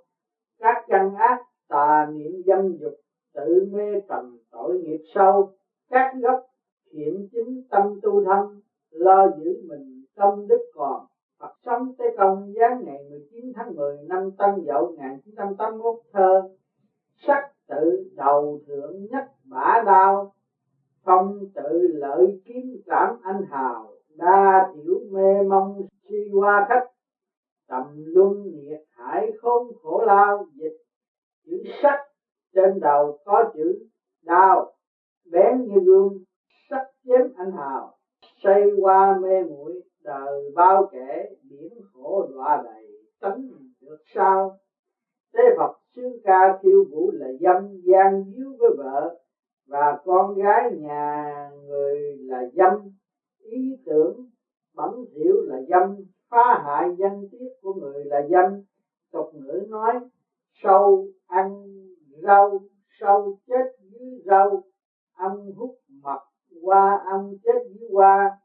các 0.59 0.85
chân 0.89 1.15
ác, 1.15 1.39
tà 1.69 2.07
niệm 2.13 2.43
dâm 2.47 2.77
dục, 2.81 2.93
tự 3.35 3.69
mê 3.73 4.01
trầm 4.09 4.39
tội 4.51 4.79
nghiệp 4.79 5.01
sâu, 5.15 5.53
các 5.91 6.13
gốc 6.23 6.47
thiện 6.93 7.29
chính 7.33 7.63
tâm 7.71 7.83
tu 8.03 8.25
thân, 8.25 8.61
lo 8.91 9.27
giữ 9.39 9.63
mình 9.69 10.05
công 10.17 10.47
đức 10.49 10.71
còn. 10.75 11.05
Phật 11.41 11.53
sống 11.67 11.93
Tế 11.99 12.05
Công 12.17 12.53
giáng 12.57 12.81
ngày 12.85 12.99
19 13.11 13.53
tháng 13.55 13.75
10 13.75 13.97
năm 14.09 14.31
Tân 14.39 14.51
Dậu 14.67 14.87
1981 14.87 15.95
thơ, 16.13 16.49
Sắc 17.27 17.51
tự 17.69 18.11
đầu 18.17 18.61
thượng 18.67 19.07
nhất 19.07 19.25
bả 19.45 19.83
đao 19.87 20.33
Phong 21.09 21.39
tự 21.55 21.89
lợi 21.93 22.41
kiếm 22.45 22.83
cảm 22.87 23.17
anh 23.23 23.43
hào. 23.51 23.93
Đa 24.17 24.73
tiểu 24.75 25.01
mê 25.11 25.43
mong 25.49 25.83
si 26.03 26.17
qua 26.35 26.67
khách. 26.69 26.87
Tầm 27.69 27.85
luân 27.97 28.43
nhiệt 28.43 28.81
hải 28.91 29.33
không 29.41 29.73
khổ 29.83 30.05
lao. 30.07 30.47
Dịch 30.55 30.77
chữ 31.47 31.63
sắc 31.83 31.99
trên 32.55 32.81
đầu 32.81 33.19
có 33.25 33.51
chữ 33.55 33.87
đao. 34.23 34.73
Bén 35.33 35.65
như 35.67 35.81
gương 35.85 36.19
sắc 36.71 36.87
chém 37.05 37.33
anh 37.37 37.53
hào. 37.53 37.95
Say 38.45 38.63
qua 38.81 39.19
mê 39.23 39.43
muội, 39.43 39.83
đời 40.05 40.51
bao 40.55 40.89
kẻ 40.93 41.31
biển 41.51 41.73
khổ 41.93 42.29
đọa 42.35 42.63
đầy, 42.65 42.87
tánh 43.21 43.49
được 43.81 43.99
sao? 44.15 44.57
Thế 45.35 45.43
phật 45.59 45.73
xương 45.97 46.21
ca 46.25 46.59
khiêu 46.63 46.85
vũ 46.91 47.11
là 47.15 47.27
dâm 47.41 47.81
gian 47.85 48.25
díu 48.25 48.57
với 48.59 48.71
vợ 48.79 49.19
và 49.69 50.01
con 50.05 50.35
gái 50.35 50.71
nhà 50.79 51.51
người 51.67 52.17
là 52.21 52.43
dâm. 52.53 52.73
Ý 53.39 53.77
tưởng 53.87 54.27
bẩn 54.75 55.05
thỉu 55.15 55.35
là 55.47 55.61
dâm. 55.69 55.97
Phá 56.31 56.63
hại 56.65 56.97
danh 56.99 57.29
tiết 57.33 57.49
của 57.63 57.75
người 57.75 58.05
là 58.05 58.23
dâm. 58.31 58.63
Tục 59.13 59.31
ngữ 59.35 59.67
nói, 59.69 59.95
sâu 60.53 61.07
ăn 61.27 61.67
rau, 62.23 62.61
sâu 63.01 63.39
chết 63.47 63.65
dưới 63.79 64.23
rau. 64.25 64.63
Ăn 65.15 65.53
hút 65.57 65.71
mật 66.03 66.19
qua 66.63 67.03
ăn 67.05 67.35
chết 67.45 67.59
dưới 67.69 67.89
qua 67.93 68.39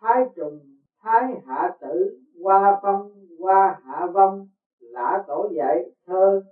thái 0.00 0.24
trùng, 0.36 0.60
thái 1.02 1.40
hạ 1.46 1.76
tử 1.80 2.18
qua 2.42 2.78
phong 2.82 3.12
qua 3.38 3.80
hạ 3.84 4.06
vong. 4.14 4.48
Lã 4.80 5.24
tổ 5.26 5.48
dạy 5.56 5.90
thơ 6.06 6.42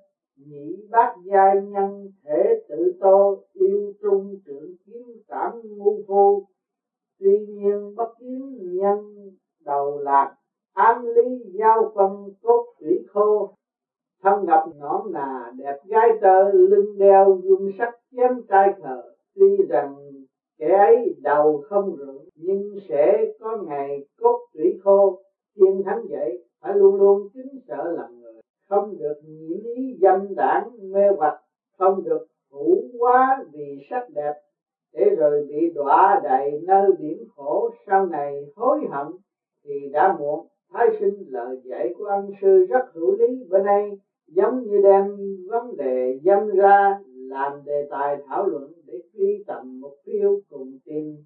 nhị 0.46 0.86
bát 0.90 1.14
giai 1.24 1.62
nhân 1.62 2.08
thể 2.24 2.62
tự 2.68 2.98
tô 3.00 3.44
yêu 3.52 3.92
trung 4.02 4.34
trưởng 4.46 4.74
kiếm 4.86 5.02
cảm 5.28 5.52
ngu 5.64 5.98
phu. 6.06 6.46
Tuy 7.18 7.46
nhiên 7.48 7.94
bất 7.96 8.08
kiến 8.20 8.56
nhân 8.60 9.30
đầu 9.64 9.98
lạc, 9.98 10.34
ám 10.72 11.06
lý 11.06 11.38
giao 11.52 11.92
phân 11.94 12.30
cốt 12.42 12.64
thủy 12.80 13.04
khô. 13.08 13.54
Thân 14.22 14.44
gặp 14.46 14.64
nõn 14.80 15.12
nà, 15.12 15.52
đẹp 15.56 15.76
gái 15.84 16.08
tơ, 16.20 16.52
lưng 16.52 16.98
đeo 16.98 17.32
gươm 17.42 17.68
sắt, 17.78 17.88
chém 18.16 18.30
trai 18.48 18.68
khờ 18.82 19.02
tuy 19.34 19.62
rằng 19.68 19.96
kẻ 20.58 20.76
ấy 20.76 21.14
đầu 21.22 21.62
không 21.64 21.96
rượu, 21.96 22.24
nhưng 22.34 22.74
sẽ 22.88 23.24
có 23.40 23.56
ngày 23.66 24.06
cốt 24.20 24.38
thủy 24.54 24.78
khô. 24.84 25.18
Thiên 25.56 25.82
thánh 25.84 26.06
vậy 26.10 26.44
phải 26.60 26.74
luôn 26.74 26.94
luôn 26.94 27.28
kính 27.34 27.60
sợ 27.68 27.96
không 28.72 28.98
được 28.98 29.20
lý 29.48 29.98
dâm 30.02 30.34
đảng 30.34 30.92
mê 30.92 31.00
hoặc, 31.16 31.40
không 31.78 32.04
được 32.04 32.26
hữu 32.50 32.76
quá 32.98 33.44
vì 33.52 33.86
sắc 33.90 34.10
đẹp, 34.14 34.32
để 34.92 35.10
rồi 35.18 35.46
bị 35.48 35.70
đọa 35.74 36.20
đầy 36.24 36.60
nơi 36.66 36.92
biển 37.00 37.24
khổ, 37.36 37.70
sau 37.86 38.06
này 38.06 38.52
hối 38.56 38.78
hận 38.90 39.06
thì 39.64 39.90
đã 39.92 40.16
muộn. 40.18 40.46
Thái 40.72 40.88
sinh 41.00 41.24
lời 41.28 41.56
dạy 41.64 41.94
của 41.98 42.04
ân 42.04 42.30
sư 42.40 42.66
rất 42.68 42.82
hữu 42.94 43.12
lý 43.12 43.44
bên 43.50 43.64
đây 43.64 43.98
giống 44.26 44.62
như 44.62 44.78
đem 44.82 45.04
vấn 45.48 45.76
đề 45.76 46.18
dâm 46.24 46.48
ra 46.48 46.98
làm 47.06 47.64
đề 47.64 47.86
tài 47.90 48.16
thảo 48.28 48.46
luận 48.46 48.72
để 48.86 48.94
truy 49.14 49.44
tầm 49.46 49.80
mục 49.80 49.94
tiêu 50.04 50.40
cùng 50.50 50.72
tìm 50.84 51.16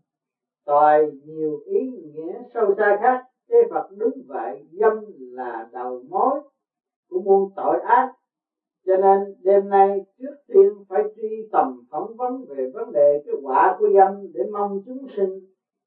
tòi 0.65 1.13
nhiều 1.25 1.61
ý 1.65 1.91
nghĩa 1.91 2.43
sâu 2.55 2.75
xa 2.77 2.99
khác. 3.01 3.23
Thế 3.49 3.57
Phật 3.71 3.89
đúng 3.97 4.23
vậy, 4.27 4.65
dâm 4.73 5.05
là 5.19 5.69
đầu 5.73 6.03
mối 6.09 6.41
của 7.11 7.21
muôn 7.21 7.51
tội 7.57 7.81
ác. 7.81 8.13
Cho 8.87 8.97
nên 8.97 9.35
đêm 9.43 9.69
nay 9.69 10.05
trước 10.19 10.35
tiên 10.47 10.73
phải 10.89 11.03
truy 11.17 11.49
tầm 11.53 11.83
phỏng 11.91 12.17
vấn 12.17 12.45
về 12.49 12.71
vấn 12.75 12.93
đề 12.93 13.23
cái 13.27 13.35
quả 13.43 13.77
của 13.79 13.89
dâm 13.95 14.33
để 14.33 14.41
mong 14.53 14.81
chúng 14.87 15.07
sinh 15.17 15.41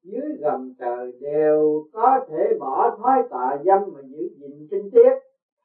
dưới 0.03 0.35
gầm 0.39 0.73
trời 0.79 1.11
đều 1.21 1.85
có 1.93 2.25
thể 2.29 2.53
bỏ 2.59 2.97
thói 2.97 3.23
tà 3.29 3.57
dâm 3.65 3.79
mà 3.93 4.01
giữ 4.01 4.29
gìn 4.37 4.67
trinh 4.71 4.89
tiết. 4.91 5.11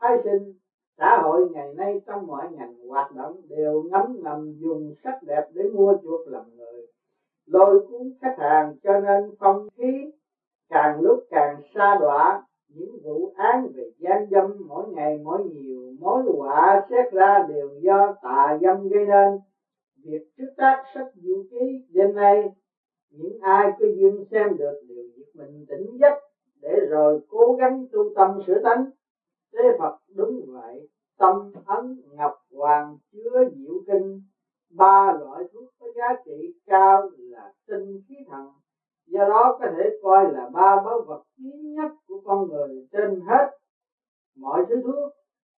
Thái 0.01 0.17
sinh, 0.25 0.53
xã 0.99 1.21
hội 1.23 1.51
ngày 1.51 1.73
nay 1.75 2.01
trong 2.07 2.27
mọi 2.27 2.53
ngành 2.53 2.75
hoạt 2.89 3.13
động 3.13 3.41
đều 3.49 3.83
ngấm 3.83 4.17
ngầm 4.23 4.53
dùng 4.59 4.95
sắc 5.05 5.23
đẹp 5.23 5.45
để 5.53 5.63
mua 5.75 5.95
chuộc 6.03 6.29
lòng 6.29 6.57
người. 6.57 6.87
Lôi 7.47 7.87
cuốn 7.89 8.13
khách 8.21 8.37
hàng 8.39 8.75
cho 8.83 9.01
nên 9.01 9.31
không 9.39 9.69
khí 9.77 10.13
càng 10.69 11.01
lúc 11.01 11.19
càng 11.31 11.61
xa 11.75 11.99
đọa 12.01 12.43
những 12.75 12.99
vụ 13.05 13.33
án 13.37 13.67
về 13.75 13.91
gian 13.99 14.29
dâm 14.31 14.53
mỗi 14.69 14.89
ngày, 14.89 15.21
mỗi 15.25 15.43
nhiều, 15.45 15.93
mối 16.01 16.23
họa 16.23 16.87
xét 16.91 17.13
ra 17.13 17.47
đều 17.49 17.71
do 17.81 18.15
tà 18.23 18.59
dâm 18.63 18.89
gây 18.89 19.05
nên. 19.07 19.39
Việc 20.05 20.29
trước 20.37 20.55
tác 20.57 20.85
sách 20.95 21.09
vũ 21.23 21.43
ký 21.51 21.85
đêm 21.89 22.15
nay, 22.15 22.49
những 23.11 23.39
ai 23.41 23.71
có 23.79 23.87
duyên 23.97 24.25
xem 24.31 24.57
được 24.59 24.81
đều 24.89 25.05
việc 25.17 25.31
mình 25.35 25.65
tỉnh 25.69 25.97
giấc 26.01 26.15
để 26.63 26.81
rồi 26.89 27.21
cố 27.29 27.57
gắng 27.59 27.85
tu 27.93 28.15
tâm 28.17 28.39
sửa 28.47 28.61
tánh. 28.65 28.85
Thế 29.53 29.63
Phật 29.79 29.97
đúng 30.15 30.41
vậy, 30.47 30.89
tâm 31.19 31.53
ấn 31.65 32.01
ngọc 32.13 32.33
hoàng 32.53 32.97
chứa 33.13 33.45
diệu 33.55 33.75
kinh. 33.87 34.21
Ba 34.71 35.13
loại 35.21 35.45
thuốc 35.53 35.65
có 35.79 35.87
giá 35.97 36.23
trị 36.25 36.55
cao 36.67 37.11
là 37.19 37.53
tinh 37.67 38.01
khí 38.09 38.15
thần 38.31 38.49
do 39.07 39.25
đó 39.29 39.57
có 39.61 39.67
thể 39.71 39.99
coi 40.03 40.33
là 40.33 40.51
ba 40.53 40.83
báu 40.85 41.03
vật 41.07 41.23
quý 41.39 41.51
nhất 41.63 41.91
của 42.07 42.21
con 42.25 42.49
người 42.49 42.87
trên 42.93 43.21
hết 43.29 43.51
mọi 44.37 44.65
thứ 44.69 44.81
thuốc. 44.85 45.13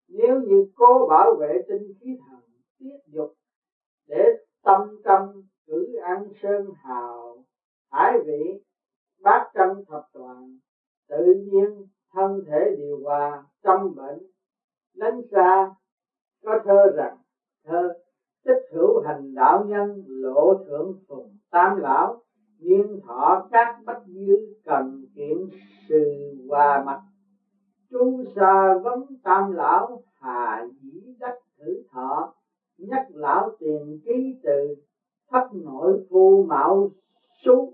Nếu 0.09 0.41
như 0.41 0.67
cố 0.75 1.07
bảo 1.09 1.35
vệ 1.41 1.65
tinh 1.69 1.93
khí 2.01 2.07
thần, 2.29 2.41
tiết 2.79 2.97
dục, 3.07 3.33
để 4.07 4.31
tâm 4.63 4.97
tâm 5.05 5.43
cử 5.67 5.97
ăn 6.03 6.29
sơn 6.43 6.67
hào, 6.83 7.45
hải 7.91 8.19
vị, 8.27 8.63
bát 9.23 9.51
trăm 9.55 9.69
thập 9.89 10.03
toàn, 10.13 10.59
tự 11.09 11.35
nhiên 11.47 11.87
thân 12.13 12.41
thể 12.47 12.75
điều 12.79 13.01
hòa 13.05 13.45
tâm 13.63 13.95
bệnh 13.97 14.27
đánh 14.97 15.21
xa, 15.31 15.71
có 16.45 16.59
thơ 16.65 16.93
rằng, 16.97 17.17
thơ, 17.65 17.93
tích 18.45 18.63
hữu 18.73 19.01
hành 19.01 19.35
đạo 19.35 19.65
nhân, 19.67 20.05
lộ 20.07 20.65
thượng 20.67 20.93
phùng 21.09 21.37
tam 21.51 21.77
lão 21.77 22.23
niên 22.61 23.01
thọ 23.07 23.49
các 23.51 23.77
bách 23.85 24.03
dư 24.07 24.55
cần 24.65 25.05
kiện 25.15 25.49
sự 25.89 26.35
hòa 26.49 26.83
mặt. 26.87 27.01
Chú 27.91 28.23
sa 28.37 28.79
vấn 28.83 29.05
tam 29.23 29.53
lão 29.53 30.03
hà 30.21 30.67
dĩ 30.81 31.15
đắc 31.21 31.35
thử 31.59 31.83
thọ 31.91 32.35
nhất 32.79 33.07
lão 33.09 33.51
tiền 33.59 34.01
ký 34.05 34.41
từ 34.43 34.77
thất 35.31 35.49
nội 35.53 36.07
phu 36.11 36.47
mạo 36.49 36.91
số 37.45 37.73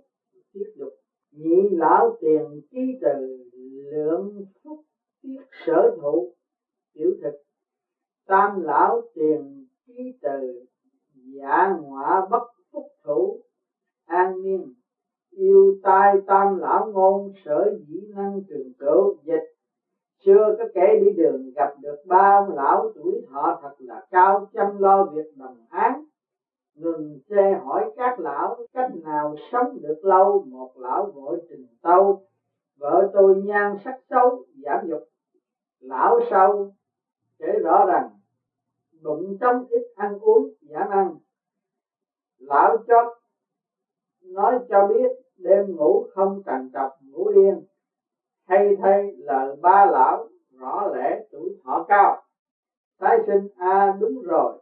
tiếp 0.53 0.73
dục 0.77 0.93
nhị 1.33 1.69
lão 1.71 2.17
tiền 2.21 2.61
ký 2.71 2.99
từ, 3.01 3.45
lượng 3.93 4.47
phúc 4.65 4.81
tiết 5.23 5.41
sở 5.67 5.97
thụ, 6.01 6.35
tiểu 6.95 7.11
thực. 7.23 7.43
Tam 8.27 8.61
lão 8.61 9.03
tiền 9.15 9.67
ký 9.87 10.19
từ, 10.23 10.67
giả 11.15 11.77
ngọa 11.83 12.27
bất 12.31 12.43
phúc 12.73 12.87
thủ 13.05 13.41
an 14.07 14.43
niên 14.43 14.75
yêu 15.31 15.79
tai 15.93 16.15
tam 16.27 16.59
lão 16.59 16.91
ngôn 16.93 17.33
sở 17.45 17.75
dĩ 17.87 18.01
năng 18.15 18.41
trường 18.49 18.73
cửu 18.79 19.17
dịch. 19.23 19.45
Xưa 20.25 20.57
có 20.59 20.65
kẻ 20.75 20.99
đi 21.01 21.11
đường 21.17 21.51
gặp 21.57 21.75
được 21.81 21.97
ba 22.07 22.39
ông 22.39 22.57
lão 22.57 22.93
tuổi 22.95 23.27
thọ 23.31 23.59
thật 23.63 23.75
là 23.79 24.07
cao, 24.11 24.47
chăm 24.53 24.79
lo 24.79 25.05
việc 25.05 25.37
đồng 25.37 25.57
áng 25.71 26.05
ngừng 26.75 27.19
xe 27.31 27.61
hỏi 27.65 27.91
các 27.97 28.19
lão 28.19 28.67
cách 28.73 28.91
nào 29.03 29.37
sống 29.53 29.79
được 29.83 30.01
lâu, 30.03 30.45
một 30.49 30.73
lão 30.77 31.11
vội 31.15 31.41
trình 31.49 31.67
tâu, 31.83 32.23
vợ 32.79 33.11
tôi 33.13 33.43
nhan 33.45 33.77
sắc 33.85 34.01
xấu 34.11 34.45
giảm 34.65 34.87
dục. 34.89 35.03
Lão 35.81 36.21
sau 36.31 36.73
kể 37.39 37.59
rõ 37.63 37.85
rằng, 37.87 38.11
bụng 39.03 39.37
trong 39.41 39.65
ít 39.69 39.83
ăn 39.97 40.19
uống 40.19 40.49
giảm 40.61 40.89
ăn. 40.89 41.17
Lão 42.39 42.77
chót 42.87 43.07
nói 44.23 44.59
cho 44.69 44.87
biết 44.87 45.22
đêm 45.43 45.77
ngủ 45.77 46.07
không 46.09 46.39
trằn 46.47 46.69
trọc 46.73 46.89
ngủ 47.01 47.27
yên. 47.27 47.63
Hay 48.47 48.75
thay 48.83 49.13
lời 49.17 49.55
ba 49.61 49.87
lão 49.87 50.29
rõ 50.59 50.91
lẽ 50.93 51.21
tuổi 51.31 51.53
thọ 51.65 51.85
cao. 51.89 52.21
Tái 52.99 53.19
sinh 53.27 53.47
a 53.57 53.79
à, 53.79 53.97
đúng 54.01 54.21
rồi. 54.23 54.59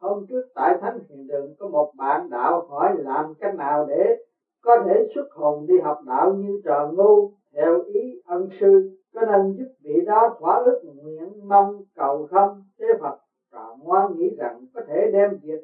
Hôm 0.00 0.22
trước 0.28 0.40
tại 0.54 0.76
thánh 0.80 0.98
hiền 1.08 1.26
đường 1.26 1.52
có 1.58 1.66
một 1.66 1.90
bạn 1.96 2.30
đạo 2.30 2.64
hỏi 2.68 2.92
làm 2.96 3.34
cách 3.40 3.54
nào 3.54 3.84
để 3.88 4.14
có 4.60 4.76
thể 4.84 5.08
xuất 5.14 5.30
hồn 5.30 5.66
đi 5.66 5.78
học 5.78 5.98
đạo 6.06 6.32
như 6.32 6.58
trò 6.64 6.86
ngu 6.86 7.28
theo 7.52 7.80
ý 7.80 8.18
ân 8.24 8.48
sư 8.60 8.94
có 9.14 9.22
nên 9.24 9.54
giúp 9.56 9.66
vị 9.78 10.02
đó 10.06 10.34
thỏa 10.38 10.56
ước 10.56 10.80
nguyện 10.84 11.48
mong 11.48 11.80
cầu 11.94 12.26
không? 12.30 12.62
Thế 12.78 12.86
phật 13.00 13.14
trò 13.52 13.74
ngoan 13.78 14.16
nghĩ 14.16 14.34
rằng 14.36 14.64
có 14.72 14.80
thể 14.86 15.06
đem 15.12 15.38
việc 15.42 15.60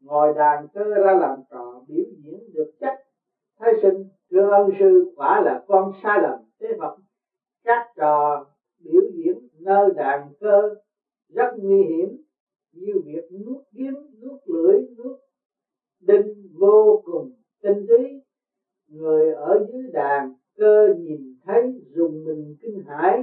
ngồi 0.00 0.32
đàn 0.32 0.66
cơ 0.66 0.98
ra 0.98 1.14
làm 1.14 1.40
trò 1.50 1.80
biểu 1.86 2.04
diễn 2.18 2.52
được 2.52 2.70
chắc 2.80 2.94
thái 3.62 3.72
sinh, 3.82 4.08
thưa 4.30 4.50
ân 4.50 4.70
sư, 4.80 5.12
quả 5.16 5.40
là 5.40 5.64
con 5.68 5.92
sai 6.02 6.20
lầm 6.20 6.38
thế 6.60 6.68
phật 6.78 6.94
các 7.64 7.82
trò 7.96 8.46
biểu 8.78 9.02
diễn 9.14 9.48
nơi 9.52 9.90
đàn 9.96 10.30
cơ 10.40 10.74
rất 11.28 11.48
nguy 11.56 11.76
hiểm, 11.76 12.16
như 12.72 12.98
việc 13.04 13.32
nuốt 13.32 13.62
kiếm 13.74 13.94
nuốt 14.22 14.38
lưỡi, 14.46 14.78
nuốt 14.98 15.16
đinh 16.00 16.50
vô 16.58 17.02
cùng 17.04 17.30
tinh 17.62 17.84
túy. 17.88 18.20
Người 18.88 19.30
ở 19.30 19.66
dưới 19.70 19.88
đàn 19.92 20.30
cơ 20.56 20.88
nhìn 20.96 21.34
thấy 21.44 21.80
dùng 21.94 22.24
mình 22.24 22.54
kinh 22.60 22.82
hãi. 22.86 23.22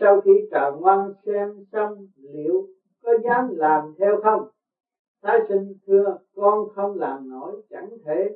Sau 0.00 0.20
khi 0.20 0.32
trà 0.50 0.68
ngoan 0.68 1.10
xem 1.26 1.48
xong, 1.72 2.06
liệu 2.16 2.66
có 3.02 3.14
dám 3.24 3.48
làm 3.50 3.92
theo 3.98 4.16
không? 4.22 4.42
Thái 5.22 5.38
sinh, 5.48 5.74
thưa, 5.86 6.16
con 6.34 6.68
không 6.74 6.98
làm 6.98 7.28
nổi, 7.28 7.60
chẳng 7.70 7.96
thể 8.04 8.30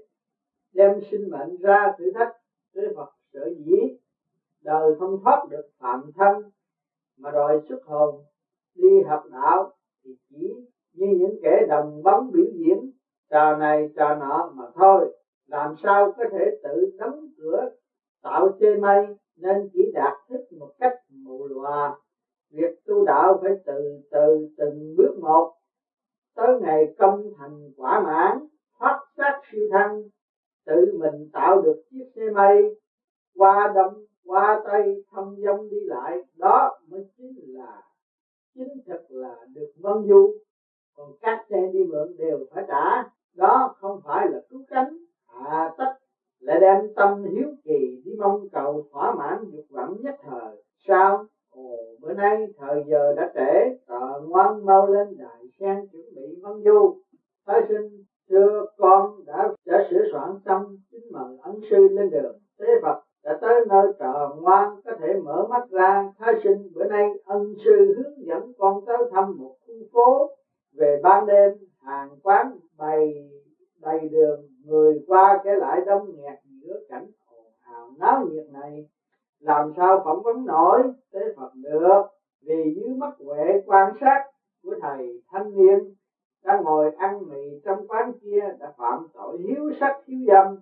đem 0.73 1.01
sinh 1.11 1.31
mệnh 1.31 1.57
ra 1.57 1.95
thử 1.99 2.13
thách 2.15 2.33
với 2.75 2.85
Phật 2.97 3.09
sở 3.33 3.51
dĩ 3.59 3.97
đời 4.67 4.95
không 4.99 5.21
thoát 5.25 5.47
được 5.51 5.67
phạm 5.79 6.13
thân 6.15 6.43
mà 7.19 7.31
đòi 7.31 7.61
xuất 7.69 7.83
hồn, 7.85 8.25
đi 8.75 9.01
học 9.09 9.23
đạo 9.33 9.73
thì 10.05 10.11
chỉ 10.31 10.55
như 10.93 11.07
những 11.19 11.39
kẻ 11.43 11.67
đồng 11.69 12.03
bóng 12.03 12.31
biểu 12.33 12.45
diễn 12.55 12.91
trò 13.31 13.57
này 13.57 13.89
trò 13.97 14.15
nọ 14.15 14.53
mà 14.57 14.65
thôi. 14.75 15.13
Làm 15.47 15.75
sao 15.83 16.13
có 16.17 16.25
thể 16.33 16.59
tự 16.63 16.97
đóng 16.99 17.27
cửa, 17.39 17.67
tạo 18.23 18.49
chê 18.61 18.77
mây 18.77 19.07
nên 19.37 19.69
chỉ 19.73 19.91
đạt 19.95 20.13
thức 20.29 20.41
một 20.59 20.71
cách 20.79 20.93
mù 21.09 21.47
lòa. 21.47 21.97
Việc 22.51 22.71
tu 22.87 23.05
đạo 23.05 23.39
phải 23.43 23.53
từ 23.67 24.01
từ 24.11 24.47
từng 24.57 24.95
bước 24.97 25.19
một, 25.21 25.53
tới 26.35 26.59
ngày 26.61 26.95
công 26.99 27.31
thành 27.39 27.71
quả 27.77 28.01
mãn, 28.01 28.39
thoát 28.79 29.01
xác 29.17 29.41
siêu 29.53 29.63
thân 29.71 30.09
tự 30.67 30.99
mình 31.01 31.29
tạo 31.33 31.63
được 31.63 31.83
chiếc 31.91 32.05
xe 32.17 32.31
mây 32.35 32.77
qua 33.37 33.73
đông 33.75 34.05
qua 34.25 34.63
tây 34.65 35.05
thâm 35.11 35.37
dông 35.45 35.71
đi 35.71 35.81
lại. 35.87 36.25
Đó 36.37 36.79
mới 36.89 37.03
chính 37.19 37.35
là, 37.55 37.83
chính 38.55 38.81
thực 38.87 39.11
là 39.11 39.37
được 39.55 39.71
vân 39.77 40.07
du. 40.09 40.39
Còn 40.97 41.13
các 41.21 41.47
xe 41.51 41.69
đi 41.73 41.85
mượn 41.85 42.17
đều 42.19 42.47
phải 42.51 42.65
trả. 42.69 43.03
Đó 43.35 43.75
không 43.81 44.01
phải 44.05 44.27
là 44.31 44.39
cứu 44.51 44.63
cánh. 44.69 44.97
Hạ 45.27 45.75
tất 45.79 45.93
lại 46.41 46.61
đem 46.61 46.89
tâm 46.97 47.25
hiếu 47.25 47.49
kỳ 47.65 48.03
đi 48.05 48.13
mong 48.19 48.49
cầu 48.53 48.87
thỏa 48.93 49.15
mãn 49.15 49.45
dục 49.53 49.65
vọng 49.71 49.97
nhất 50.01 50.15
thời. 50.23 50.63
Sao? 50.89 51.25
Ồ, 51.51 51.77
bữa 52.01 52.13
nay 52.13 52.47
thời 52.57 52.85
giờ 52.89 53.13
đã 53.17 53.33
trễ. 53.35 53.77
Tờ 53.87 54.21
ngoan 54.27 54.65
mau 54.65 54.87
lên 54.87 55.17
đại 55.19 55.45
sen 55.61 55.87
chuẩn 55.93 56.05
bị 56.17 56.41
vân 56.43 56.63
du. 56.65 56.97
Thái 57.47 57.61
sinh 57.69 58.03
xưa 58.29 58.67
con 58.77 59.25
đã 59.27 59.53
đã 59.67 59.87
sửa 59.91 60.03
soạn 60.13 60.31
tâm 60.45 60.77
kính 60.93 61.13
mừng 61.13 61.39
ân 61.39 61.61
sư 61.71 61.89
lên 61.91 62.11
đường. 62.11 62.39
Thế 62.59 62.67
phật 62.83 63.01
đã 63.25 63.39
tới 63.41 63.65
nơi 63.69 63.93
trợ 63.99 64.29
ngoan, 64.41 64.81
có 64.85 64.93
thể 65.01 65.15
mở 65.25 65.47
mắt 65.51 65.71
ra 65.71 66.13
thái 66.19 66.35
sinh. 66.45 66.71
Bữa 66.75 66.85
nay 66.85 67.11
ân 67.25 67.55
sư 67.65 67.95
hướng 67.97 68.27
dẫn 68.27 68.53
con 68.59 68.85
tới 68.87 68.97
thăm 69.13 69.37
một 69.39 69.57
khu 69.67 69.75
phố. 69.93 70.31
Về 70.75 71.01
ban 71.03 71.27
đêm, 71.27 71.53
hàng 71.83 72.09
quán 72.23 72.59
bày 72.79 73.29
đầy 73.81 74.09
đường, 74.09 74.41
người 74.65 75.05
qua 75.07 75.41
kể 75.45 75.51
lại 75.55 75.81
đông 75.87 76.07
nghẹt 76.17 76.39
giữa 76.63 76.81
cảnh 76.89 77.07
ồn 77.27 77.47
ào 77.61 77.91
náo 77.99 78.27
nhiệt 78.27 78.47
này. 78.53 78.89
Làm 79.41 79.73
sao 79.77 80.03
phỏng 80.05 80.23
vấn 80.23 80.47
nổi? 80.47 80.83
Tế 81.13 81.21
phật 81.37 81.51
được, 81.55 82.03
vì 82.47 82.75
dưới 82.77 82.95
mắt 82.97 83.13
huệ 83.19 83.63
quan 83.67 83.93
sát 84.01 84.25
của 84.63 84.75
thầy 84.83 85.23
thanh 85.33 85.57
niên 85.57 85.95
đang 86.47 86.65
ngồi 86.65 86.91
ăn 86.91 87.29
mì 87.29 87.61
trong 87.65 87.87
quán 87.89 88.13
kia 88.21 88.55
đã 88.59 88.73
phạm 88.79 89.07
tội 89.15 89.39
hiếu 89.39 89.71
sắc, 89.81 89.93
hiếu 90.07 90.19
dâm. 90.29 90.57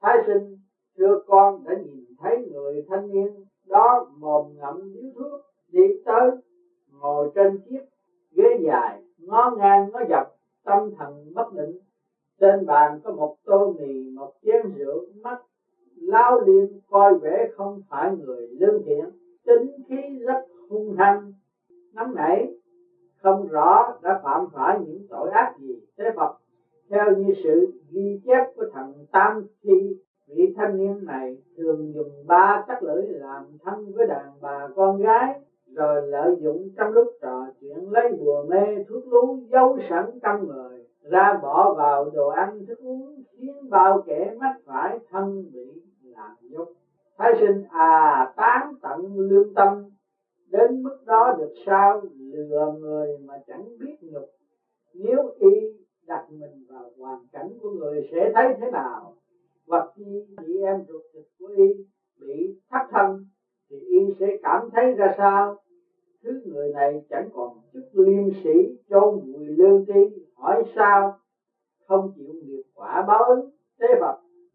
Thái 0.00 0.18
sinh, 0.26 0.58
thưa 0.98 1.16
con, 1.26 1.64
đã 1.64 1.74
nhìn 1.74 2.04
thấy 2.18 2.46
người 2.52 2.84
thanh 2.88 3.10
niên 3.12 3.44
đó 3.66 4.06
mồm 4.18 4.56
ngậm 4.56 4.92
điếu 4.92 5.10
thuốc, 5.14 5.40
đi 5.68 5.82
tới, 6.04 6.30
ngồi 7.00 7.28
trên 7.34 7.56
chiếc 7.64 7.80
ghế 8.32 8.60
dài, 8.66 9.02
ngó 9.18 9.54
ngang, 9.58 9.90
ngó 9.92 10.00
dọc, 10.10 10.24
tâm 10.64 10.90
thần 10.98 11.32
bất 11.34 11.52
định. 11.52 11.78
Trên 12.40 12.66
bàn 12.66 12.98
có 13.04 13.10
một 13.10 13.36
tô 13.44 13.74
mì, 13.78 14.10
một 14.14 14.32
chén 14.42 14.70
rượu, 14.76 15.04
mắt 15.14 15.38
lao 15.96 16.38
liên 16.38 16.78
coi 16.90 17.14
vẻ 17.14 17.46
không 17.56 17.78
phải 17.88 18.12
người 18.16 18.48
lương 18.48 18.82
thiện. 18.84 19.08
Tính 19.46 19.70
khí 19.88 20.18
rất 20.26 20.38
hung 20.68 20.92
hăng. 20.92 21.32
Nóng 21.92 22.14
nảy 22.14 22.54
không 23.24 23.48
rõ 23.48 23.92
đã 24.02 24.20
phạm 24.24 24.46
phải 24.52 24.78
những 24.86 25.06
tội 25.10 25.30
ác 25.30 25.54
gì. 25.58 25.80
Thế 25.98 26.04
Phật, 26.16 26.36
theo 26.90 27.16
như 27.16 27.32
sự 27.44 27.72
ghi 27.90 28.20
chép 28.26 28.44
của 28.56 28.64
thằng 28.72 28.92
Tam 29.12 29.42
chi 29.62 29.96
vị 30.28 30.54
thanh 30.56 30.76
niên 30.76 31.04
này 31.04 31.36
thường 31.56 31.92
dùng 31.94 32.26
ba 32.26 32.64
chất 32.68 32.82
lưỡi 32.82 33.06
làm 33.08 33.44
thân 33.64 33.92
với 33.94 34.06
đàn 34.06 34.26
bà 34.40 34.68
con 34.76 34.98
gái, 34.98 35.40
rồi 35.74 36.02
lợi 36.02 36.36
dụng 36.40 36.68
trong 36.76 36.92
lúc 36.92 37.06
trò 37.22 37.46
chuyện 37.60 37.90
lấy 37.90 38.12
bùa 38.18 38.44
mê 38.48 38.84
thuốc 38.88 39.06
lú 39.06 39.38
giấu 39.50 39.78
sẵn 39.90 40.10
trong 40.22 40.46
người, 40.46 40.84
ra 41.02 41.38
bỏ 41.42 41.74
vào 41.74 42.10
đồ 42.14 42.28
ăn 42.28 42.66
thức 42.66 42.78
uống, 42.78 43.22
khiến 43.38 43.70
bao 43.70 44.02
kẻ 44.06 44.34
mắc 44.40 44.56
phải 44.66 44.98
thân 45.10 45.44
bị 45.52 45.82
làm 46.02 46.36
nhục. 46.50 46.68
Thái 47.18 47.32
sinh 47.40 47.64
à 47.70 48.32
tán 48.36 48.72
tận 48.82 49.16
lương 49.16 49.54
tâm 49.54 49.84
đến 50.54 50.82
mức 50.82 51.04
đó 51.06 51.32
được 51.38 51.52
sao 51.66 52.02
lừa 52.18 52.72
người 52.80 53.18
mà 53.26 53.34
chẳng 53.46 53.78
biết 53.78 53.96
nhục. 54.00 54.28
Nếu 54.94 55.32
y 55.38 55.72
đặt 56.06 56.24
mình 56.30 56.64
vào 56.68 56.90
hoàn 56.98 57.18
cảnh 57.32 57.58
của 57.62 57.70
người 57.70 58.08
sẽ 58.12 58.30
thấy 58.34 58.54
thế 58.60 58.70
nào? 58.70 59.14
Hoặc 59.66 59.84
khi 59.96 60.22
chị 60.36 60.60
em 60.62 60.82
ruột 60.88 61.02
thịt 61.12 61.22
của 61.38 61.46
y 61.46 61.84
bị 62.20 62.54
thất 62.70 62.82
thân, 62.90 63.24
thì 63.70 63.76
y 63.76 64.10
sẽ 64.20 64.26
cảm 64.42 64.68
thấy 64.72 64.92
ra 64.92 65.14
sao? 65.16 65.56
Thứ 66.22 66.30
người 66.44 66.70
này 66.70 67.00
chẳng 67.10 67.28
còn 67.32 67.50
chút 67.72 67.84
liêm 67.92 68.30
sĩ 68.42 68.76
chôn 68.90 69.18
người 69.26 69.48
lương 69.48 69.84
tri 69.86 70.24
hỏi 70.34 70.62
sao? 70.76 71.12
Không 71.86 72.08
chịu 72.14 72.34
nghiệp 72.42 72.62
quả 72.74 73.02
báo 73.02 73.22
ứng 73.22 73.48
thế 73.80 73.86
vật 74.00 74.14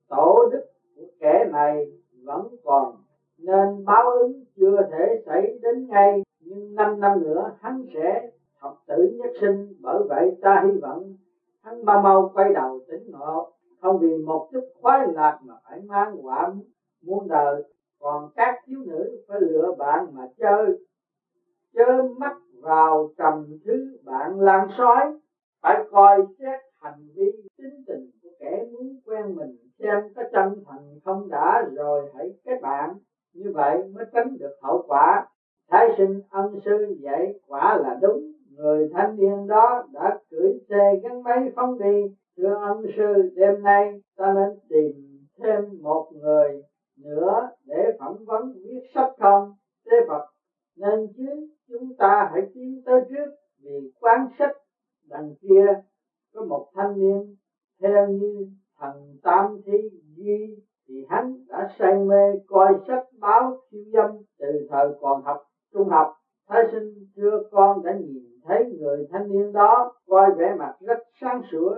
tổ 0.09 0.45
đức 0.51 0.61
của 0.95 1.07
kẻ 1.19 1.45
này 1.51 1.91
vẫn 2.23 2.55
còn 2.63 2.95
nên 3.43 3.85
báo 3.85 4.11
ứng 4.11 4.43
chưa 4.55 4.81
thể 4.91 5.21
xảy 5.25 5.59
đến 5.61 5.87
ngay, 5.87 6.23
nhưng 6.39 6.75
năm 6.75 6.99
năm 6.99 7.23
nữa 7.23 7.51
hắn 7.59 7.85
sẽ 7.93 8.29
học 8.59 8.77
tử 8.87 9.17
nhất 9.17 9.31
sinh 9.41 9.73
bởi 9.81 10.03
vậy 10.09 10.37
ta 10.41 10.63
hy 10.65 10.79
vọng 10.79 11.13
hắn 11.63 11.85
mau 11.85 12.01
mau 12.01 12.31
quay 12.33 12.53
đầu 12.53 12.79
tỉnh 12.87 13.11
ngộ. 13.11 13.51
Không 13.81 13.99
vì 13.99 14.17
một 14.17 14.49
chút 14.51 14.63
khoái 14.81 15.07
lạc 15.13 15.39
mà 15.43 15.53
phải 15.69 15.81
mang 15.81 16.15
quả 16.25 16.53
muôn 17.01 17.27
đời, 17.27 17.63
còn 17.99 18.29
các 18.35 18.55
thiếu 18.65 18.79
nữ 18.85 19.23
phải 19.27 19.41
lựa 19.41 19.71
bạn 19.77 20.05
mà 20.11 20.27
chơi. 20.37 20.79
Chớ 21.73 22.03
mắt 22.17 22.37
vào 22.61 23.09
trầm 23.17 23.45
thứ 23.65 23.97
bạn 24.05 24.39
lan 24.39 24.67
sói, 24.77 25.19
phải 25.61 25.83
coi 25.91 26.17
xét 26.39 26.59
hành 26.81 27.07
vi 27.15 27.31
tính 27.57 27.83
tình 27.87 28.11
của 28.23 28.29
kẻ 28.39 28.65
muốn 28.71 28.99
quen 29.05 29.35
mình, 29.35 29.57
xem 29.79 29.99
có 30.15 30.23
chân 30.31 30.63
thành 30.67 30.99
không 31.05 31.29
đã 31.29 31.69
rồi 31.73 32.11
hãy 32.15 32.29
kết 32.45 32.61
bạn 32.61 32.97
như 33.39 33.51
vậy 33.53 33.83
mới 33.93 34.03
tránh 34.13 34.37
được 34.39 34.51
hậu 34.61 34.83
quả. 34.87 35.27
Thái 35.69 35.87
sinh 35.97 36.19
ân 36.29 36.55
sư 36.65 36.95
dạy 36.99 37.39
quả 37.47 37.77
là 37.77 37.97
đúng. 38.01 38.31
Người 38.55 38.89
thanh 38.93 39.17
niên 39.17 39.47
đó 39.47 39.83
đã 39.93 40.19
cưỡi 40.31 40.51
xe 40.69 40.95
gắn 41.03 41.23
máy 41.23 41.49
phóng 41.55 41.79
đi. 41.79 42.05
Thưa 42.37 42.59
ân 42.61 42.83
sư, 42.97 43.33
đêm 43.35 43.63
nay 43.63 43.99
ta 44.17 44.33
nên 44.35 44.57
tìm 44.69 45.25
thêm 45.37 45.61
một 45.81 46.09
người 46.11 46.61
nữa 46.97 47.47
để 47.65 47.89
phỏng 47.99 48.25
vấn 48.25 48.53
viết 48.63 48.79
sách 48.95 49.09
không. 49.19 49.51
Thế 49.85 49.95
phật, 50.07 50.21
nên 50.75 51.07
chứ 51.17 51.47
chúng 51.69 51.93
ta 51.97 52.29
hãy 52.31 52.41
tiến 52.53 52.81
tới 52.85 52.99
trước 53.09 53.25
vì 53.63 53.89
quán 53.99 54.27
sách 54.39 54.53
đằng 55.09 55.33
kia. 55.41 55.75
Có 56.33 56.41
một 56.41 56.65
thanh 56.73 56.99
niên 56.99 57.35
theo 57.81 58.09
như 58.09 58.45
thần 58.79 59.15
tam 59.23 59.57
thi 59.65 59.89
di 60.15 60.55
thì 60.89 61.05
hắn 61.09 61.35
đã 61.47 61.67
say 61.79 61.97
mê 61.97 62.35
coi 62.47 62.73
sách 62.87 63.03
báo 63.19 63.57
khiêu 63.71 63.81
dâm 63.93 64.07
từ 64.39 64.67
thời 64.69 64.89
còn 65.01 65.21
học, 65.23 65.37
trung 65.73 65.87
học. 65.87 66.07
Thái 66.47 66.63
sinh 66.71 67.05
thưa 67.15 67.39
con 67.51 67.83
đã 67.83 67.93
nhìn 67.93 68.23
thấy 68.43 68.65
người 68.79 69.07
thanh 69.11 69.29
niên 69.31 69.53
đó 69.53 69.91
coi 70.07 70.31
vẻ 70.31 70.53
mặt 70.59 70.71
rất 70.79 70.97
sáng 71.21 71.41
sủa. 71.51 71.75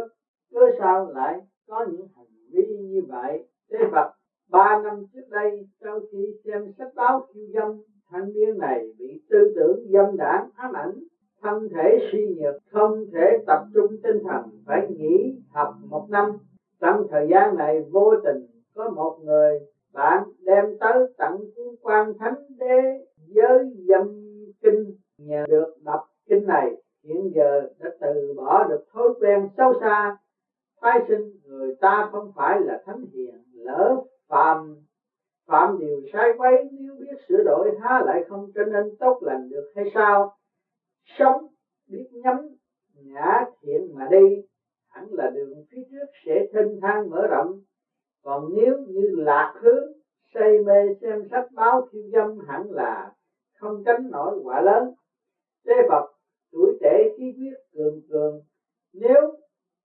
Cớ 0.51 0.59
sao 0.79 1.09
lại 1.09 1.39
có 1.67 1.85
những 1.91 2.07
hành 2.15 2.25
vi 2.51 2.77
như 2.79 3.01
vậy? 3.07 3.45
Thế 3.71 3.77
phật, 3.91 4.11
ba 4.49 4.81
năm 4.83 5.03
trước 5.13 5.27
đây, 5.29 5.65
sau 5.81 5.99
khi 6.11 6.33
xem 6.45 6.67
sách 6.77 6.89
báo 6.95 7.19
khiêu 7.33 7.43
dâm, 7.53 7.81
thanh 8.11 8.33
niên 8.33 8.57
này 8.57 8.79
bị 8.99 9.21
tư 9.29 9.37
tưởng 9.55 9.79
dâm 9.93 10.17
đảng 10.17 10.49
ám 10.55 10.71
ảnh. 10.73 10.99
Thân 11.41 11.69
thể 11.75 11.97
suy 12.11 12.35
nhược, 12.37 12.55
không 12.71 13.05
thể 13.13 13.37
tập 13.47 13.59
trung 13.73 13.87
tinh 14.03 14.23
thần, 14.23 14.41
phải 14.65 14.87
nghỉ 14.89 15.35
học 15.53 15.73
một 15.89 16.05
năm. 16.09 16.31
Trong 16.79 17.03
thời 17.09 17.27
gian 17.29 17.55
này 17.55 17.81
vô 17.91 18.13
tình 18.23 18.50
có 18.75 18.89
một 18.89 19.19
người 19.23 19.59
bạn 19.93 20.23
đem 20.39 20.65
tới 20.79 21.13
tặng 21.17 21.37
cuốn 21.55 21.75
quan 21.81 22.13
thánh 22.19 22.35
đế 22.59 23.05
giới 23.17 23.69
dâm 23.87 24.21
kinh. 24.61 24.95
Nhờ 25.17 25.45
được 25.47 25.73
đọc 25.83 26.01
kinh 26.29 26.47
này, 26.47 26.71
hiện 27.03 27.31
giờ 27.35 27.69
đã 27.79 27.89
từ 28.01 28.33
bỏ 28.37 28.63
được 28.69 28.85
thói 28.93 29.09
quen 29.19 29.49
xấu 29.57 29.73
xa. 29.81 30.17
Tái 30.81 30.99
sinh 31.07 31.31
người 31.45 31.75
ta 31.81 32.09
không 32.11 32.31
phải 32.35 32.59
là 32.61 32.83
thánh 32.85 33.05
hiền, 33.13 33.43
lỡ 33.53 33.95
phạm 34.27 34.75
phạm 35.47 35.79
điều 35.79 36.01
sai 36.13 36.29
quấy, 36.37 36.69
nếu 36.71 36.95
biết 36.99 37.17
sửa 37.27 37.43
đổi, 37.45 37.71
há 37.81 38.01
lại 38.05 38.23
không 38.29 38.51
trở 38.55 38.63
nên 38.63 38.95
tốt 38.99 39.17
lành 39.21 39.49
được 39.49 39.71
hay 39.75 39.85
sao? 39.93 40.35
Sống 41.19 41.47
biết 41.87 42.09
nhắm, 42.11 42.35
ngã 42.95 43.45
thiện 43.61 43.95
mà 43.95 44.07
đi, 44.11 44.43
hẳn 44.87 45.05
là 45.11 45.29
đường 45.29 45.65
phía 45.71 45.81
trước 45.91 46.05
sẽ 46.25 46.45
thênh 46.53 46.81
thang 46.81 47.09
mở 47.09 47.27
rộng 47.27 47.61
còn 48.21 48.53
nếu 48.53 48.77
như 48.87 49.11
lạc 49.15 49.59
hướng 49.61 49.87
say 50.33 50.59
mê 50.59 50.89
xem 51.01 51.23
sách 51.31 51.45
báo 51.55 51.81
khiêu 51.91 52.01
dâm 52.11 52.37
hẳn 52.47 52.71
là 52.71 53.11
không 53.59 53.81
tránh 53.85 54.09
nổi 54.11 54.39
quả 54.43 54.61
lớn. 54.61 54.83
Thế 55.65 55.73
Phật, 55.87 56.05
tuổi 56.51 56.77
trẻ 56.81 57.13
khí 57.17 57.23
huyết 57.37 57.55
cường 57.73 57.99
cường, 58.09 58.41
nếu 58.93 59.35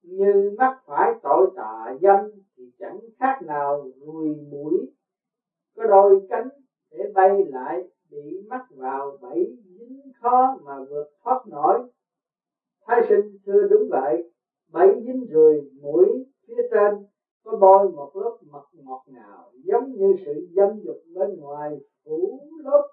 như 0.03 0.55
mắc 0.59 0.73
phải 0.87 1.13
tội 1.23 1.47
tà 1.57 1.93
dâm 2.03 2.19
thì 2.57 2.65
chẳng 2.79 2.99
khác 3.19 3.39
nào 3.47 3.89
ruồi 4.01 4.29
mũi, 4.51 4.87
có 5.77 5.85
đôi 5.85 6.27
cánh 6.29 6.49
để 6.91 6.99
bay 7.15 7.43
lại 7.45 7.81
bị 8.11 8.41
mắc 8.49 8.63
vào 8.71 9.19
bẫy 9.21 9.57
dính 9.77 10.11
khó 10.21 10.55
mà 10.65 10.73
vượt 10.89 11.05
thoát 11.25 11.47
nổi. 11.47 11.81
Thái 12.87 13.01
sinh 13.09 13.37
thưa 13.47 13.65
đúng 13.71 13.89
vậy, 13.91 14.31
bẫy 14.69 15.01
dính 15.05 15.27
ruồi 15.31 15.69
mũi 15.81 16.25
phía 16.47 16.63
trên 16.71 16.93
có 17.47 17.57
bôi 17.57 17.89
một 17.89 18.11
lớp 18.17 18.37
mật 18.51 18.65
ngọt 18.73 19.03
ngào, 19.07 19.53
giống 19.65 19.93
như 19.93 20.15
sự 20.25 20.49
dâm 20.57 20.81
dục 20.81 20.97
bên 21.15 21.41
ngoài 21.41 21.81
phủ 22.05 22.41
lớp. 22.65 22.89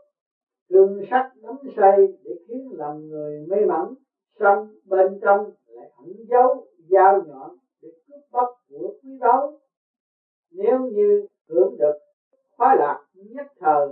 Gương 0.69 1.01
sắc 1.09 1.31
đắm 1.41 1.55
say 1.77 2.07
để 2.23 2.31
khiến 2.47 2.69
lòng 2.71 3.07
người 3.09 3.45
mê 3.49 3.65
mẩn 3.65 3.93
xong 4.39 4.75
bên 4.85 5.19
trong 5.21 5.51
lại 5.67 5.91
ẩn 5.97 6.13
giấu, 6.29 6.67
dao 6.89 7.21
nhọn 7.27 7.57
để 7.81 7.89
cướp 8.07 8.21
bóc 8.31 8.47
của 8.69 8.93
quý 9.03 9.17
báu. 9.19 9.59
Nếu 10.51 10.79
như 10.79 11.27
hưởng 11.49 11.77
được 11.77 11.95
khoái 12.57 12.75
lạc 12.77 13.05
nhất 13.13 13.47
thời, 13.59 13.87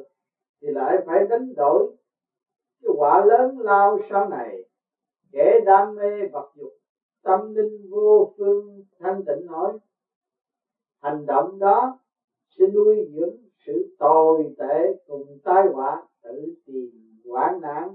thì 0.62 0.68
lại 0.72 0.98
phải 1.06 1.26
đánh 1.30 1.54
đổi 1.56 1.96
cái 2.82 2.94
quả 2.98 3.26
lớn 3.26 3.60
lao 3.60 4.00
sau 4.10 4.30
này. 4.30 4.64
Kẻ 5.32 5.60
đam 5.66 5.96
mê 5.96 6.28
vật 6.32 6.52
dục, 6.56 6.72
tâm 7.24 7.56
linh 7.56 7.90
vô 7.92 8.34
phương 8.38 8.84
thanh 9.00 9.24
tịnh 9.26 9.46
nói 9.46 9.78
hành 11.02 11.26
động 11.26 11.60
đó 11.60 11.98
sẽ 12.50 12.68
nuôi 12.68 13.08
dưỡng 13.12 13.36
sự 13.66 13.96
tồi 14.00 14.54
tệ 14.58 14.94
cùng 15.08 15.38
tai 15.44 15.68
họa, 15.74 16.06
tự 16.24 16.54
tìm 16.66 17.20
quả 17.26 17.58
nạn. 17.62 17.92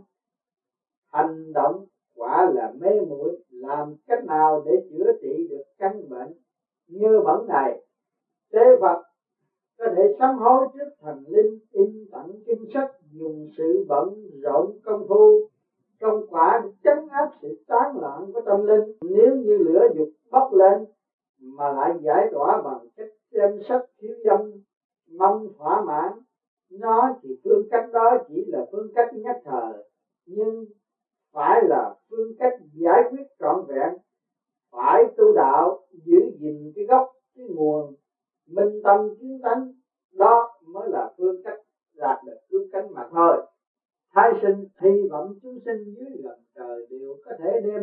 Hành 1.13 1.53
động 1.53 1.85
quả 2.15 2.51
là 2.51 2.73
mê 2.81 3.01
muội, 3.01 3.43
làm 3.51 3.95
cách 4.07 4.25
nào 4.25 4.63
để 4.67 4.73
chữa 4.91 5.13
trị 5.23 5.47
được 5.51 5.63
căn 5.79 6.09
bệnh? 6.09 6.35
Như 6.87 7.21
bẩn 7.25 7.47
này, 7.47 7.83
tế 8.53 8.77
vật 8.81 9.03
có 9.79 9.89
thể 9.95 10.09
sám 10.19 10.39
hối 10.39 10.67
trước 10.75 10.89
thần 11.01 11.25
linh, 11.27 11.59
in 11.71 12.07
tặng 12.13 12.31
kinh 12.47 12.65
sách, 12.75 12.91
dùng 13.13 13.47
sự 13.57 13.85
bận 13.89 14.27
rộn 14.43 14.77
công 14.85 15.07
phu 15.09 15.41
trong 16.01 16.27
quả 16.29 16.67
chấn 16.85 17.09
áp 17.09 17.31
sự 17.43 17.65
tán 17.67 17.97
loạn 18.01 18.33
của 18.33 18.41
tâm 18.47 18.65
linh. 18.67 18.93
Nếu 19.03 19.37
như 19.37 19.53
lửa 19.57 19.87
dục 19.95 20.09
bốc 20.31 20.53
lên 20.53 20.85
mà 21.47 21.72
lại 21.72 21.94
giải 22.03 22.28
tỏa 22.32 22.62
bằng 22.62 22.88
cách 22.97 23.09
xem 23.32 23.59
sách 23.68 23.82
thiếu 23.99 24.14
dâm, 24.24 24.38
mong 25.18 25.49
thỏa 25.59 25.84
mãn. 25.84 26.12
Nó 26.70 27.16
thì 27.22 27.28
phương 27.44 27.62
cách 27.70 27.84
đó 27.92 28.16
chỉ 28.28 28.44
là 28.47 28.64
phương 28.72 28.88
cách 28.94 29.09
nhất 29.14 29.36
thời, 29.44 29.84
nhưng 30.26 30.64
phải 31.32 31.62
là 31.68 31.94
phương 32.11 32.32
cách 32.38 32.53
giải 32.72 33.03
quyết 33.11 33.22
trọn 33.38 33.64
vẹn. 33.68 33.97
Phải 34.72 35.05
tu 35.16 35.32
đạo, 35.34 35.80
giữ 35.90 36.18
gìn 36.38 36.72
cái 36.74 36.84
gốc, 36.84 37.12
cái 37.36 37.47
nguồn, 37.49 37.94
minh 38.47 38.80
tâm 38.84 39.14
kiến 39.20 39.40
tánh, 39.42 39.72
đó 40.12 40.59
mới 40.66 40.88
là 40.90 41.12
phương 41.18 41.42
cách 41.44 41.59
đạt 41.97 42.24
được 42.26 42.36
phương 42.51 42.68
cánh 42.72 42.94
mà 42.94 43.09
thôi. 43.11 43.47
Thái 44.14 44.32
sinh, 44.42 44.64
hy 44.80 45.09
vọng 45.11 45.34
chúng 45.42 45.59
sinh 45.64 45.94
dưới 45.94 46.11
lòng 46.24 46.40
trời 46.55 46.86
đều 46.90 47.16
có 47.24 47.32
thể 47.38 47.61
đem 47.64 47.82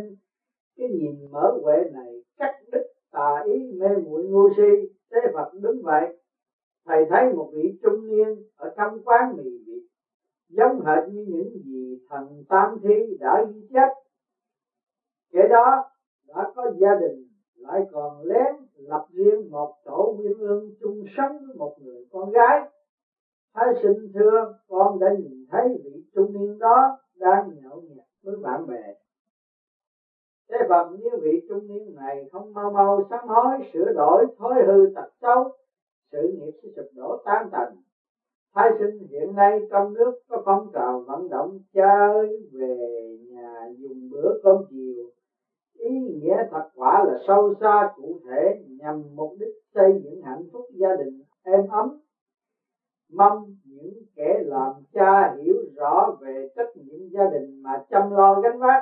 cái 0.77 0.87
nhìn 0.89 1.31
mở 1.31 1.57
huệ 1.63 1.75
này 1.93 2.21
cắt 2.37 2.51
đứt 2.71 2.83
tà 3.13 3.43
ý 3.45 3.71
mê 3.79 3.87
muội 4.05 4.23
ngu 4.23 4.49
si 4.57 4.93
thế 5.11 5.19
Phật 5.33 5.53
đứng 5.53 5.81
vậy. 5.83 6.17
Thầy 6.85 7.05
thấy 7.09 7.33
một 7.33 7.49
vị 7.53 7.79
trung 7.83 8.07
niên 8.07 8.41
ở 8.55 8.73
trong 8.77 8.99
quán 9.05 9.33
mì 9.37 9.43
vị, 9.67 9.81
giống 10.49 10.81
hệt 10.85 11.03
như 11.07 11.25
những 11.29 11.51
gì 11.65 11.97
thần 12.09 12.43
tam 12.49 12.77
thi 12.83 13.17
đã 13.19 13.41
ghi 13.49 13.61
chép. 13.73 13.89
Kể 15.31 15.39
đó, 15.49 15.83
đã 16.27 16.51
có 16.55 16.67
gia 16.79 16.93
đình 16.93 17.27
lại 17.55 17.81
còn 17.91 18.21
lén 18.23 18.53
lập 18.75 19.05
riêng 19.09 19.51
một 19.51 19.69
tổ 19.85 20.13
nguyên 20.15 20.37
ương 20.37 20.69
chung 20.79 21.03
sống 21.17 21.31
với 21.45 21.55
một 21.57 21.73
người 21.77 22.03
con 22.11 22.31
gái. 22.31 22.61
Thái 23.53 23.69
sinh 23.81 24.07
thưa, 24.13 24.53
con 24.67 24.99
đã 24.99 25.07
nhìn 25.11 25.45
thấy 25.49 25.63
vị 25.83 26.03
trung 26.15 26.33
niên 26.33 26.59
đó 26.59 26.97
đang 27.15 27.49
nhậu 27.61 27.81
nhẹt 27.81 28.05
với 28.23 28.35
bạn 28.37 28.67
bè 28.67 28.93
thế 30.49 30.57
bậc 30.69 30.85
như 30.99 31.17
vị 31.21 31.45
trung 31.49 31.67
niên 31.67 31.95
này 31.95 32.27
không 32.31 32.53
mau 32.53 32.69
mau 32.69 33.01
sám 33.09 33.27
hối, 33.27 33.59
sửa 33.73 33.91
đổi 33.95 34.25
thối 34.37 34.63
hư 34.65 34.85
tật 34.95 35.07
xấu, 35.21 35.49
sự 36.11 36.27
nghiệp 36.39 36.51
sẽ 36.63 36.69
sụp 36.75 36.85
đổ 36.95 37.21
tan 37.25 37.47
tành. 37.51 37.73
Thái 38.55 38.69
sinh 38.79 39.07
hiện 39.09 39.35
nay 39.35 39.59
trong 39.69 39.93
nước 39.93 40.11
có 40.29 40.37
phong 40.45 40.67
trào 40.73 41.03
vận 41.07 41.29
động 41.29 41.57
chơi 41.73 42.47
về 42.53 43.17
nhà 43.29 43.67
dùng 43.77 44.09
bữa 44.11 44.31
cơm 44.43 44.57
chiều. 44.69 45.09
Ý 45.73 45.89
nghĩa 45.99 46.43
thật 46.49 46.63
quả 46.75 47.01
là 47.01 47.15
sâu 47.27 47.51
xa 47.61 47.89
cụ 47.95 48.19
thể 48.23 48.53
nhằm 48.79 49.15
mục 49.15 49.29
đích 49.39 49.49
xây 49.73 49.99
dựng 50.03 50.21
hạnh 50.21 50.45
phúc 50.53 50.63
gia 50.69 50.93
đình 50.93 51.21
êm 51.43 51.67
ấm. 51.67 51.93
Mong 53.09 53.51
những 53.63 54.01
kẻ 54.15 54.39
làm 54.43 54.71
cha 54.93 55.33
hiểu 55.37 55.55
rõ 55.75 56.11
về 56.19 56.45
trách 56.55 56.75
nhiệm 56.75 57.09
gia 57.09 57.25
đình 57.25 57.61
mà 57.63 57.77
chăm 57.89 58.11
lo 58.11 58.39
gánh 58.39 58.59
vác 58.59 58.81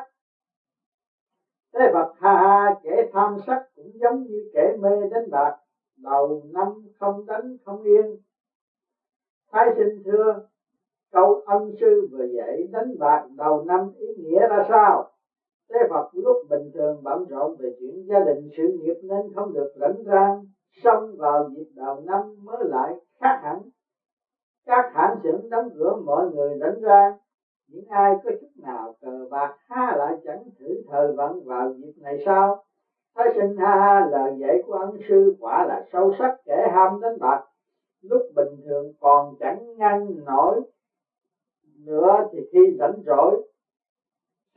thế 1.73 1.89
Phật 1.93 2.07
ha 2.19 2.35
ha 2.35 2.75
kẻ 2.83 3.03
tham 3.11 3.37
sắc 3.47 3.59
cũng 3.75 3.99
giống 3.99 4.25
như 4.25 4.49
kẻ 4.53 4.73
mê 4.77 5.05
đánh 5.11 5.29
bạc, 5.29 5.51
đầu 5.97 6.43
năm 6.53 6.85
không 6.99 7.25
đánh 7.25 7.55
không 7.65 7.83
yên. 7.83 8.15
Thái 9.51 9.69
sinh 9.77 9.99
thưa, 10.03 10.39
câu 11.11 11.35
ân 11.45 11.71
sư 11.79 12.07
vừa 12.11 12.23
dạy 12.23 12.63
đánh 12.71 12.99
bạc, 12.99 13.23
đầu 13.37 13.61
năm 13.67 13.89
ý 13.99 14.07
nghĩa 14.17 14.45
ra 14.47 14.59
sao? 14.69 15.03
Thế 15.69 15.77
Phật 15.89 16.05
lúc 16.11 16.37
bình 16.49 16.69
thường 16.73 17.03
bận 17.03 17.25
rộn 17.27 17.55
về 17.57 17.69
chuyện 17.79 18.05
gia 18.07 18.21
đình, 18.21 18.47
sự 18.57 18.63
nghiệp 18.77 18.95
nên 19.01 19.29
không 19.35 19.53
được 19.53 19.71
rảnh 19.75 20.03
rang, 20.05 20.45
xong 20.71 21.15
vào 21.17 21.47
dịp 21.49 21.65
đầu 21.75 21.99
năm 21.99 22.45
mới 22.45 22.65
lại 22.65 22.95
khác 23.19 23.39
hẳn. 23.41 23.63
Các 24.65 24.85
hãng 24.93 25.15
xưởng 25.23 25.49
đóng 25.49 25.67
cửa, 25.73 25.93
mọi 26.05 26.27
người 26.27 26.57
rảnh 26.59 26.79
rang 26.81 27.11
những 27.71 27.87
ai 27.89 28.15
có 28.23 28.31
chút 28.41 28.47
nào 28.55 28.95
cờ 29.01 29.25
bạc, 29.29 29.55
ha 29.69 29.95
lại 29.95 30.15
chẳng 30.25 30.49
thử 30.59 30.83
thời 30.87 31.11
vận 31.11 31.43
vào 31.45 31.73
dịp 31.77 31.91
này 31.95 32.17
sao? 32.25 32.63
Thái 33.15 33.27
sinh, 33.35 33.55
ha 33.57 33.75
ha, 33.75 34.05
lời 34.09 34.37
dạy 34.41 34.63
của 34.65 34.73
ân 34.73 34.97
sư 35.07 35.35
quả 35.39 35.65
là 35.67 35.81
sâu 35.91 36.11
sắc 36.19 36.31
kẻ 36.45 36.69
ham 36.73 36.99
đánh 37.01 37.19
bạc. 37.19 37.41
Lúc 38.01 38.21
bình 38.35 38.59
thường 38.63 38.91
còn 38.99 39.33
chẳng 39.39 39.77
ngăn 39.77 40.25
nổi 40.25 40.61
nữa 41.77 42.21
thì 42.31 42.39
khi 42.51 42.75
rảnh 42.79 43.01
rỗi 43.05 43.37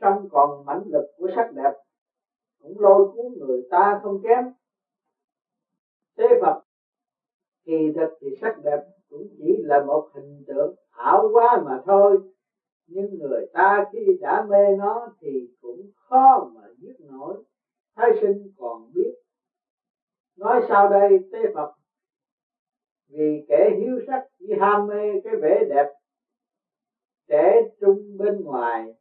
trong 0.01 0.27
còn 0.29 0.65
mãnh 0.65 0.83
lực 0.91 1.03
của 1.17 1.27
sắc 1.35 1.51
đẹp, 1.51 1.71
cũng 2.61 2.79
lôi 2.79 3.03
cuốn 3.11 3.25
người 3.39 3.61
ta 3.69 3.99
không 4.01 4.19
kém. 4.23 4.43
Thế 6.17 6.25
phật, 6.41 6.55
kỳ 7.65 7.89
thực 7.95 8.09
thì 8.21 8.27
sắc 8.41 8.53
đẹp 8.63 8.79
cũng 9.09 9.27
chỉ 9.37 9.59
là 9.61 9.79
một 9.79 10.05
hình 10.13 10.41
tượng 10.47 10.73
ảo 10.89 11.29
quá 11.31 11.57
mà 11.65 11.77
thôi 11.85 12.17
nhưng 12.87 13.19
người 13.19 13.45
ta 13.53 13.85
khi 13.93 14.17
đã 14.21 14.45
mê 14.49 14.75
nó 14.77 15.07
thì 15.21 15.49
cũng 15.61 15.81
khó 15.95 16.51
mà 16.55 16.61
giết 16.77 16.95
nổi. 16.99 17.43
Thái 17.95 18.11
sinh 18.21 18.51
còn 18.57 18.93
biết. 18.93 19.11
Nói 20.37 20.61
sau 20.69 20.89
đây, 20.89 21.19
tế 21.31 21.39
phật, 21.53 21.71
vì 23.09 23.45
kẻ 23.47 23.75
hiếu 23.79 23.99
sắc 24.07 24.23
chỉ 24.39 24.45
ham 24.59 24.87
mê 24.87 25.21
cái 25.23 25.35
vẻ 25.41 25.63
đẹp 25.69 25.91
trẻ 27.27 27.61
trung 27.81 28.17
bên 28.17 28.43
ngoài, 28.43 28.93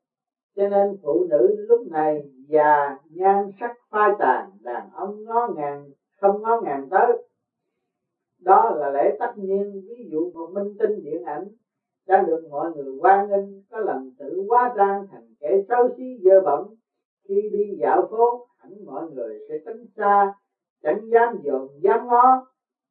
cho 0.57 0.69
nên 0.69 0.99
phụ 1.03 1.25
nữ 1.25 1.55
lúc 1.69 1.87
này 1.91 2.29
già, 2.49 2.99
nhan 3.11 3.51
sắc, 3.61 3.77
phai 3.91 4.11
tàn, 4.19 4.51
đàn 4.61 4.91
ông 4.93 5.25
ngó 5.25 5.49
ngàng, 5.57 5.91
không 6.21 6.43
ngó 6.43 6.61
ngàng 6.65 6.89
tới. 6.91 7.13
Đó 8.39 8.71
là 8.75 8.91
lẽ 8.91 9.17
tất 9.19 9.33
nhiên. 9.37 9.83
Ví 9.89 10.09
dụ 10.11 10.31
một 10.35 10.51
minh 10.53 10.77
tinh 10.79 11.03
điện 11.03 11.23
ảnh 11.23 11.49
đang 12.07 12.27
được 12.27 12.49
mọi 12.51 12.73
người 12.73 12.99
quan 13.01 13.29
nghênh, 13.29 13.61
có 13.71 13.79
lần 13.81 14.11
tự 14.19 14.45
quá 14.49 14.73
trang 14.77 15.03
thành 15.11 15.33
kẻ 15.41 15.59
xấu 15.69 15.89
xí 15.97 16.05
dơ 16.25 16.41
bẩn. 16.41 16.75
Khi 17.29 17.51
đi 17.53 17.77
dạo 17.81 18.09
phố, 18.11 18.47
hẳn 18.59 18.85
mọi 18.87 19.11
người 19.11 19.39
sẽ 19.49 19.55
tránh 19.65 19.85
xa, 19.97 20.35
chẳng 20.83 21.09
dám 21.13 21.37
dòm 21.45 21.67
dám 21.81 22.07
ngó. 22.07 22.45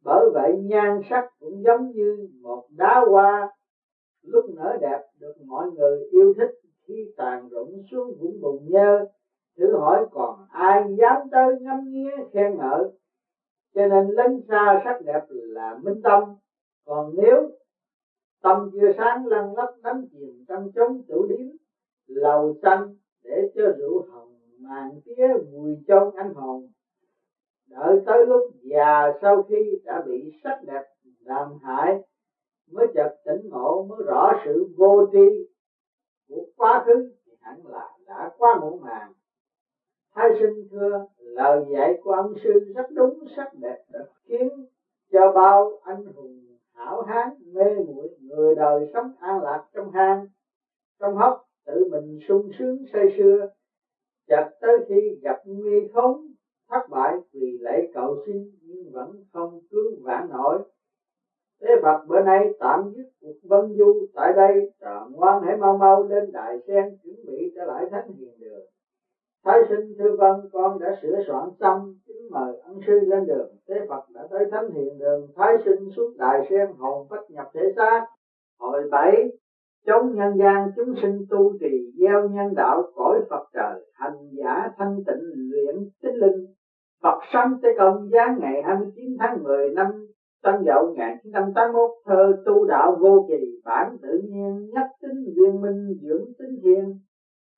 Bởi 0.03 0.29
vậy, 0.33 0.57
nhan 0.61 0.99
sắc 1.09 1.23
cũng 1.39 1.63
giống 1.63 1.91
như 1.91 2.29
một 2.41 2.65
đá 2.69 3.03
hoa. 3.09 3.47
Lúc 4.21 4.43
nở 4.47 4.75
đẹp, 4.81 4.99
được 5.19 5.33
mọi 5.45 5.69
người 5.69 6.03
yêu 6.11 6.31
thích. 6.37 6.49
Khi 6.87 7.07
tàn 7.15 7.47
rụng 7.49 7.81
xuống 7.91 8.15
vũng 8.19 8.41
bùn 8.41 8.69
nhơ, 8.69 9.01
thử 9.57 9.75
hỏi 9.75 10.03
còn 10.11 10.35
ai 10.49 10.95
dám 10.99 11.17
tới 11.31 11.55
ngắm 11.59 11.91
nghía 11.91 12.11
khen 12.33 12.57
ngợi. 12.57 12.85
Cho 13.75 13.85
nên 13.85 14.07
lấn 14.07 14.39
xa 14.47 14.81
sắc 14.83 15.01
đẹp 15.01 15.21
là 15.29 15.73
minh 15.73 16.01
tâm 16.03 16.19
còn 16.85 17.15
nếu 17.15 17.47
tâm 18.43 18.69
chưa 18.73 18.89
sáng 18.97 19.25
lăn 19.27 19.55
lấp 19.55 19.69
đắm 19.83 20.05
chìm 20.11 20.45
trong 20.47 20.69
chống 20.75 21.01
tử 21.07 21.25
điếm, 21.29 21.47
lầu 22.07 22.53
xanh 22.63 22.95
để 23.23 23.51
cho 23.55 23.63
rượu 23.77 24.05
hồng 24.11 24.33
màn 24.59 24.99
tía 25.05 25.27
mùi 25.51 25.83
trong 25.87 26.15
anh 26.15 26.33
hồn. 26.33 26.67
Đợi 27.69 27.97
tới 28.05 28.25
lúc 28.25 28.41
già 28.61 29.11
sau 29.21 29.43
khi 29.49 29.77
đã 29.85 30.01
bị 30.07 30.31
sắc 30.43 30.63
đẹp 30.67 30.81
làm 31.19 31.47
hại, 31.63 31.97
mới 32.71 32.85
chợt 32.95 33.15
tỉnh 33.25 33.49
ngộ, 33.49 33.85
mới 33.89 34.03
rõ 34.05 34.31
sự 34.45 34.65
vô 34.77 35.01
tri 35.11 35.45
của 36.29 36.45
quá 36.55 36.83
khứ 36.85 37.11
thì 37.25 37.31
hẳn 37.41 37.55
là 37.65 37.89
đã 38.07 38.29
quá 38.37 38.57
muộn 38.61 38.81
màng. 38.81 39.11
Thái 40.15 40.29
sinh 40.39 40.63
thưa, 40.71 41.05
lời 41.17 41.61
dạy 41.73 41.99
của 42.03 42.11
ông 42.11 42.33
sư 42.43 42.73
rất 42.75 42.85
đúng, 42.91 43.23
sắc 43.35 43.47
đẹp 43.61 43.77
đã 43.89 43.99
khiến 44.25 44.49
cho 45.11 45.31
bao 45.35 45.79
anh 45.83 46.05
hùng 46.15 46.42
hảo 46.85 47.01
hán 47.01 47.29
mê 47.53 47.79
muội 47.87 48.07
người 48.19 48.55
đời 48.55 48.85
sống 48.93 49.09
an 49.19 49.41
lạc 49.43 49.65
trong 49.73 49.91
hang, 49.91 50.25
trong 50.99 51.15
hốc 51.15 51.33
tự 51.65 51.85
mình 51.91 52.19
sung 52.27 52.49
sướng 52.59 52.83
say 52.93 53.07
sưa. 53.17 53.45
Chợt 54.27 54.49
tới 54.61 54.79
khi 54.87 55.19
gặp 55.21 55.37
nguy 55.43 55.89
khốn, 55.93 56.21
thất 56.69 56.89
bại 56.89 57.17
vì 57.33 57.57
lễ 57.59 57.91
cầu 57.93 58.23
xin 58.25 58.51
nhưng 58.61 58.91
vẫn 58.91 59.21
không 59.33 59.59
cứu 59.69 59.99
vãn 60.01 60.29
nổi. 60.29 60.57
Thế 61.61 61.69
Phật 61.81 62.05
bữa 62.07 62.19
nay 62.19 62.47
tạm 62.59 62.91
dứt 62.95 63.07
cuộc 63.21 63.35
vân 63.41 63.75
du 63.77 64.03
tại 64.13 64.31
đây 64.35 64.71
trợ 64.81 65.05
ngoan 65.11 65.41
hãy 65.41 65.55
mau 65.55 65.73
mau 65.73 66.03
lên 66.03 66.31
đại 66.31 66.57
sen 66.67 66.95
chuẩn 67.03 67.25
bị 67.25 67.51
trở 67.55 67.63
lại 67.65 67.85
thánh 67.91 68.07
hiền 68.07 68.39
đường 68.39 68.63
thái 69.45 69.61
sinh 69.69 69.93
thư 69.97 70.15
vân 70.17 70.33
con 70.51 70.79
đã 70.79 70.91
sửa 71.01 71.19
soạn 71.27 71.49
tâm 71.59 71.77
kính 72.07 72.29
mời 72.31 72.57
ân 72.57 72.79
sư 72.87 72.93
lên 73.07 73.25
đường. 73.25 73.47
Thế 73.67 73.75
phật 73.89 74.01
đã 74.13 74.27
tới 74.29 74.45
thánh 74.51 74.69
hiện 74.69 74.97
đường. 74.99 75.27
Thái 75.35 75.55
sinh 75.65 75.89
xuống 75.95 76.17
đại 76.17 76.47
sen 76.49 76.67
hồn 76.77 77.07
phách 77.09 77.29
nhập 77.29 77.45
thể 77.53 77.61
xác. 77.75 78.01
Hồi 78.59 78.87
bảy, 78.91 79.31
chống 79.85 80.13
nhân 80.13 80.37
gian 80.39 80.67
chúng 80.75 80.93
sinh 81.01 81.21
tu 81.29 81.53
trì, 81.59 81.91
gieo 81.99 82.27
nhân 82.27 82.53
đạo, 82.55 82.81
cõi 82.95 83.19
phật 83.29 83.43
trời, 83.53 83.85
hành 83.93 84.29
giả 84.31 84.67
thanh 84.77 84.99
tịnh, 85.05 85.49
luyện 85.49 85.75
tinh 86.01 86.13
linh. 86.13 86.45
Phật 87.03 87.17
sanh 87.33 87.55
Tế 87.61 87.69
Công 87.77 88.09
giáng 88.11 88.37
ngày 88.39 88.61
29 88.61 89.15
tháng 89.19 89.43
10 89.43 89.69
năm 89.69 89.87
Tân 90.43 90.63
Dậu 90.65 90.85
1981 90.85 91.89
thơ 92.05 92.33
tu 92.45 92.65
đạo 92.65 92.95
vô 92.99 93.25
kỳ 93.27 93.59
bản 93.65 93.95
tự 94.01 94.17
nhiên, 94.23 94.69
nhất 94.73 94.85
tính 95.01 95.33
viên 95.35 95.61
minh, 95.61 95.93
dưỡng 96.01 96.25
tính 96.37 96.57
thiên 96.61 96.93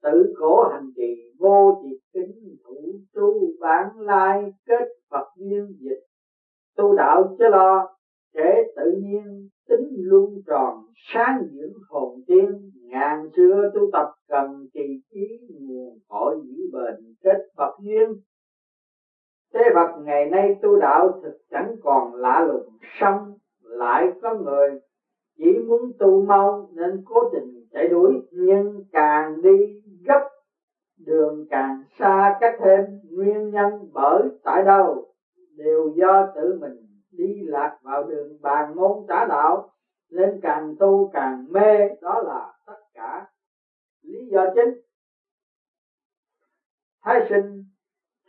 tự 0.01 0.33
cổ 0.39 0.63
hành 0.63 0.89
trì, 0.95 1.31
vô 1.39 1.81
diệt 1.83 1.95
kính 2.13 2.55
thủ 2.63 2.99
tu 3.13 3.49
bản 3.59 3.99
lai, 3.99 4.49
kết 4.65 4.85
Phật 5.11 5.25
duyên 5.35 5.73
dịch. 5.79 6.01
Tu 6.77 6.93
đạo 6.93 7.35
chớ 7.39 7.47
lo 7.47 7.87
kể 8.33 8.61
tự 8.75 8.91
nhiên, 9.01 9.47
tính 9.67 9.93
luôn 9.95 10.37
tròn, 10.47 10.75
sáng 10.93 11.43
dưỡng 11.51 11.73
hồn 11.89 12.19
tiên. 12.27 12.71
Ngàn 12.75 13.27
xưa 13.35 13.65
tu 13.73 13.89
tập 13.91 14.05
cần 14.27 14.65
trì 14.73 14.99
trí 15.11 15.47
nguồn 15.49 15.97
cội 16.07 16.35
giữ 16.47 16.55
bền, 16.73 17.13
kết 17.23 17.37
Phật 17.57 17.71
duyên 17.79 18.13
thế 19.55 19.69
Phật 19.73 20.01
ngày 20.01 20.25
nay 20.25 20.59
tu 20.61 20.77
đạo 20.77 21.19
thực 21.21 21.33
chẳng 21.49 21.73
còn 21.81 22.15
lạ 22.15 22.41
lùng 22.47 22.77
xong 22.99 23.33
lại 23.61 24.09
có 24.21 24.33
người 24.33 24.75
chỉ 25.37 25.59
muốn 25.59 25.89
tu 25.99 26.19
mau 26.19 26.69
nên 26.73 27.01
cố 27.05 27.15
tình 27.33 27.61
chạy 27.75 27.87
đuổi 27.87 28.21
nhưng 28.31 28.79
càng 28.91 29.41
đi 29.41 29.81
gấp, 30.05 30.19
đường 30.97 31.45
càng 31.49 31.81
xa 31.99 32.37
cách 32.39 32.53
thêm. 32.59 32.81
Nguyên 33.03 33.51
nhân 33.51 33.89
bởi 33.93 34.27
tại 34.43 34.63
đâu? 34.63 35.05
Đều 35.55 35.89
do 35.95 36.23
tự 36.35 36.57
mình 36.61 36.99
đi 37.11 37.43
lạc 37.43 37.77
vào 37.81 38.03
đường 38.03 38.41
bàn 38.41 38.75
môn 38.75 39.05
tả 39.07 39.25
đạo. 39.29 39.69
Nên 40.09 40.39
càng 40.41 40.73
tu 40.79 41.09
càng 41.13 41.51
mê, 41.51 41.89
đó 42.01 42.19
là 42.19 42.51
tất 42.65 42.77
cả 42.93 43.25
lý 44.01 44.27
do 44.31 44.45
chính. 44.55 44.71
Thái 47.01 47.19
sinh 47.29 47.63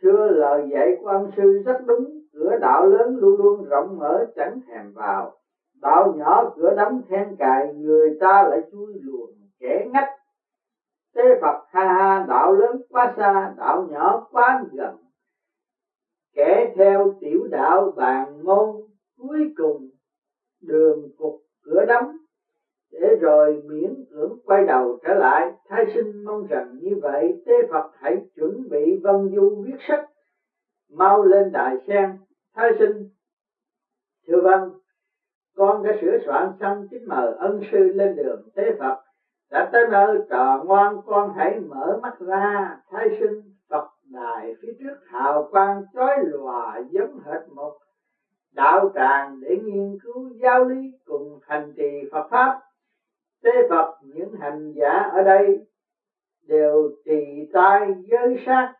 thưa 0.01 0.29
lời 0.29 0.65
dạy 0.73 0.91
của 1.01 1.07
ông 1.07 1.27
sư 1.35 1.61
rất 1.65 1.75
đúng. 1.85 2.19
Cửa 2.33 2.55
đạo 2.55 2.83
lớn 2.83 3.15
luôn 3.15 3.37
luôn 3.37 3.61
rộng 3.61 3.97
mở, 3.97 4.23
chẳng 4.35 4.57
thèm 4.67 4.91
vào. 4.93 5.31
Đạo 5.81 6.13
nhỏ 6.15 6.53
cửa 6.55 6.71
đóng 6.71 7.01
then 7.07 7.35
cài, 7.37 7.71
người 7.71 8.17
ta 8.19 8.43
lại 8.43 8.59
chui 8.71 8.97
luồn 8.99 9.36
kẻ 9.59 9.83
ngách. 9.87 10.07
Thế 11.15 11.33
phật 11.41 11.55
ha 11.67 11.85
ha, 11.85 12.19
đạo 12.27 12.51
lớn 12.53 12.77
quá 12.89 13.13
xa, 13.17 13.53
đạo 13.57 13.85
nhỏ 13.89 14.27
quá 14.31 14.63
gần. 14.71 14.91
Kẻ 16.33 16.73
theo 16.75 17.13
tiểu 17.19 17.45
đạo 17.51 17.93
bàn 17.95 18.43
môn 18.45 18.87
cuối 19.17 19.53
cùng 19.55 19.87
đường 20.61 21.07
cục 21.17 21.41
cửa 21.63 21.83
đóng. 21.83 22.11
Để 22.91 23.15
rồi 23.19 23.59
miễn 23.65 24.01
cưỡng 24.09 24.35
quay 24.43 24.63
đầu 24.63 24.99
trở 25.03 25.13
lại, 25.13 25.51
thái 25.69 25.83
sinh 25.93 26.23
mong 26.23 26.43
rằng 26.43 26.77
như 26.79 26.97
vậy 27.01 27.41
tế 27.45 27.53
phật 27.69 27.89
hãy 27.93 28.17
chuẩn 28.35 28.69
bị 28.69 28.99
vân 29.03 29.31
du 29.35 29.61
viết 29.65 29.75
sách 29.79 30.01
mau 30.89 31.23
lên 31.23 31.51
đại 31.51 31.75
sen. 31.87 32.15
Thái 32.53 32.71
sinh, 32.79 33.03
thưa 34.27 34.41
vâng 34.41 34.69
con 35.55 35.83
đã 35.83 35.91
sửa 36.01 36.15
soạn 36.25 36.51
xong 36.59 36.83
chính 36.89 37.07
mời 37.07 37.33
ân 37.37 37.59
sư 37.71 37.89
lên 37.89 38.15
đường. 38.15 38.47
Tế 38.55 38.71
phật 38.79 38.93
đã 39.49 39.69
tới 39.71 39.83
nơi 39.89 40.17
trò 40.29 40.61
ngoan, 40.65 40.97
con 41.05 41.33
hãy 41.37 41.59
mở 41.59 41.99
mắt 42.01 42.19
ra 42.19 42.77
thái 42.91 43.17
sinh 43.19 43.51
phật 43.69 43.83
đài 44.03 44.53
phía 44.61 44.71
trước 44.79 44.95
hào 45.05 45.47
quang 45.51 45.81
chói 45.93 46.15
lòa 46.23 46.77
giống 46.91 47.19
hệt 47.25 47.47
một 47.47 47.77
đạo 48.51 48.91
tràng 48.95 49.39
để 49.41 49.57
nghiên 49.57 49.95
cứu 50.03 50.29
giáo 50.29 50.63
lý 50.63 50.91
cùng 51.05 51.37
hành 51.41 51.71
trì 51.77 52.03
Phật 52.11 52.27
pháp. 52.29 52.59
Tế 53.43 53.51
Phật, 53.69 53.93
những 54.01 54.33
hành 54.33 54.73
giả 54.73 54.99
ở 55.01 55.21
đây 55.21 55.65
đều 56.47 56.89
trì 57.05 57.49
tai 57.53 57.91
giới 58.11 58.35
sát, 58.45 58.73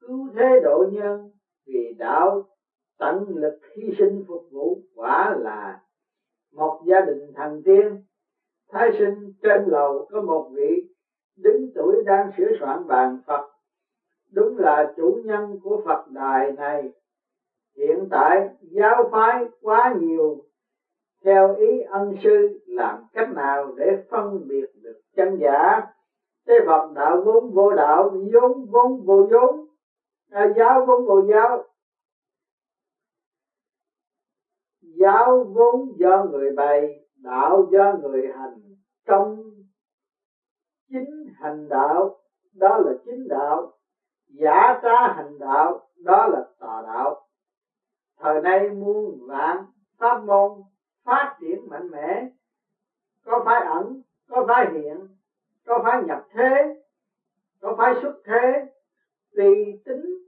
cứu 0.00 0.28
thế 0.34 0.58
độ 0.62 0.84
nhân 0.90 1.30
vì 1.66 1.94
đạo 1.98 2.42
tận 2.98 3.36
lực 3.36 3.58
hy 3.76 3.90
sinh 3.98 4.20
phục 4.26 4.42
vụ 4.50 4.78
quả 4.94 5.34
là 5.34 5.78
một 6.52 6.80
gia 6.86 7.00
đình 7.00 7.32
thành 7.34 7.60
tiên. 7.64 7.96
Thái 8.70 8.90
sinh 8.98 9.25
trên 9.42 9.64
lầu 9.66 10.08
có 10.10 10.20
một 10.20 10.50
vị 10.54 10.88
đứng 11.36 11.70
tuổi 11.74 12.02
đang 12.04 12.30
sửa 12.36 12.50
soạn 12.60 12.86
bàn 12.86 13.16
phật. 13.26 13.50
Đúng 14.32 14.58
là 14.58 14.94
chủ 14.96 15.18
nhân 15.24 15.56
của 15.62 15.82
phật 15.84 16.06
đài 16.10 16.52
này. 16.52 16.92
Hiện 17.76 18.08
tại 18.10 18.48
giáo 18.60 19.08
phái 19.12 19.44
quá 19.60 19.94
nhiều. 20.00 20.44
Theo 21.24 21.54
ý 21.54 21.80
ân 21.80 22.14
sư 22.24 22.58
làm 22.66 23.02
cách 23.12 23.28
nào 23.34 23.74
để 23.76 23.96
phân 24.10 24.46
biệt 24.48 24.64
được 24.82 25.00
chân 25.16 25.38
giả? 25.40 25.86
Thế 26.46 26.54
phật 26.66 26.92
đạo 26.94 27.22
vốn 27.24 27.50
vô 27.54 27.72
đạo 27.72 28.14
vốn 28.32 28.66
vốn 28.70 29.04
vô 29.04 29.26
vốn. 29.30 29.66
À, 30.30 30.54
giáo 30.56 30.84
vốn 30.86 31.04
vô 31.04 31.20
giáo. 31.28 31.62
Giáo 34.80 35.44
vốn 35.54 35.98
do 35.98 36.24
người 36.30 36.50
bày 36.50 37.04
đạo 37.16 37.68
do 37.72 37.94
người 38.02 38.28
hành 38.28 38.76
trong 39.06 39.52
chính 40.88 41.24
hành 41.34 41.68
đạo, 41.68 42.18
đó 42.52 42.76
là 42.76 42.92
chính 43.04 43.28
đạo. 43.28 43.72
Giả 44.28 44.80
trá 44.82 45.14
hành 45.14 45.38
đạo, 45.38 45.88
đó 45.96 46.26
là 46.26 46.42
tà 46.58 46.82
đạo. 46.84 47.26
Thời 48.18 48.40
nay 48.40 48.70
muôn 48.70 49.26
vạn 49.26 49.64
pháp 49.98 50.22
môn 50.24 50.62
phát 51.04 51.36
triển 51.40 51.68
mạnh 51.70 51.90
mẽ, 51.90 52.26
có 53.24 53.42
phải 53.44 53.60
ẩn, 53.60 54.00
có 54.28 54.44
phải 54.48 54.70
hiện, 54.72 55.06
có 55.66 55.80
phải 55.84 56.02
nhập 56.02 56.26
thế, 56.30 56.76
có 57.60 57.74
phải 57.78 57.92
xuất 58.02 58.12
thế, 58.24 58.64
tùy 59.36 59.74
tính 59.84 60.18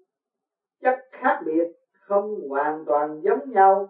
chất 0.80 0.94
khác 1.10 1.40
biệt 1.44 1.64
không 1.92 2.48
hoàn 2.48 2.84
toàn 2.86 3.20
giống 3.22 3.50
nhau, 3.50 3.88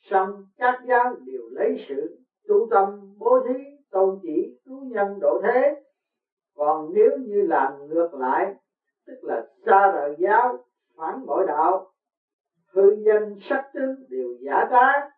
song 0.00 0.42
các 0.56 0.80
giáo 0.88 1.14
đều 1.26 1.42
lấy 1.50 1.84
sự 1.88 2.18
tu 2.48 2.66
tâm 2.70 3.14
bố 3.18 3.38
thí 3.44 3.73
tôn 3.94 4.18
chỉ 4.22 4.54
cứu 4.66 4.84
nhân 4.84 5.20
độ 5.20 5.38
thế, 5.42 5.74
còn 6.54 6.94
nếu 6.94 7.18
như 7.18 7.42
làm 7.42 7.88
ngược 7.88 8.14
lại, 8.14 8.54
tức 9.06 9.24
là 9.24 9.40
xa 9.66 9.88
rời 9.88 10.16
giáo, 10.20 10.58
phản 10.96 11.26
bội 11.26 11.44
đạo, 11.46 11.86
hư 12.66 12.90
danh 13.06 13.36
sắc 13.40 13.72
tướng 13.74 14.02
đều 14.08 14.34
giả 14.40 14.64
tá, 14.70 15.08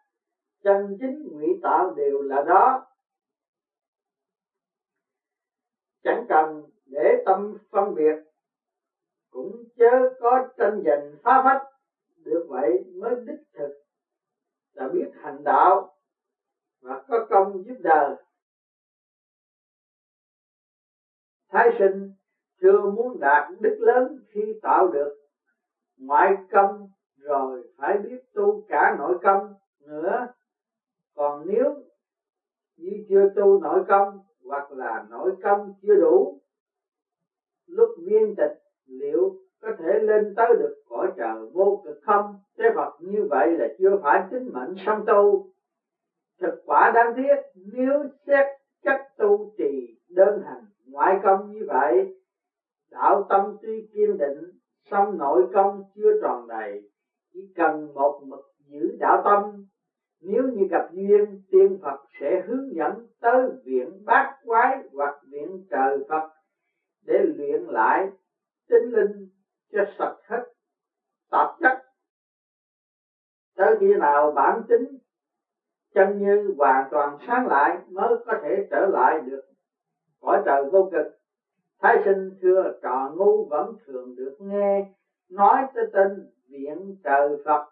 chân 0.64 0.96
chính 1.00 1.22
ngụy 1.32 1.60
tạo 1.62 1.90
đều 1.90 2.22
là 2.22 2.42
đó. 2.42 2.82
Chẳng 6.04 6.24
cần 6.28 6.68
để 6.86 7.16
tâm 7.26 7.54
phân 7.72 7.94
biệt, 7.94 8.16
cũng 9.30 9.64
chớ 9.76 10.06
có 10.20 10.40
tranh 10.58 10.82
giành 10.84 11.14
phá 11.22 11.40
phách, 11.44 11.62
được 12.24 12.44
vậy 12.48 12.84
mới 12.94 13.14
đích 13.16 13.40
thực, 13.54 13.70
là 14.74 14.86
biết 14.86 15.06
hành 15.12 15.44
đạo 15.44 15.88
và 16.80 16.98
có 17.08 17.18
công 17.30 17.64
giúp 17.64 17.76
đời. 17.78 18.25
Thái 21.56 21.70
sinh 21.78 22.08
chưa 22.60 22.86
muốn 22.86 23.20
đạt 23.20 23.44
đức 23.60 23.76
lớn 23.78 24.16
khi 24.28 24.54
tạo 24.62 24.88
được 24.88 25.08
ngoại 25.98 26.34
công, 26.50 26.86
rồi 27.16 27.68
phải 27.76 27.96
biết 27.96 28.16
tu 28.34 28.64
cả 28.68 28.94
nội 28.98 29.14
công 29.22 29.52
nữa. 29.80 30.26
Còn 31.14 31.46
nếu 31.46 31.82
như 32.76 33.00
chưa 33.08 33.24
tu 33.36 33.58
nội 33.58 33.80
công 33.88 34.18
hoặc 34.44 34.70
là 34.70 35.02
nội 35.10 35.32
công 35.42 35.68
chưa 35.82 35.96
đủ, 35.96 36.38
lúc 37.66 37.88
viên 38.06 38.36
tịch 38.36 38.52
liệu 38.86 39.34
có 39.60 39.70
thể 39.78 39.98
lên 39.98 40.32
tới 40.36 40.54
được 40.58 40.74
cõi 40.88 41.08
trời 41.16 41.46
vô 41.52 41.80
cực 41.84 41.96
không? 42.02 42.34
Thế 42.58 42.64
Phật 42.74 42.90
như 42.98 43.24
vậy 43.30 43.54
là 43.54 43.66
chưa 43.78 43.96
phải 44.02 44.20
tính 44.30 44.52
mệnh 44.52 44.74
song 44.86 45.02
tu. 45.06 45.46
Thực 46.40 46.52
quả 46.64 46.90
đáng 46.94 47.12
tiếc, 47.16 47.34
nếu 47.54 48.04
xét 48.26 48.44
chất 48.84 48.96
tu 49.18 49.46
trì 49.56 49.96
đơn 50.08 50.40
hành 50.44 50.64
ngoại 50.86 51.20
công 51.22 51.50
như 51.50 51.64
vậy, 51.68 52.12
đạo 52.90 53.26
tâm 53.28 53.52
tuy 53.62 53.88
kiên 53.92 54.18
định, 54.18 54.56
song 54.90 55.16
nội 55.18 55.44
công 55.52 55.80
chưa 55.94 56.12
tròn 56.22 56.46
đầy. 56.48 56.88
Chỉ 57.32 57.52
cần 57.56 57.94
một 57.94 58.20
mực 58.22 58.40
giữ 58.58 58.96
đạo 59.00 59.22
tâm, 59.24 59.62
nếu 60.20 60.48
như 60.48 60.64
gặp 60.70 60.82
duyên, 60.92 61.36
tiên 61.50 61.78
phật 61.82 61.96
sẽ 62.20 62.44
hướng 62.46 62.74
dẫn 62.74 63.06
tới 63.20 63.48
viện 63.64 64.04
bát 64.04 64.34
quái 64.44 64.76
hoặc 64.92 65.12
viện 65.30 65.58
trời 65.70 65.98
phật 66.08 66.22
để 67.06 67.22
luyện 67.22 67.60
lại 67.60 68.08
tinh 68.68 68.92
linh 68.92 69.26
cho 69.72 69.80
sạch 69.98 70.16
hết 70.28 70.40
tạp 71.30 71.46
chất. 71.60 71.72
Tới 73.56 73.74
khi 73.80 73.96
nào 73.96 74.30
bản 74.30 74.62
tính 74.68 74.96
chân 75.94 76.18
như 76.20 76.52
hoàn 76.56 76.86
toàn 76.90 77.16
sáng 77.26 77.46
lại 77.46 77.78
mới 77.86 78.14
có 78.24 78.34
thể 78.42 78.60
trở 78.70 78.86
lại 78.86 79.20
được 79.20 79.40
cõi 80.20 80.42
trời 80.46 80.64
vô 80.64 80.88
cực. 80.92 81.06
Thái 81.80 82.02
sinh 82.04 82.30
thưa, 82.40 82.78
trò 82.82 83.10
ngu 83.16 83.44
vẫn 83.44 83.74
thường 83.86 84.14
được 84.16 84.36
nghe, 84.40 84.92
nói 85.30 85.66
tới 85.74 85.84
tên 85.92 86.26
viện 86.48 86.94
trời 87.04 87.36
phật. 87.44 87.68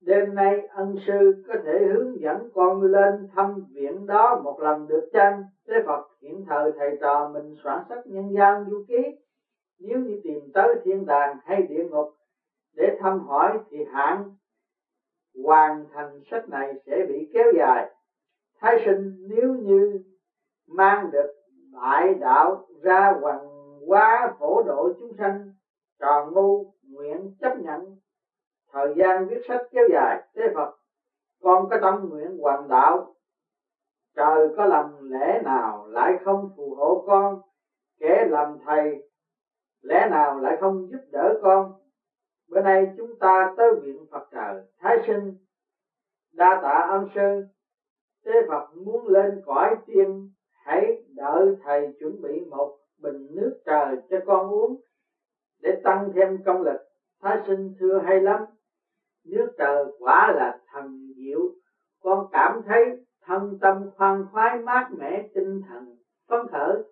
Đêm 0.00 0.34
nay 0.34 0.66
ân 0.66 0.96
sư 1.06 1.44
có 1.48 1.54
thể 1.64 1.86
hướng 1.86 2.20
dẫn 2.20 2.50
con 2.54 2.82
lên 2.82 3.28
thăm 3.34 3.66
viện 3.72 4.06
đó 4.06 4.40
một 4.44 4.60
lần 4.60 4.88
được 4.88 5.08
chăng? 5.12 5.42
Thế 5.68 5.74
phật 5.86 6.08
hiện 6.22 6.44
thời 6.48 6.70
thầy 6.78 6.98
trò 7.00 7.30
mình 7.34 7.54
soạn 7.64 7.82
sách 7.88 8.06
nhân 8.06 8.34
gian 8.34 8.66
du 8.70 8.84
ký. 8.88 9.16
Nếu 9.78 9.98
như 9.98 10.20
tìm 10.24 10.50
tới 10.54 10.76
thiên 10.84 11.06
đàng 11.06 11.36
hay 11.44 11.62
địa 11.62 11.84
ngục 11.84 12.06
để 12.72 12.96
thăm 13.00 13.20
hỏi 13.20 13.58
thì 13.70 13.84
hạn 13.84 14.30
hoàn 15.44 15.84
thành 15.92 16.20
sách 16.30 16.48
này 16.48 16.74
sẽ 16.86 17.04
bị 17.08 17.30
kéo 17.32 17.52
dài. 17.56 17.94
Thái 18.60 18.76
sinh 18.84 19.16
nếu 19.18 19.54
như 19.54 20.00
mang 20.66 21.10
được 21.10 21.37
đại 21.82 22.14
đạo 22.14 22.66
ra 22.82 23.18
hoàng 23.20 23.48
quá 23.86 24.36
phổ 24.38 24.62
độ 24.62 24.90
chúng 25.00 25.12
sanh 25.18 25.52
tròn 25.98 26.34
ngu, 26.34 26.72
nguyện 26.82 27.30
chấp 27.40 27.52
nhận. 27.58 27.96
Thời 28.72 28.94
gian 28.98 29.26
viết 29.28 29.38
sách 29.48 29.62
kéo 29.72 29.84
dài, 29.92 30.22
thế 30.34 30.42
phật, 30.54 30.74
con 31.42 31.68
có 31.70 31.78
tâm 31.82 32.08
nguyện 32.08 32.38
hoàn 32.38 32.68
đạo. 32.68 33.14
Trời 34.16 34.48
có 34.56 34.64
làm 34.64 35.10
lẽ 35.10 35.40
nào 35.44 35.86
lại 35.86 36.20
không 36.24 36.50
phù 36.56 36.74
hộ 36.74 37.04
con? 37.06 37.40
Kẻ 38.00 38.24
làm 38.28 38.58
thầy, 38.64 39.08
lẽ 39.80 40.06
nào 40.10 40.38
lại 40.38 40.56
không 40.60 40.88
giúp 40.90 41.00
đỡ 41.12 41.38
con? 41.42 41.72
Bữa 42.48 42.60
nay 42.60 42.94
chúng 42.96 43.18
ta 43.18 43.54
tới 43.56 43.72
viện 43.82 44.06
phật 44.10 44.28
trời 44.30 44.62
thái 44.78 44.96
sinh, 45.06 45.32
đa 46.32 46.60
tạ 46.62 46.86
ân 46.88 47.06
sư. 47.14 47.42
Thế 48.24 48.32
phật 48.48 48.68
muốn 48.74 49.06
lên 49.06 49.40
cõi 49.46 49.76
tiên 49.86 50.28
hãy 50.68 51.02
đợi 51.14 51.56
thầy 51.64 51.92
chuẩn 52.00 52.22
bị 52.22 52.40
một 52.50 52.78
bình 53.02 53.34
nước 53.34 53.60
trời 53.66 53.96
cho 54.10 54.16
con 54.26 54.50
uống 54.50 54.80
để 55.62 55.80
tăng 55.84 56.10
thêm 56.14 56.38
công 56.44 56.62
lực. 56.62 56.78
Thái 57.22 57.38
sinh 57.46 57.74
thưa 57.78 57.98
hay 58.04 58.20
lắm, 58.20 58.44
nước 59.24 59.54
trời 59.58 59.84
quả 59.98 60.32
là 60.32 60.60
thần 60.72 61.12
diệu. 61.16 61.40
Con 62.02 62.26
cảm 62.32 62.62
thấy 62.66 62.84
thân 63.26 63.58
tâm 63.60 63.86
khoan 63.96 64.24
khoái, 64.32 64.58
mát 64.58 64.88
mẻ, 64.98 65.28
tinh 65.34 65.60
thần 65.68 65.96
phấn 66.28 66.46
khởi. 66.52 66.82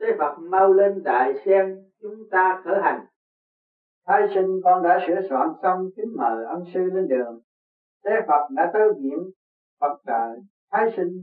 Thế 0.00 0.06
Phật 0.18 0.38
mau 0.38 0.72
lên 0.72 1.02
đại 1.04 1.34
sen, 1.44 1.90
chúng 2.02 2.28
ta 2.30 2.62
khởi 2.64 2.80
hành. 2.80 3.00
Thái 4.06 4.26
sinh, 4.34 4.60
con 4.64 4.82
đã 4.82 4.98
sửa 5.06 5.20
soạn 5.28 5.48
xong 5.62 5.78
kính 5.96 6.16
mời 6.16 6.44
ân 6.44 6.62
sư 6.74 6.80
lên 6.80 7.08
đường. 7.08 7.40
Thế 8.04 8.20
phật 8.26 8.46
đã 8.50 8.70
tới 8.72 8.88
viện 8.98 9.30
phật 9.80 9.96
trời 10.06 10.38
thái 10.70 10.86
sinh 10.96 11.22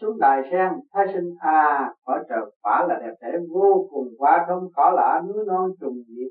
xuống 0.00 0.18
đài 0.18 0.42
sen, 0.50 0.68
thái 0.92 1.06
sinh 1.14 1.34
à 1.40 1.94
cõi 2.04 2.24
trời 2.28 2.40
quả 2.62 2.86
là 2.88 2.98
đẹp 3.00 3.14
đẽ, 3.20 3.38
vô 3.50 3.88
cùng 3.90 4.08
quá 4.18 4.44
không 4.48 4.68
cỏ 4.76 4.92
lạ 4.96 5.22
núi 5.28 5.44
non 5.46 5.70
trùng 5.80 6.02
điệp. 6.08 6.28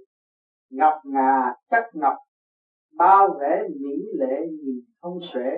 Ngọc 0.70 0.94
ngà, 1.04 1.54
chắc 1.70 1.84
ngọc, 1.94 2.16
bao 2.98 3.38
vẻ 3.40 3.64
mỹ 3.82 3.96
lệ 4.20 4.48
nhìn 4.50 4.80
không 5.02 5.20
xuể. 5.34 5.50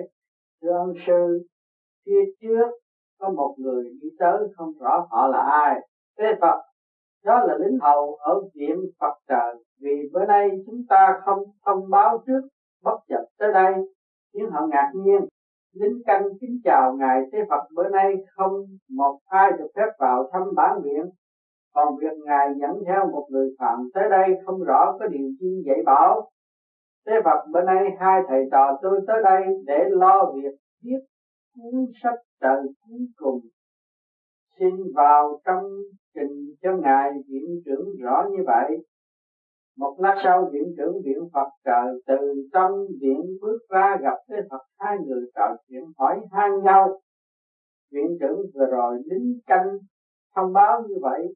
Thưa 0.62 0.72
ông 0.72 0.92
sư, 1.06 1.46
phía 2.06 2.20
trước 2.40 2.70
có 3.18 3.30
một 3.30 3.54
người 3.58 3.84
đi 4.02 4.08
tới, 4.18 4.38
không 4.56 4.72
rõ 4.80 5.06
họ 5.10 5.28
là 5.28 5.42
ai. 5.42 5.80
Thế 6.18 6.24
phật, 6.40 6.60
đó 7.24 7.44
là 7.44 7.54
lính 7.58 7.78
hầu 7.80 8.14
ở 8.14 8.40
viện 8.54 8.76
phật 9.00 9.14
trời. 9.28 9.64
Vì 9.80 10.08
bữa 10.12 10.24
nay 10.24 10.50
chúng 10.66 10.82
ta 10.88 11.20
không 11.24 11.38
thông 11.66 11.90
báo 11.90 12.22
trước, 12.26 12.40
bất 12.82 12.98
chợt 13.08 13.24
tới 13.38 13.52
đây 13.52 13.74
khiến 14.32 14.50
họ 14.50 14.66
ngạc 14.66 14.90
nhiên 14.94 15.28
lính 15.72 16.02
canh 16.06 16.24
kính 16.40 16.60
chào 16.64 16.96
ngài 16.96 17.20
thế 17.32 17.38
phật. 17.48 17.62
Bữa 17.76 17.88
nay 17.88 18.14
không 18.36 18.52
một 18.88 19.18
ai 19.26 19.50
được 19.58 19.68
phép 19.76 19.88
vào 19.98 20.30
thăm 20.32 20.42
bản 20.56 20.80
viện 20.82 21.10
còn 21.74 21.96
việc 22.00 22.14
ngài 22.24 22.48
dẫn 22.60 22.70
theo 22.86 23.08
một 23.12 23.26
người 23.30 23.54
phạm 23.58 23.78
tới 23.94 24.08
đây 24.10 24.34
không 24.46 24.62
rõ 24.62 24.96
có 24.98 25.06
điều 25.06 25.28
chi 25.38 25.62
dạy 25.66 25.82
bảo. 25.86 26.30
Thế 27.06 27.12
phật, 27.24 27.46
bữa 27.52 27.62
nay 27.62 27.90
hai 28.00 28.20
thầy 28.28 28.44
trò 28.50 28.78
tôi 28.82 29.00
tới 29.06 29.22
đây 29.22 29.46
để 29.66 29.84
lo 29.90 30.32
việc 30.34 30.54
viết 30.82 30.98
cuốn 31.54 31.86
sách 32.02 32.18
trời 32.40 32.62
cuối 32.80 33.06
cùng. 33.16 33.40
Xin 34.58 34.76
vào 34.94 35.40
trong 35.44 35.64
trình 36.14 36.54
cho 36.62 36.76
ngài 36.76 37.10
viện 37.28 37.60
trưởng 37.64 37.86
rõ 38.00 38.24
như 38.30 38.42
vậy 38.46 38.78
một 39.80 39.94
lát 39.98 40.20
sau, 40.24 40.48
viện 40.52 40.74
trưởng 40.76 40.94
viện 41.04 41.28
Phật 41.32 41.48
trời 41.64 42.00
từ 42.06 42.48
trong 42.52 42.72
viện 43.00 43.20
bước 43.40 43.58
ra 43.68 43.96
gặp 44.02 44.16
Thế 44.28 44.36
Phật. 44.50 44.62
Hai 44.78 44.96
người 45.06 45.30
trò 45.34 45.56
chuyện 45.68 45.84
hỏi 45.98 46.20
han 46.32 46.50
nhau. 46.64 47.00
Viện 47.92 48.16
trưởng 48.20 48.38
vừa 48.54 48.66
rồi 48.70 49.02
lính 49.04 49.38
canh 49.46 49.66
thông 50.36 50.52
báo 50.52 50.82
như 50.88 50.94
vậy, 51.02 51.34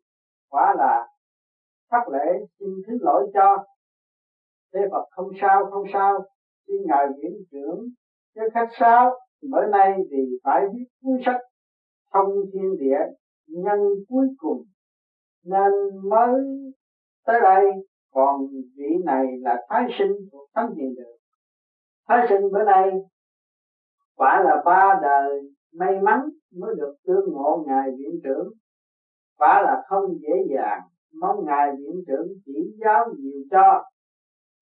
quả 0.50 0.74
là 0.78 1.06
thất 1.90 2.12
lễ 2.12 2.46
xin 2.58 2.68
thứ 2.86 2.98
lỗi 3.00 3.30
cho. 3.34 3.64
Thế 4.74 4.80
Phật 4.90 5.04
không 5.10 5.30
sao 5.40 5.64
không 5.70 5.86
sao. 5.92 6.18
Xin 6.66 6.76
ngài 6.86 7.06
viện 7.16 7.32
trưởng 7.52 7.80
cho 8.34 8.42
khách 8.54 8.68
sao 8.80 9.10
bữa 9.50 9.66
nay 9.66 9.98
thì 10.10 10.16
phải 10.44 10.62
viết 10.74 10.84
cuốn 11.02 11.20
sách 11.26 11.40
thông 12.12 12.30
thiên 12.52 12.76
địa, 12.78 13.00
nhân 13.46 13.78
cuối 14.08 14.26
cùng 14.36 14.62
nên 15.44 15.72
mới 16.10 16.40
tới 17.26 17.40
đây 17.40 17.64
còn 18.14 18.46
vị 18.76 18.90
này 19.04 19.26
là 19.40 19.66
thái 19.68 19.86
sinh 19.98 20.12
của 20.32 20.46
thánh 20.54 20.74
hiền 20.76 20.94
đường. 20.96 21.16
Thái 22.08 22.26
sinh 22.28 22.52
bữa 22.52 22.64
nay 22.64 22.92
quả 24.16 24.42
là 24.42 24.62
ba 24.64 25.00
đời 25.02 25.40
may 25.72 26.00
mắn 26.00 26.20
mới 26.60 26.74
được 26.76 26.94
tương 27.06 27.32
ngộ 27.32 27.64
ngài 27.66 27.90
viện 27.98 28.20
trưởng. 28.24 28.48
Quả 29.38 29.62
là 29.62 29.82
không 29.88 30.04
dễ 30.20 30.54
dàng, 30.54 30.80
mong 31.20 31.44
ngài 31.44 31.70
viện 31.78 32.02
trưởng 32.06 32.26
chỉ 32.44 32.76
giáo 32.80 33.04
nhiều 33.18 33.40
cho. 33.50 33.84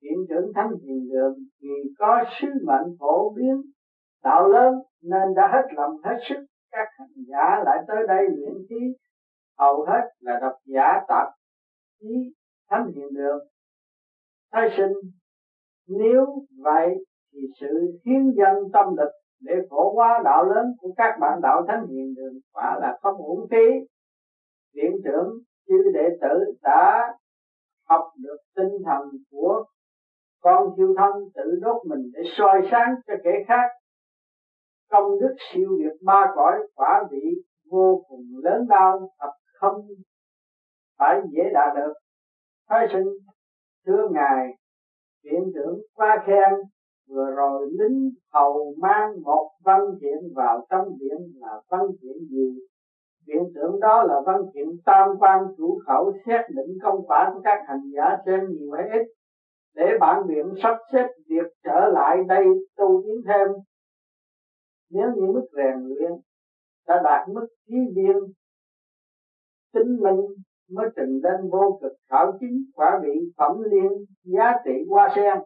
Viện 0.03 0.19
trưởng 0.29 0.53
thánh 0.55 0.71
hiền 0.83 1.09
đường 1.09 1.35
vì 1.61 1.93
có 1.99 2.25
sứ 2.41 2.49
mệnh 2.67 2.97
phổ 3.01 3.31
biến, 3.31 3.63
đạo 4.25 4.49
lớn 4.49 4.75
nên 5.03 5.35
đã 5.37 5.49
hết 5.53 5.75
lòng 5.77 5.97
hết 6.05 6.17
sức. 6.29 6.47
Các 6.71 6.87
hành 6.99 7.25
giả 7.29 7.63
lại 7.65 7.79
tới 7.89 7.97
đây 8.09 8.25
luyện 8.37 8.55
khí, 8.69 8.95
hầu 9.59 9.85
hết 9.85 10.03
là 10.21 10.39
độc 10.41 10.53
giả 10.65 11.01
tập 11.09 11.27
chí 12.01 12.33
thánh 12.73 12.87
hiện 12.95 13.15
được. 13.15 13.39
Thái 14.53 14.69
sinh, 14.77 14.93
nếu 15.89 16.47
vậy 16.65 16.89
thì 17.33 17.41
sự 17.61 18.01
hiến 18.07 18.33
dân 18.37 18.57
tâm 18.73 18.87
lực 18.97 19.11
để 19.41 19.53
phổ 19.71 19.93
hóa 19.95 20.21
đạo 20.25 20.45
lớn 20.45 20.67
của 20.79 20.93
các 20.97 21.19
bạn 21.21 21.41
đạo 21.43 21.65
thánh 21.69 21.87
hiện 21.87 22.15
đường 22.15 22.35
quả 22.53 22.79
là 22.81 22.99
không 23.03 23.17
uổng 23.17 23.49
phí. 23.51 23.87
Viện 24.75 24.93
trưởng 25.05 25.29
chư 25.69 25.91
đệ 25.95 26.09
tử 26.21 26.53
đã 26.63 27.15
học 27.89 28.05
được 28.17 28.37
tinh 28.57 28.73
thần 28.85 29.09
của 29.31 29.65
con 30.41 30.69
siêu 30.77 30.95
thân 30.99 31.13
tự 31.35 31.59
đốt 31.63 31.87
mình 31.87 32.11
để 32.15 32.23
soi 32.37 32.61
sáng 32.71 32.95
cho 33.07 33.15
kẻ 33.25 33.31
khác. 33.49 33.69
Công 34.91 35.21
đức 35.21 35.35
siêu 35.53 35.69
việt 35.79 35.97
ba 36.05 36.27
cõi 36.37 36.59
quả 36.75 37.05
vị 37.11 37.43
vô 37.71 38.05
cùng 38.09 38.25
lớn 38.43 38.67
lao, 38.69 39.11
thật 39.19 39.31
không 39.61 39.87
phải 40.99 41.21
dễ 41.33 41.43
đạt 41.55 41.77
được 41.77 42.02
thái 42.69 42.87
sinh, 42.93 43.07
thưa 43.87 44.09
ngài, 44.13 44.47
viện 45.25 45.53
trưởng 45.55 45.79
qua 45.95 46.23
khen 46.27 46.53
vừa 47.09 47.31
rồi 47.37 47.71
lính 47.79 48.11
hầu 48.33 48.75
mang 48.79 49.23
một 49.23 49.51
văn 49.65 49.81
kiện 50.01 50.35
vào 50.35 50.67
trong 50.71 50.89
viện 51.01 51.19
là 51.41 51.61
văn 51.71 51.81
kiện 52.03 52.17
gì? 52.31 52.59
Viện 53.27 53.43
trưởng 53.55 53.81
đó 53.81 54.03
là 54.03 54.15
văn 54.27 54.43
kiện 54.55 54.67
tam 54.85 55.09
quan 55.19 55.45
chủ 55.57 55.81
khẩu 55.87 56.13
xét 56.27 56.41
định 56.49 56.79
công 56.83 57.07
quả 57.07 57.31
của 57.35 57.41
các 57.45 57.59
hành 57.69 57.91
giả 57.95 58.17
xem 58.27 58.41
nhiều 58.51 58.73
hay 58.73 58.87
ít. 58.99 59.07
Để 59.75 59.85
bản 60.01 60.23
viện 60.29 60.55
sắp 60.63 60.77
xếp 60.93 61.07
việc 61.29 61.53
trở 61.65 61.87
lại 61.95 62.17
đây 62.29 62.45
tu 62.77 63.03
tiến 63.05 63.23
thêm. 63.27 63.49
Nếu 64.91 65.11
như 65.15 65.33
mức 65.33 65.47
rèn 65.57 65.77
luyện 65.89 66.11
đã 66.87 67.01
đạt 67.05 67.29
mức 67.29 67.47
trí 67.67 67.77
viên, 67.95 68.17
tính 69.73 70.01
minh 70.03 70.27
mới 70.71 70.87
trình 70.97 71.21
lên 71.23 71.51
vô 71.51 71.79
cực 71.83 71.93
khảo 72.11 72.33
chính 72.41 72.65
quả 72.75 73.01
vị 73.03 73.33
phẩm 73.37 73.63
liên 73.63 73.93
giá 74.25 74.53
trị 74.65 74.73
hoa 74.89 75.13
sen. 75.17 75.39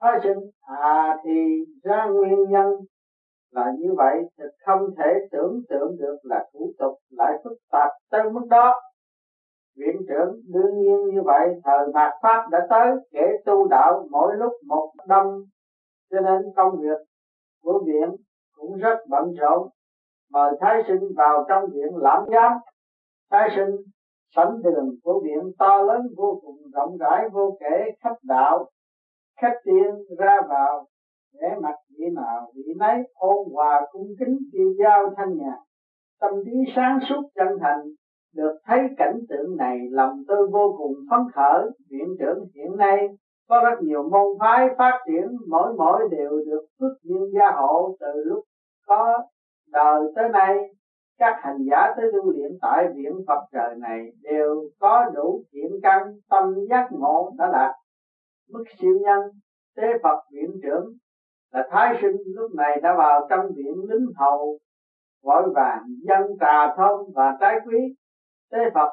Phát 0.00 0.20
sinh 0.22 0.38
à 0.60 1.16
thì 1.24 1.64
ra 1.82 2.06
nguyên 2.06 2.50
nhân 2.50 2.70
là 3.50 3.72
như 3.78 3.94
vậy, 3.96 4.16
thì 4.38 4.44
không 4.66 4.80
thể 4.98 5.10
tưởng 5.30 5.60
tượng 5.68 5.96
được 5.98 6.16
là 6.22 6.44
thủ 6.52 6.72
tục 6.78 6.98
lại 7.10 7.32
phức 7.44 7.58
tạp 7.72 7.90
tới 8.10 8.30
mức 8.32 8.46
đó. 8.50 8.80
Viện 9.76 9.96
trưởng 10.08 10.40
đương 10.54 10.78
nhiên 10.78 11.14
như 11.14 11.22
vậy, 11.24 11.48
thời 11.64 11.86
mạt 11.94 12.12
pháp 12.22 12.48
đã 12.50 12.66
tới 12.70 12.96
kể 13.12 13.26
tu 13.46 13.68
đạo 13.68 14.06
mỗi 14.10 14.36
lúc 14.36 14.52
một 14.66 14.92
đông. 15.08 15.42
Cho 16.10 16.20
nên 16.20 16.42
công 16.56 16.80
việc 16.80 16.98
của 17.62 17.82
viện 17.86 18.16
cũng 18.56 18.76
rất 18.76 18.98
bận 19.08 19.32
rộn. 19.40 19.68
Mời 20.30 20.52
thái 20.60 20.82
sinh 20.88 21.12
vào 21.16 21.44
trong 21.48 21.64
viện 21.72 21.96
lãm 21.96 22.24
giám. 22.32 22.52
Thái 23.30 23.48
sinh 23.56 23.76
sẵn 24.36 24.62
đường 24.62 24.90
của 25.02 25.20
biển 25.24 25.52
to 25.58 25.82
lớn, 25.82 26.00
vô 26.16 26.40
cùng 26.42 26.56
rộng 26.74 26.96
rãi, 26.98 27.28
vô 27.32 27.56
kể 27.60 27.90
khắp 28.02 28.16
đạo 28.22 28.66
khách 29.40 29.56
tiên, 29.64 29.94
ra 30.18 30.40
vào 30.48 30.86
để 31.40 31.48
mặt 31.62 31.74
vị 31.90 32.04
nào 32.14 32.52
vị 32.54 32.72
nấy, 32.76 33.02
ôn 33.14 33.36
hòa, 33.52 33.86
cung 33.92 34.08
kính, 34.18 34.38
tiêu 34.52 34.74
giao, 34.78 35.10
thanh 35.16 35.36
nhàn. 35.36 35.58
Tâm 36.20 36.30
trí 36.44 36.72
sáng 36.76 36.98
suốt, 37.08 37.22
chân 37.34 37.48
thành, 37.60 37.80
được 38.34 38.58
thấy 38.66 38.78
cảnh 38.96 39.18
tượng 39.28 39.56
này, 39.56 39.78
lòng 39.90 40.22
tôi 40.28 40.46
vô 40.52 40.74
cùng 40.78 40.94
phấn 41.10 41.20
khởi. 41.34 41.70
Viện 41.90 42.16
trưởng 42.18 42.44
hiện 42.54 42.76
nay 42.76 43.08
có 43.48 43.60
rất 43.64 43.82
nhiều 43.82 44.02
môn 44.02 44.38
phái 44.40 44.68
phát 44.78 45.00
triển, 45.06 45.36
mỗi 45.48 45.72
mỗi 45.78 46.08
đều 46.10 46.30
được 46.30 46.66
phước 46.80 47.02
duyên 47.02 47.32
gia 47.34 47.50
hộ 47.56 47.96
từ 48.00 48.24
lúc 48.24 48.44
có 48.86 49.22
đời 49.72 50.12
tới 50.16 50.28
nay 50.28 50.56
các 51.18 51.36
hành 51.42 51.58
giả 51.70 51.94
tới 51.96 52.06
tu 52.12 52.30
luyện 52.30 52.50
tại 52.62 52.84
viện 52.94 53.12
Phật 53.26 53.40
trời 53.52 53.74
này 53.78 54.12
đều 54.22 54.70
có 54.78 55.04
đủ 55.14 55.44
thiện 55.52 55.70
căn, 55.82 56.02
tâm 56.30 56.54
giác 56.70 56.88
ngộ 56.90 57.32
đã 57.38 57.50
đạt. 57.52 57.74
Mức 58.48 58.64
siêu 58.78 58.94
nhân 59.00 59.20
tế 59.76 59.82
Phật 60.02 60.18
viện 60.32 60.50
trưởng, 60.62 60.84
là 61.52 61.68
Thái 61.70 61.98
sinh 62.02 62.16
lúc 62.24 62.50
này 62.54 62.80
đã 62.82 62.94
vào 62.98 63.26
trong 63.30 63.46
viện 63.56 63.74
lính 63.88 64.06
hầu, 64.16 64.58
vội 65.22 65.50
vàng 65.54 65.82
dân 66.08 66.22
trà 66.40 66.74
thông 66.76 67.12
và 67.14 67.36
trái 67.40 67.56
quý. 67.66 67.78
Tế 68.50 68.58
Phật 68.74 68.90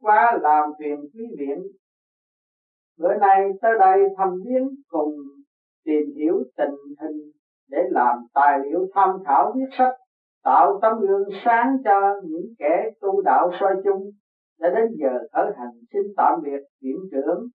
qua 0.00 0.38
làm 0.40 0.68
phiền 0.78 0.98
quý 1.14 1.22
viện. 1.38 1.62
Bữa 2.98 3.14
nay 3.14 3.48
tới 3.62 3.72
đây 3.78 4.02
thăm 4.16 4.28
viếng 4.44 4.68
cùng 4.88 5.10
tìm 5.84 6.02
hiểu 6.16 6.34
tình 6.56 6.74
hình 7.00 7.30
để 7.68 7.78
làm 7.90 8.16
tài 8.34 8.58
liệu 8.64 8.86
tham 8.94 9.10
khảo 9.26 9.52
viết 9.56 9.76
sách 9.78 9.92
tạo 10.44 10.78
tấm 10.82 11.00
gương 11.00 11.28
sáng 11.44 11.76
cho 11.84 12.14
những 12.24 12.46
kẻ 12.58 12.90
tu 13.00 13.22
đạo 13.22 13.50
soi 13.60 13.74
chung, 13.84 14.10
đã 14.60 14.70
đến 14.74 14.84
giờ 14.98 15.18
khởi 15.32 15.52
hành 15.56 15.72
xin 15.92 16.02
tạm 16.16 16.40
biệt 16.42 16.60
viện 16.82 16.96
trưởng. 17.10 17.48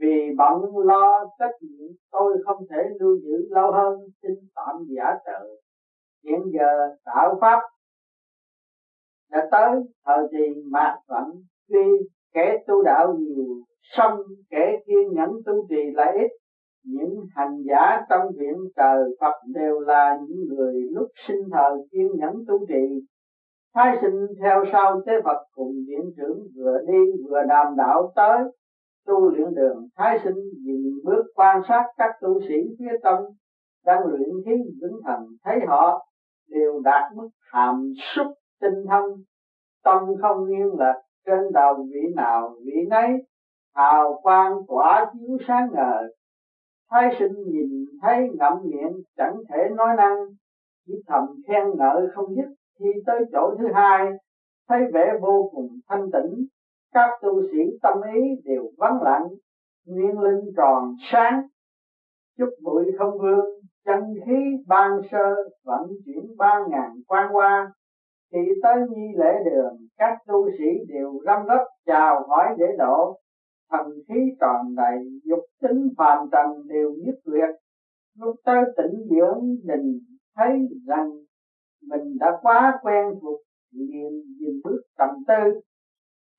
Vì 0.00 0.34
bận 0.36 0.62
lo 0.86 1.24
trách 1.38 1.54
nhiệm, 1.60 1.90
tôi 2.10 2.32
không 2.44 2.64
thể 2.70 2.82
lưu 3.00 3.16
giữ 3.22 3.46
lâu 3.50 3.72
hơn, 3.72 3.98
xin 4.22 4.32
tạm 4.54 4.76
giả 4.88 5.14
trợ. 5.24 5.48
Hiện 6.24 6.40
giờ 6.52 6.96
tạo 7.04 7.38
pháp 7.40 7.60
đã 9.30 9.48
tới 9.50 9.80
thời 10.06 10.24
kỳ 10.30 10.62
mạt 10.70 10.94
vận 11.08 11.24
tuy 11.68 12.08
kẻ 12.34 12.56
tu 12.66 12.82
đạo 12.82 13.14
nhiều 13.18 13.46
xong 13.82 14.18
kẻ 14.50 14.78
kiên 14.86 15.14
nhẫn 15.14 15.30
tu 15.46 15.66
trì 15.68 15.90
lại 15.94 16.12
ít 16.18 16.30
những 16.84 17.14
hành 17.34 17.62
giả 17.68 18.00
trong 18.10 18.26
viện 18.38 18.56
trời 18.76 19.04
Phật 19.20 19.34
đều 19.54 19.80
là 19.80 20.18
những 20.28 20.44
người 20.48 20.74
lúc 20.90 21.08
sinh 21.28 21.48
thời 21.52 21.72
kiên 21.90 22.08
nhẫn 22.18 22.34
tu 22.48 22.66
trì 22.68 23.06
thái 23.78 23.96
sinh 24.02 24.26
theo 24.40 24.64
sau 24.72 25.00
tế 25.06 25.12
Phật 25.24 25.38
cùng 25.54 25.72
viện 25.88 26.12
trưởng 26.16 26.38
vừa 26.56 26.78
đi 26.86 27.22
vừa 27.28 27.42
đàm 27.48 27.76
đạo 27.76 28.12
tới, 28.16 28.38
tu 29.06 29.30
luyện 29.30 29.54
đường 29.54 29.88
thái 29.96 30.18
sinh 30.24 30.38
dừng 30.66 30.92
bước 31.04 31.22
quan 31.34 31.62
sát 31.68 31.84
các 31.96 32.10
tu 32.20 32.40
sĩ 32.48 32.54
phía 32.78 32.98
trong, 33.04 33.24
đang 33.86 34.06
luyện 34.06 34.30
khí 34.44 34.52
vững 34.80 35.00
thần, 35.04 35.20
thấy 35.44 35.56
họ 35.66 36.06
đều 36.50 36.80
đạt 36.84 37.12
mức 37.16 37.28
hàm 37.52 37.92
xúc 38.16 38.26
tinh 38.60 38.84
thông. 38.88 39.10
Tâm 39.84 40.02
không 40.22 40.46
nghiêng 40.48 40.78
lệch, 40.78 41.02
trên 41.26 41.52
đầu 41.52 41.86
vị 41.92 42.14
nào 42.16 42.54
vị 42.64 42.86
nấy, 42.90 43.08
hào 43.74 44.20
quang 44.22 44.52
tỏa 44.68 45.06
chiếu 45.12 45.36
sáng 45.48 45.68
ngời 45.72 46.14
thái 46.90 47.16
sinh 47.18 47.32
nhìn 47.46 47.84
thấy 48.02 48.28
ngậm 48.38 48.52
miệng, 48.64 49.02
chẳng 49.16 49.36
thể 49.48 49.68
nói 49.76 49.96
năng. 49.96 50.16
Chỉ 50.86 50.94
thầm 51.06 51.24
khen 51.48 51.64
ngợi 51.78 52.06
không 52.14 52.34
dứt, 52.36 52.54
khi 52.78 52.86
tới 53.06 53.20
chỗ 53.32 53.54
thứ 53.58 53.64
hai, 53.74 54.10
thấy 54.68 54.80
vẻ 54.92 55.12
vô 55.20 55.50
cùng 55.54 55.68
thanh 55.88 56.10
tịnh 56.12 56.46
các 56.94 57.10
tu 57.22 57.42
sĩ 57.52 57.58
tâm 57.82 57.96
ý 58.14 58.20
đều 58.44 58.70
vắng 58.78 59.02
lặng, 59.02 59.26
nguyên 59.86 60.18
linh 60.18 60.52
tròn 60.56 60.94
sáng. 61.12 61.42
Chút 62.38 62.50
bụi 62.62 62.84
không 62.98 63.18
vương, 63.18 63.44
chân 63.84 64.00
khí 64.26 64.64
ban 64.66 64.90
sơ, 65.10 65.34
vận 65.64 65.88
chuyển 66.04 66.36
ba 66.38 66.60
ngàn 66.70 66.90
quan 67.06 67.28
qua 67.32 67.72
thì 68.32 68.38
tới 68.62 68.74
nghi 68.88 69.06
lễ 69.16 69.32
đường, 69.44 69.76
các 69.98 70.18
tu 70.26 70.50
sĩ 70.58 70.64
đều 70.88 71.12
răm 71.24 71.38
rắp 71.48 71.60
chào 71.86 72.26
hỏi 72.28 72.46
để 72.58 72.66
độ 72.78 73.18
thần 73.70 73.86
khí 74.08 74.20
tròn 74.40 74.74
đầy, 74.76 74.98
dục 75.24 75.44
tính 75.62 75.88
phàm 75.98 76.18
trần 76.32 76.68
đều 76.68 76.90
nhất 77.04 77.14
liệt 77.24 77.54
lúc 78.18 78.36
tới 78.44 78.64
tỉnh 78.76 79.08
dưỡng 79.10 79.56
đình 79.64 79.98
thấy 80.36 80.58
rằng 80.86 81.10
mình 81.82 82.18
đã 82.20 82.26
quá 82.42 82.78
quen 82.82 83.04
thuộc, 83.20 83.40
liền 83.72 84.22
dừng 84.40 84.60
bước 84.64 84.80
tầm 84.98 85.08
tư. 85.28 85.60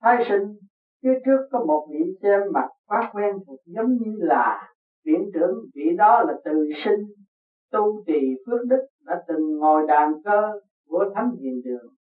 Thái 0.02 0.26
sinh, 0.30 0.56
phía 1.04 1.20
trước 1.26 1.48
có 1.52 1.66
một 1.66 1.88
vị 1.92 2.18
xem 2.22 2.42
mặt 2.54 2.68
quá 2.88 3.10
quen 3.14 3.36
thuộc 3.48 3.60
giống 3.66 3.92
như 3.92 4.16
là 4.18 4.74
viện 5.06 5.30
trưởng, 5.34 5.56
vị 5.76 5.96
đó 5.98 6.24
là 6.24 6.34
từ 6.46 6.70
sinh, 6.86 7.06
tu 7.72 8.04
trì 8.08 8.36
phước 8.46 8.60
đức, 8.68 8.88
đã 9.06 9.24
từng 9.28 9.58
ngồi 9.58 9.88
đàn 9.88 10.14
cơ 10.24 10.60
của 10.88 11.06
thánh 11.16 11.32
hiền 11.42 11.62
đường 11.64 11.94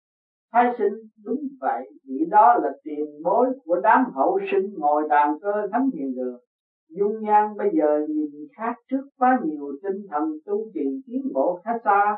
thái 0.52 0.74
sinh 0.78 0.92
đúng 1.24 1.40
vậy, 1.60 1.90
vì 2.04 2.24
đó 2.30 2.54
là 2.54 2.70
tiền 2.84 3.22
bối 3.24 3.46
của 3.64 3.80
đám 3.82 4.10
hậu 4.14 4.38
sinh 4.50 4.78
ngồi 4.78 5.04
đàn 5.08 5.38
cơ 5.40 5.66
thánh 5.72 5.90
hiền 5.94 6.14
đường. 6.14 6.40
Dung 6.88 7.20
nhan 7.20 7.56
bây 7.56 7.68
giờ 7.78 8.06
nhìn 8.08 8.30
khác 8.56 8.74
trước 8.90 9.02
quá 9.18 9.40
nhiều 9.44 9.72
tinh 9.82 10.06
thần 10.10 10.24
tu 10.46 10.70
trì 10.74 10.84
tiến 11.06 11.32
bộ 11.34 11.60
khá 11.64 11.70
xa. 11.84 12.16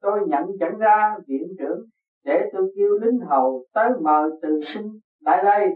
Tôi 0.00 0.26
nhận 0.26 0.44
chẳng 0.60 0.78
ra 0.78 1.16
viện 1.26 1.54
trưởng 1.58 1.78
để 2.24 2.50
tôi 2.52 2.72
kêu 2.76 2.94
lính 2.94 3.20
hầu 3.20 3.64
tới 3.74 3.90
mời 4.02 4.30
từ 4.42 4.60
sinh 4.74 4.88
lại 5.20 5.42
đây. 5.42 5.68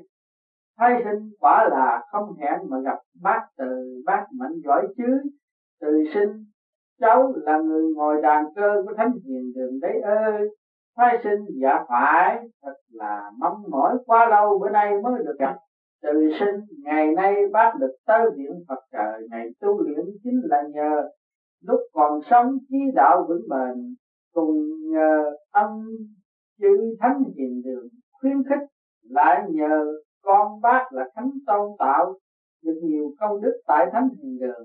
Thái 0.79 1.01
sinh 1.05 1.31
quả 1.41 1.69
là 1.71 2.01
không 2.11 2.35
hẹn 2.41 2.59
mà 2.71 2.77
gặp 2.85 2.97
bác 3.23 3.41
từ 3.57 4.01
bác 4.05 4.27
mạnh 4.39 4.53
giỏi 4.65 4.87
chứ. 4.97 5.23
Từ 5.81 5.89
sinh, 6.15 6.45
cháu 7.01 7.33
là 7.35 7.59
người 7.59 7.89
ngồi 7.95 8.21
đàn 8.23 8.45
cơ 8.55 8.83
của 8.85 8.93
thánh 8.97 9.13
hiền 9.25 9.53
đường 9.55 9.81
đấy 9.81 10.01
ơi 10.01 10.49
thái 10.97 11.19
sinh 11.25 11.47
dạ 11.63 11.85
phải, 11.89 12.39
thật 12.63 12.75
là 12.91 13.31
mong 13.39 13.63
mỏi 13.71 13.97
quá 14.07 14.29
lâu 14.31 14.59
bữa 14.59 14.71
nay 14.71 14.91
mới 15.03 15.19
được 15.25 15.37
gặp. 15.39 15.57
Từ 16.03 16.31
sinh, 16.41 16.61
ngày 16.85 17.15
nay 17.15 17.35
bác 17.53 17.73
được 17.81 17.93
tới 18.07 18.27
điện 18.37 18.65
Phật 18.69 18.81
trời 18.93 19.29
này 19.31 19.47
tu 19.61 19.81
luyện 19.81 20.05
chính 20.23 20.41
là 20.45 20.63
nhờ 20.75 21.09
lúc 21.63 21.81
còn 21.93 22.21
sống 22.31 22.59
chí 22.69 22.77
đạo 22.95 23.27
vững 23.29 23.49
bền, 23.51 23.95
cùng 24.33 24.55
nhờ 24.93 25.31
âm 25.51 25.69
chữ 26.61 26.97
thánh 27.01 27.23
hiền 27.37 27.63
đường 27.65 27.89
khuyến 28.13 28.43
khích, 28.49 28.69
lại 29.11 29.43
nhờ 29.51 29.85
con 30.23 30.61
bác 30.61 30.93
là 30.93 31.09
thánh 31.15 31.31
tôn 31.47 31.71
tạo 31.79 32.15
được 32.65 32.81
nhiều 32.83 33.15
công 33.21 33.41
đức 33.43 33.61
tại 33.67 33.87
thánh 33.93 34.09
hiền 34.23 34.39
đường. 34.41 34.65